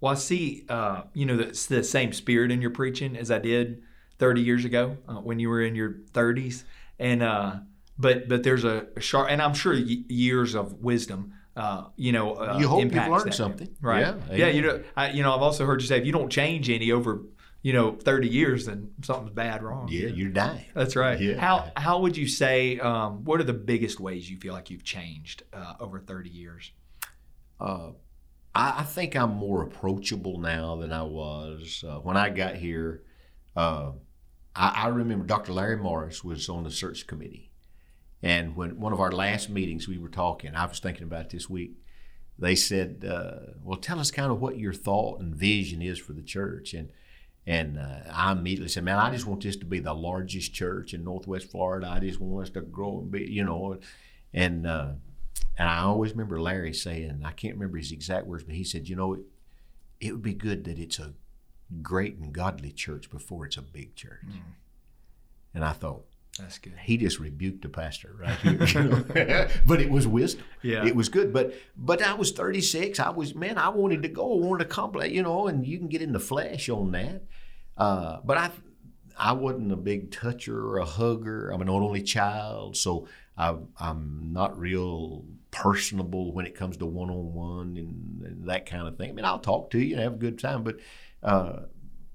Well, 0.00 0.12
I 0.12 0.16
see, 0.16 0.64
uh, 0.68 1.02
you 1.12 1.26
know, 1.26 1.36
the, 1.36 1.66
the 1.68 1.82
same 1.82 2.12
spirit 2.12 2.52
in 2.52 2.62
your 2.62 2.70
preaching 2.70 3.16
as 3.16 3.30
I 3.30 3.38
did 3.38 3.82
30 4.18 4.42
years 4.42 4.64
ago 4.64 4.96
uh, 5.08 5.14
when 5.14 5.38
you 5.40 5.48
were 5.48 5.62
in 5.62 5.74
your 5.74 6.00
30s, 6.12 6.64
and 6.98 7.22
uh, 7.22 7.56
but 7.98 8.28
but 8.28 8.42
there's 8.42 8.64
a 8.64 8.86
sharp, 8.98 9.28
and 9.30 9.42
I'm 9.42 9.54
sure 9.54 9.74
years 9.74 10.54
of 10.54 10.74
wisdom. 10.74 11.34
Uh, 11.56 11.86
you 11.96 12.12
know, 12.12 12.34
uh, 12.34 12.56
you 12.60 12.68
hope 12.68 12.84
you've 12.84 13.08
learned 13.08 13.34
something, 13.34 13.68
right? 13.80 14.14
Yeah, 14.30 14.36
yeah. 14.36 14.48
You 14.48 14.62
know, 14.62 14.82
I, 14.96 15.10
you 15.10 15.24
know, 15.24 15.34
I've 15.34 15.42
also 15.42 15.66
heard 15.66 15.80
you 15.80 15.88
say 15.88 15.98
if 15.98 16.06
you 16.06 16.12
don't 16.12 16.30
change 16.30 16.70
any 16.70 16.92
over 16.92 17.22
you 17.62 17.72
know 17.72 17.92
30 17.92 18.28
years 18.28 18.66
then 18.66 18.90
something's 19.02 19.30
bad 19.30 19.62
wrong 19.62 19.88
yeah 19.90 20.08
you're 20.08 20.30
dying. 20.30 20.64
That's 20.74 20.96
right. 20.96 21.20
Yeah. 21.20 21.38
how 21.38 21.70
how 21.76 22.00
would 22.00 22.16
you 22.16 22.28
say 22.28 22.78
um, 22.78 23.24
what 23.24 23.40
are 23.40 23.44
the 23.44 23.52
biggest 23.52 24.00
ways 24.00 24.30
you 24.30 24.36
feel 24.38 24.54
like 24.54 24.70
you've 24.70 24.84
changed 24.84 25.42
uh, 25.52 25.74
over 25.80 25.98
30 25.98 26.30
years? 26.30 26.72
Uh, 27.60 27.90
I, 28.54 28.80
I, 28.80 28.82
think 28.84 29.16
i'm 29.16 29.34
more 29.34 29.62
approachable 29.62 30.38
now 30.38 30.76
than 30.76 30.92
i 30.92 31.02
was 31.02 31.84
uh, 31.86 31.96
when 31.96 32.16
i 32.16 32.30
got 32.30 32.54
here. 32.54 33.02
Uh, 33.56 33.92
I, 34.54 34.84
I, 34.84 34.88
remember 34.88 35.26
dr 35.26 35.52
larry 35.52 35.76
morris 35.76 36.22
was 36.22 36.48
on 36.48 36.64
the 36.64 36.70
search 36.70 37.06
committee. 37.06 37.50
And 38.20 38.56
when 38.56 38.80
one 38.80 38.92
of 38.92 39.00
our 39.00 39.12
last 39.12 39.48
meetings 39.48 39.88
we 39.88 39.98
were 39.98 40.08
talking 40.08 40.54
i 40.54 40.66
was 40.66 40.78
thinking 40.78 41.02
about 41.02 41.30
this 41.30 41.50
week 41.50 41.72
they 42.38 42.54
said 42.54 43.04
uh, 43.08 43.52
well 43.62 43.78
tell 43.78 43.98
us 43.98 44.10
kind 44.10 44.30
of 44.30 44.40
what 44.40 44.58
your 44.58 44.72
thought 44.72 45.20
and 45.20 45.34
vision 45.34 45.82
is 45.82 45.98
for 45.98 46.12
the 46.12 46.22
church. 46.22 46.72
And 46.72 46.90
and 47.48 47.78
uh, 47.78 48.00
I 48.12 48.32
immediately 48.32 48.68
said, 48.68 48.84
"Man, 48.84 48.98
I 48.98 49.10
just 49.10 49.26
want 49.26 49.42
this 49.42 49.56
to 49.56 49.64
be 49.64 49.80
the 49.80 49.94
largest 49.94 50.52
church 50.52 50.92
in 50.92 51.02
Northwest 51.02 51.50
Florida. 51.50 51.88
I 51.88 51.98
just 51.98 52.20
want 52.20 52.46
us 52.46 52.52
to 52.52 52.60
grow 52.60 53.00
and 53.00 53.10
be, 53.10 53.24
you 53.24 53.42
know." 53.42 53.78
And 54.34 54.66
uh, 54.66 54.90
and 55.56 55.66
I 55.66 55.78
always 55.78 56.10
remember 56.10 56.38
Larry 56.38 56.74
saying, 56.74 57.22
I 57.24 57.30
can't 57.32 57.54
remember 57.54 57.78
his 57.78 57.90
exact 57.90 58.26
words, 58.26 58.44
but 58.44 58.54
he 58.54 58.64
said, 58.64 58.86
"You 58.86 58.96
know, 58.96 59.14
it, 59.14 59.20
it 59.98 60.12
would 60.12 60.22
be 60.22 60.34
good 60.34 60.64
that 60.64 60.78
it's 60.78 60.98
a 60.98 61.14
great 61.80 62.18
and 62.18 62.34
godly 62.34 62.70
church 62.70 63.08
before 63.08 63.46
it's 63.46 63.56
a 63.56 63.62
big 63.62 63.94
church." 63.94 64.26
Mm. 64.28 64.52
And 65.54 65.64
I 65.64 65.72
thought, 65.72 66.04
that's 66.38 66.58
good. 66.58 66.74
He 66.82 66.96
just 66.96 67.18
rebuked 67.18 67.62
the 67.62 67.68
pastor 67.68 68.16
right 68.18 68.38
here, 68.38 68.64
you 68.66 68.82
know? 68.88 69.48
but 69.66 69.80
it 69.80 69.90
was 69.90 70.06
wisdom. 70.06 70.44
Yeah, 70.62 70.86
it 70.86 70.96
was 70.96 71.08
good. 71.08 71.32
But 71.32 71.54
but 71.76 72.02
I 72.02 72.14
was 72.14 72.32
36. 72.32 72.98
I 73.00 73.10
was 73.10 73.34
man. 73.34 73.58
I 73.58 73.68
wanted 73.68 74.02
to 74.02 74.08
go. 74.08 74.32
I 74.32 74.46
wanted 74.46 74.64
to 74.64 74.70
accomplish. 74.70 75.12
You 75.12 75.22
know, 75.22 75.48
and 75.48 75.66
you 75.66 75.78
can 75.78 75.88
get 75.88 76.02
in 76.02 76.12
the 76.12 76.20
flesh 76.20 76.68
on 76.68 76.92
that. 76.92 77.22
Uh, 77.76 78.18
but 78.24 78.38
I 78.38 78.50
I 79.18 79.32
wasn't 79.32 79.72
a 79.72 79.76
big 79.76 80.12
toucher 80.12 80.58
or 80.58 80.78
a 80.78 80.84
hugger. 80.84 81.50
I'm 81.50 81.60
an 81.60 81.68
only 81.68 82.02
child, 82.02 82.76
so 82.76 83.08
I, 83.36 83.56
am 83.80 84.30
not 84.32 84.58
real 84.58 85.24
personable 85.50 86.32
when 86.32 86.46
it 86.46 86.54
comes 86.54 86.76
to 86.76 86.86
one 86.86 87.10
on 87.10 87.32
one 87.32 87.76
and 87.76 88.48
that 88.48 88.66
kind 88.66 88.86
of 88.86 88.96
thing. 88.96 89.10
I 89.10 89.12
mean, 89.12 89.24
I'll 89.24 89.38
talk 89.40 89.70
to 89.70 89.78
you 89.78 89.94
and 89.94 90.02
have 90.02 90.14
a 90.14 90.18
good 90.18 90.38
time, 90.38 90.62
but 90.62 90.76
uh, 91.22 91.60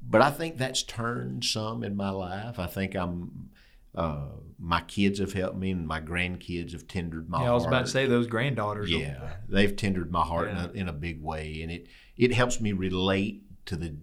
but 0.01 0.21
I 0.21 0.31
think 0.31 0.57
that's 0.57 0.83
turned 0.83 1.43
some 1.43 1.83
in 1.83 1.95
my 1.95 2.09
life. 2.09 2.59
I 2.59 2.67
think 2.67 2.95
I'm 2.95 3.49
uh, 3.95 4.27
my 4.59 4.81
kids 4.81 5.19
have 5.19 5.33
helped 5.33 5.57
me, 5.57 5.71
and 5.71 5.87
my 5.87 6.01
grandkids 6.01 6.71
have 6.71 6.87
tendered 6.87 7.29
my 7.29 7.39
yeah, 7.39 7.47
heart. 7.47 7.51
I 7.51 7.55
was 7.55 7.65
about 7.65 7.85
to 7.85 7.91
say 7.91 8.05
those 8.05 8.27
granddaughters. 8.27 8.89
Yeah, 8.89 9.33
they've 9.47 9.75
tendered 9.75 10.11
my 10.11 10.23
heart 10.23 10.47
yeah. 10.47 10.63
in, 10.63 10.69
a, 10.69 10.73
in, 10.73 10.89
a, 10.89 10.93
big 10.93 11.21
way, 11.21 11.61
and 11.61 11.71
it 11.71 11.87
it 12.17 12.33
helps 12.33 12.59
me 12.59 12.71
relate 12.71 13.43
to 13.65 13.75
the 13.75 13.95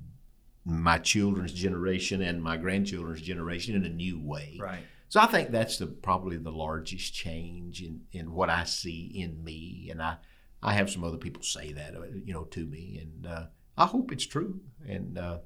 my 0.64 0.98
children's 0.98 1.53
generation 1.53 2.22
and 2.22 2.42
my 2.42 2.57
grandchildren's 2.57 3.22
generation 3.22 3.74
in 3.74 3.85
a 3.85 3.88
new 3.88 4.20
way. 4.20 4.59
Right. 4.61 4.81
So 5.09 5.20
I 5.20 5.26
think 5.26 5.50
that's 5.50 5.79
the 5.79 5.87
probably 5.87 6.37
the 6.37 6.53
largest 6.53 7.12
change 7.12 7.83
in 7.83 8.03
in 8.12 8.33
what 8.33 8.48
I 8.48 8.64
see 8.64 9.11
in 9.14 9.42
me, 9.42 9.88
and 9.90 10.00
I 10.00 10.18
I 10.62 10.74
have 10.74 10.90
some 10.90 11.03
other 11.03 11.16
people 11.16 11.42
say 11.42 11.72
that 11.72 11.96
uh, 11.96 12.03
you 12.24 12.33
know 12.33 12.44
to 12.44 12.64
me, 12.64 13.00
and 13.03 13.26
uh, 13.26 13.46
I 13.76 13.87
hope 13.87 14.12
it's 14.12 14.26
true. 14.26 14.61
And 14.87 15.18
uh, 15.18 15.38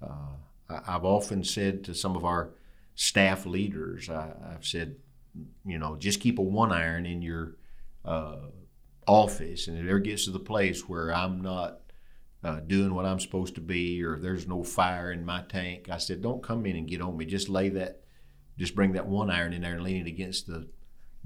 uh 0.00 0.36
I've 0.68 1.04
often 1.04 1.44
said 1.44 1.84
to 1.84 1.94
some 1.94 2.16
of 2.16 2.24
our 2.24 2.50
staff 2.96 3.46
leaders, 3.46 4.10
I, 4.10 4.32
have 4.50 4.66
said, 4.66 4.96
you 5.64 5.78
know, 5.78 5.96
just 5.96 6.20
keep 6.20 6.38
a 6.38 6.42
one 6.42 6.72
iron 6.72 7.06
in 7.06 7.22
your 7.22 7.56
uh, 8.04 8.38
office, 9.06 9.68
and 9.68 9.78
if 9.78 9.84
it 9.84 9.88
ever 9.88 10.00
gets 10.00 10.24
to 10.24 10.32
the 10.32 10.40
place 10.40 10.88
where 10.88 11.14
I'm 11.14 11.40
not 11.40 11.80
uh, 12.42 12.60
doing 12.60 12.94
what 12.94 13.04
I'm 13.04 13.20
supposed 13.20 13.54
to 13.56 13.60
be, 13.60 14.02
or 14.02 14.18
there's 14.18 14.48
no 14.48 14.64
fire 14.64 15.12
in 15.12 15.24
my 15.24 15.42
tank, 15.42 15.88
I 15.90 15.98
said, 15.98 16.22
don't 16.22 16.42
come 16.42 16.66
in 16.66 16.76
and 16.76 16.88
get 16.88 17.02
on 17.02 17.16
me. 17.16 17.26
Just 17.26 17.48
lay 17.48 17.68
that, 17.70 18.02
just 18.58 18.74
bring 18.74 18.92
that 18.92 19.06
one 19.06 19.30
iron 19.30 19.52
in 19.52 19.62
there 19.62 19.74
and 19.74 19.84
lean 19.84 20.06
it 20.06 20.08
against 20.08 20.46
the 20.46 20.66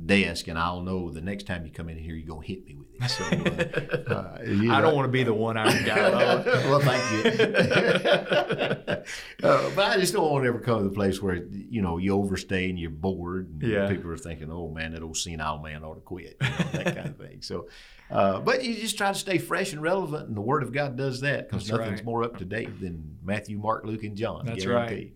desk, 0.06 0.48
and 0.48 0.58
I'll 0.58 0.80
know 0.80 1.10
the 1.10 1.20
next 1.20 1.46
time 1.46 1.64
you 1.64 1.72
come 1.72 1.88
in 1.88 1.98
here, 1.98 2.14
you're 2.14 2.28
gonna 2.28 2.46
hit 2.46 2.64
me 2.64 2.76
with 2.76 2.88
it. 2.94 3.10
So 3.10 3.24
uh, 3.24 4.12
uh, 4.14 4.38
I 4.72 4.80
don't 4.80 4.94
want 4.94 5.06
to 5.06 5.12
be 5.12 5.22
the 5.22 5.34
one 5.34 5.56
iron 5.56 5.84
guy. 5.84 6.10
well, 6.68 6.80
thank 6.80 7.02
you. 7.12 7.30
uh, 9.42 9.70
but 9.74 9.78
I 9.78 9.96
just 9.98 10.12
don't 10.12 10.30
want 10.30 10.44
to 10.44 10.48
ever 10.48 10.60
come 10.60 10.78
to 10.78 10.84
the 10.88 10.94
place 10.94 11.22
where 11.22 11.36
you 11.36 11.82
know 11.82 11.98
you 11.98 12.14
overstay 12.14 12.70
and 12.70 12.78
you're 12.78 12.90
bored. 12.90 13.60
And 13.60 13.70
yeah. 13.70 13.88
People 13.88 14.10
are 14.10 14.16
thinking, 14.16 14.50
"Oh 14.50 14.68
man, 14.68 14.92
that 14.92 15.02
old 15.02 15.16
senile 15.16 15.58
man 15.58 15.84
ought 15.84 15.94
to 15.94 16.00
quit," 16.00 16.36
you 16.40 16.48
know, 16.48 16.56
that 16.72 16.96
kind 16.96 17.08
of 17.08 17.16
thing. 17.16 17.42
So. 17.42 17.68
Uh, 18.10 18.40
but 18.40 18.64
you 18.64 18.74
just 18.74 18.98
try 18.98 19.12
to 19.12 19.16
stay 19.16 19.38
fresh 19.38 19.72
and 19.72 19.80
relevant, 19.80 20.26
and 20.26 20.36
the 20.36 20.40
Word 20.40 20.64
of 20.64 20.72
God 20.72 20.96
does 20.96 21.20
that 21.20 21.48
because 21.48 21.70
nothing's 21.70 22.00
right. 22.00 22.04
more 22.04 22.24
up 22.24 22.38
to 22.38 22.44
date 22.44 22.80
than 22.80 23.18
Matthew, 23.22 23.56
Mark, 23.56 23.84
Luke, 23.84 24.02
and 24.02 24.16
John. 24.16 24.46
That's 24.46 24.64
guaranteed. 24.64 24.98
right. 24.98 25.12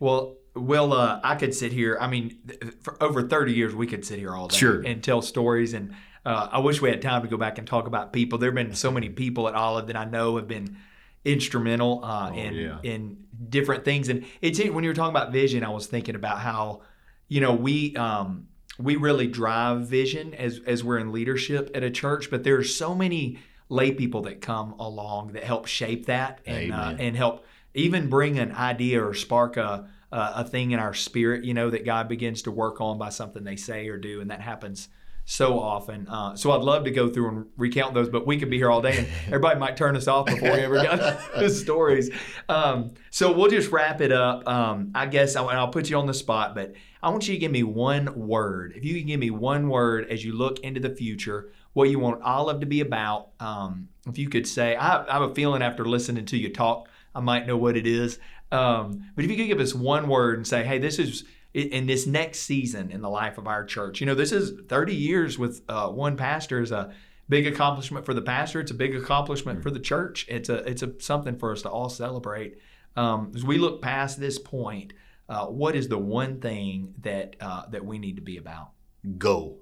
Well, 0.00 0.38
well, 0.54 0.92
uh, 0.92 1.20
I 1.22 1.34
could 1.34 1.54
sit 1.54 1.72
here. 1.72 1.98
I 2.00 2.06
mean, 2.06 2.38
for 2.82 3.02
over 3.02 3.26
30 3.26 3.52
years, 3.52 3.74
we 3.74 3.86
could 3.86 4.04
sit 4.04 4.18
here 4.18 4.34
all 4.34 4.48
day 4.48 4.56
sure. 4.56 4.82
and 4.82 5.02
tell 5.02 5.20
stories. 5.20 5.74
And 5.74 5.94
uh, 6.24 6.48
I 6.52 6.60
wish 6.60 6.80
we 6.80 6.90
had 6.90 7.02
time 7.02 7.22
to 7.22 7.28
go 7.28 7.36
back 7.36 7.58
and 7.58 7.66
talk 7.66 7.86
about 7.86 8.12
people. 8.12 8.38
There 8.38 8.50
have 8.50 8.54
been 8.54 8.74
so 8.74 8.90
many 8.90 9.08
people 9.08 9.48
at 9.48 9.54
Olive 9.54 9.88
that 9.88 9.96
I 9.96 10.04
know 10.04 10.36
have 10.36 10.46
been 10.46 10.76
instrumental 11.24 12.04
uh, 12.04 12.30
oh, 12.30 12.36
in 12.36 12.54
yeah. 12.54 12.78
in 12.82 13.24
different 13.48 13.84
things. 13.84 14.08
And 14.08 14.24
it's 14.40 14.62
when 14.62 14.84
you 14.84 14.90
were 14.90 14.94
talking 14.94 15.14
about 15.14 15.32
vision, 15.32 15.64
I 15.64 15.70
was 15.70 15.86
thinking 15.86 16.14
about 16.14 16.38
how 16.38 16.82
you 17.28 17.40
know 17.40 17.54
we 17.54 17.96
um, 17.96 18.48
we 18.78 18.96
really 18.96 19.26
drive 19.26 19.88
vision 19.88 20.34
as 20.34 20.60
as 20.66 20.84
we're 20.84 20.98
in 20.98 21.12
leadership 21.12 21.70
at 21.74 21.82
a 21.82 21.90
church, 21.90 22.30
but 22.30 22.44
there 22.44 22.56
are 22.56 22.64
so 22.64 22.94
many 22.94 23.38
lay 23.68 23.92
people 23.92 24.22
that 24.22 24.40
come 24.40 24.74
along 24.78 25.32
that 25.32 25.42
help 25.42 25.66
shape 25.66 26.06
that 26.06 26.40
and 26.46 26.72
uh, 26.72 26.94
and 26.98 27.16
help 27.16 27.44
even 27.74 28.08
bring 28.08 28.38
an 28.38 28.52
idea 28.52 29.04
or 29.04 29.14
spark 29.14 29.56
a 29.56 29.88
uh, 30.14 30.32
a 30.36 30.44
thing 30.44 30.70
in 30.70 30.78
our 30.78 30.94
spirit, 30.94 31.44
you 31.44 31.54
know, 31.54 31.70
that 31.70 31.84
God 31.84 32.08
begins 32.08 32.42
to 32.42 32.52
work 32.52 32.80
on 32.80 32.98
by 32.98 33.08
something 33.08 33.42
they 33.42 33.56
say 33.56 33.88
or 33.88 33.96
do, 33.96 34.20
and 34.20 34.30
that 34.30 34.40
happens 34.40 34.88
so 35.24 35.58
often. 35.58 36.06
Uh, 36.06 36.36
so 36.36 36.52
I'd 36.52 36.62
love 36.62 36.84
to 36.84 36.92
go 36.92 37.08
through 37.08 37.28
and 37.28 37.46
recount 37.56 37.94
those, 37.94 38.08
but 38.08 38.24
we 38.24 38.38
could 38.38 38.48
be 38.48 38.56
here 38.56 38.70
all 38.70 38.80
day, 38.80 38.96
and 38.96 39.08
everybody 39.26 39.58
might 39.58 39.76
turn 39.76 39.96
us 39.96 40.06
off 40.06 40.26
before 40.26 40.52
we 40.52 40.60
ever 40.60 40.76
got 40.76 40.98
the 41.36 41.50
stories. 41.50 42.10
Um, 42.48 42.92
so 43.10 43.32
we'll 43.32 43.50
just 43.50 43.72
wrap 43.72 44.00
it 44.00 44.12
up. 44.12 44.48
Um, 44.48 44.92
I 44.94 45.06
guess 45.06 45.34
I'll, 45.34 45.48
I'll 45.48 45.68
put 45.68 45.90
you 45.90 45.96
on 45.96 46.06
the 46.06 46.14
spot, 46.14 46.54
but 46.54 46.74
I 47.02 47.10
want 47.10 47.26
you 47.26 47.34
to 47.34 47.40
give 47.40 47.50
me 47.50 47.64
one 47.64 48.14
word. 48.14 48.74
If 48.76 48.84
you 48.84 48.96
can 48.96 49.08
give 49.08 49.18
me 49.18 49.30
one 49.30 49.68
word 49.68 50.08
as 50.10 50.24
you 50.24 50.32
look 50.32 50.60
into 50.60 50.78
the 50.78 50.94
future, 50.94 51.50
what 51.72 51.90
you 51.90 51.98
want 51.98 52.22
Olive 52.22 52.60
to 52.60 52.66
be 52.66 52.82
about. 52.82 53.30
Um, 53.40 53.88
if 54.06 54.16
you 54.16 54.28
could 54.28 54.46
say, 54.46 54.76
I, 54.76 55.04
I 55.04 55.12
have 55.14 55.22
a 55.22 55.34
feeling 55.34 55.60
after 55.60 55.84
listening 55.84 56.26
to 56.26 56.36
you 56.36 56.52
talk, 56.52 56.88
I 57.14 57.20
might 57.20 57.46
know 57.46 57.56
what 57.56 57.76
it 57.76 57.86
is. 57.86 58.18
Um, 58.52 59.10
but 59.16 59.24
if 59.24 59.30
you 59.30 59.36
could 59.36 59.46
give 59.46 59.60
us 59.60 59.74
one 59.74 60.08
word 60.08 60.36
and 60.36 60.46
say, 60.46 60.64
hey, 60.64 60.78
this 60.78 60.98
is 60.98 61.24
in 61.54 61.86
this 61.86 62.06
next 62.06 62.40
season 62.40 62.90
in 62.90 63.00
the 63.00 63.08
life 63.08 63.38
of 63.38 63.46
our 63.46 63.64
church. 63.64 64.00
You 64.00 64.06
know, 64.06 64.16
this 64.16 64.32
is 64.32 64.52
30 64.68 64.94
years 64.94 65.38
with 65.38 65.62
uh, 65.68 65.88
one 65.88 66.16
pastor 66.16 66.60
is 66.60 66.72
a 66.72 66.92
big 67.28 67.46
accomplishment 67.46 68.04
for 68.04 68.12
the 68.12 68.22
pastor. 68.22 68.60
It's 68.60 68.72
a 68.72 68.74
big 68.74 68.94
accomplishment 68.96 69.62
for 69.62 69.70
the 69.70 69.78
church. 69.78 70.26
It's 70.28 70.48
a 70.48 70.68
it's 70.68 70.82
a 70.82 71.00
something 71.00 71.38
for 71.38 71.52
us 71.52 71.62
to 71.62 71.70
all 71.70 71.88
celebrate. 71.88 72.58
Um, 72.96 73.32
as 73.34 73.44
we 73.44 73.58
look 73.58 73.80
past 73.80 74.18
this 74.18 74.38
point, 74.38 74.94
uh, 75.28 75.46
what 75.46 75.76
is 75.76 75.88
the 75.88 75.98
one 75.98 76.40
thing 76.40 76.94
that 77.02 77.36
uh, 77.40 77.66
that 77.70 77.84
we 77.84 77.98
need 77.98 78.16
to 78.16 78.22
be 78.22 78.36
about? 78.36 78.70
Go. 79.16 79.58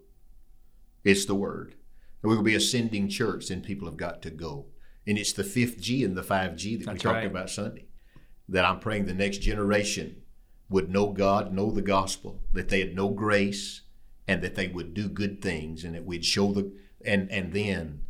It's 1.04 1.26
the 1.26 1.34
word. 1.34 1.74
We're 2.22 2.34
going 2.34 2.44
to 2.44 2.50
be 2.50 2.54
ascending 2.54 3.08
church, 3.08 3.50
and 3.50 3.62
people 3.62 3.88
have 3.88 3.96
got 3.96 4.22
to 4.22 4.30
go. 4.30 4.66
And 5.06 5.18
it's 5.18 5.32
the 5.32 5.42
fifth 5.42 5.80
G 5.80 6.04
and 6.04 6.16
the 6.16 6.22
five 6.22 6.56
G 6.56 6.76
that 6.76 6.86
That's 6.86 6.94
we 6.94 7.00
talked 7.00 7.16
right. 7.16 7.26
about 7.26 7.50
Sunday 7.50 7.86
that 8.48 8.64
I'm 8.64 8.80
praying 8.80 9.06
the 9.06 9.14
next 9.14 9.38
generation 9.38 10.22
would 10.68 10.90
know 10.90 11.12
God, 11.12 11.52
know 11.52 11.70
the 11.70 11.82
gospel, 11.82 12.40
that 12.52 12.68
they 12.68 12.80
had 12.80 12.94
know 12.94 13.10
grace, 13.10 13.82
and 14.26 14.42
that 14.42 14.54
they 14.54 14.68
would 14.68 14.94
do 14.94 15.08
good 15.08 15.42
things, 15.42 15.84
and 15.84 15.94
that 15.94 16.04
we'd 16.04 16.24
show 16.24 16.52
the 16.52 16.72
and 17.04 17.30
and 17.30 17.52
then 17.52 18.02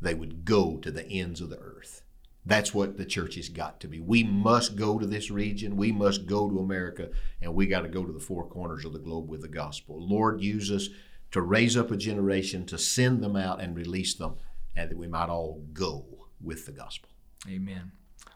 they 0.00 0.14
would 0.14 0.44
go 0.44 0.76
to 0.78 0.90
the 0.90 1.06
ends 1.06 1.40
of 1.40 1.50
the 1.50 1.58
earth. 1.58 2.02
That's 2.46 2.72
what 2.72 2.96
the 2.96 3.04
church 3.04 3.34
has 3.34 3.50
got 3.50 3.78
to 3.80 3.88
be. 3.88 4.00
We 4.00 4.22
must 4.22 4.74
go 4.74 4.98
to 4.98 5.06
this 5.06 5.30
region. 5.30 5.76
We 5.76 5.92
must 5.92 6.24
go 6.24 6.48
to 6.48 6.60
America, 6.60 7.10
and 7.42 7.54
we 7.54 7.66
got 7.66 7.82
to 7.82 7.88
go 7.88 8.04
to 8.04 8.12
the 8.12 8.20
four 8.20 8.46
corners 8.46 8.84
of 8.84 8.94
the 8.94 8.98
globe 8.98 9.28
with 9.28 9.42
the 9.42 9.48
gospel. 9.48 9.96
Lord, 10.00 10.40
use 10.40 10.70
us 10.70 10.88
to 11.32 11.42
raise 11.42 11.76
up 11.76 11.90
a 11.90 11.96
generation, 11.96 12.64
to 12.66 12.78
send 12.78 13.22
them 13.22 13.36
out 13.36 13.60
and 13.60 13.76
release 13.76 14.14
them, 14.14 14.36
and 14.74 14.90
that 14.90 14.96
we 14.96 15.06
might 15.06 15.28
all 15.28 15.62
go 15.74 16.06
with 16.40 16.64
the 16.64 16.72
gospel. 16.72 17.10
Amen. 17.46 17.92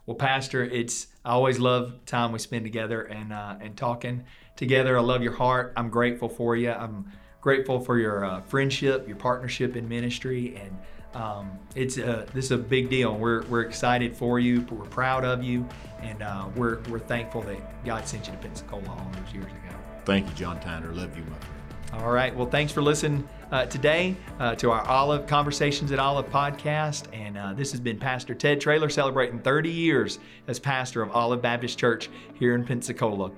Well, 0.07 0.16
Pastor, 0.16 0.64
it's 0.64 1.09
I 1.24 1.30
always 1.30 1.59
love 1.59 2.05
time 2.07 2.32
we 2.32 2.38
spend 2.38 2.64
together 2.64 3.03
and 3.03 3.32
uh, 3.32 3.57
and 3.61 3.76
talking 3.76 4.24
together. 4.57 4.99
I 4.99 5.01
love 5.01 5.22
your 5.22 5.34
heart. 5.34 5.72
I'm 5.76 5.90
grateful 5.90 6.28
for 6.28 6.57
you. 6.57 6.70
I'm 6.70 7.07
grateful 7.40 7.80
for 7.80 7.99
your 7.99 8.24
uh, 8.24 8.40
friendship, 8.43 9.07
your 9.07 9.16
partnership 9.16 9.76
in 9.76 9.88
ministry, 9.88 10.57
and 10.57 10.78
um, 11.14 11.59
it's 11.74 11.99
a, 11.99 12.26
this 12.32 12.47
is 12.47 12.51
a 12.53 12.59
big 12.59 12.88
deal. 12.88 13.16
We're, 13.16 13.43
we're 13.47 13.62
excited 13.62 14.16
for 14.16 14.38
you. 14.38 14.62
We're 14.70 14.86
proud 14.86 15.24
of 15.24 15.43
you, 15.43 15.68
and 16.01 16.22
uh, 16.22 16.49
we're, 16.57 16.80
we're 16.88 16.99
thankful 17.01 17.43
that 17.43 17.84
God 17.84 18.07
sent 18.07 18.26
you 18.26 18.32
to 18.32 18.38
Pensacola 18.38 18.88
all 18.88 19.11
those 19.12 19.34
years 19.34 19.47
ago. 19.47 19.76
Thank 20.05 20.28
you, 20.28 20.34
John 20.34 20.59
Tyner. 20.61 20.95
Love 20.95 21.16
you, 21.16 21.24
my 21.24 21.38
friend. 21.38 22.03
All 22.05 22.11
right. 22.12 22.34
Well, 22.34 22.49
thanks 22.49 22.72
for 22.72 22.80
listening 22.80 23.28
uh, 23.53 23.66
today 23.66 24.16
uh, 24.40 24.55
to 24.57 24.70
our 24.70 24.82
Olive 24.88 25.26
Conversations 25.26 25.92
at 25.92 25.98
Olive 25.98 26.28
podcast. 26.30 27.07
And 27.12 27.38
uh, 27.38 27.53
this 27.53 27.70
has 27.70 27.80
been 27.80 27.98
Pastor 27.98 28.34
Ted 28.34 28.61
Traylor 28.61 28.88
celebrating 28.88 29.38
30 29.38 29.70
years 29.70 30.18
as 30.48 30.59
pastor 30.59 31.03
of 31.03 31.11
Olive 31.12 31.42
Baptist 31.42 31.78
Church 31.78 32.09
here 32.34 32.55
in 32.55 32.64
Pensacola. 32.64 33.30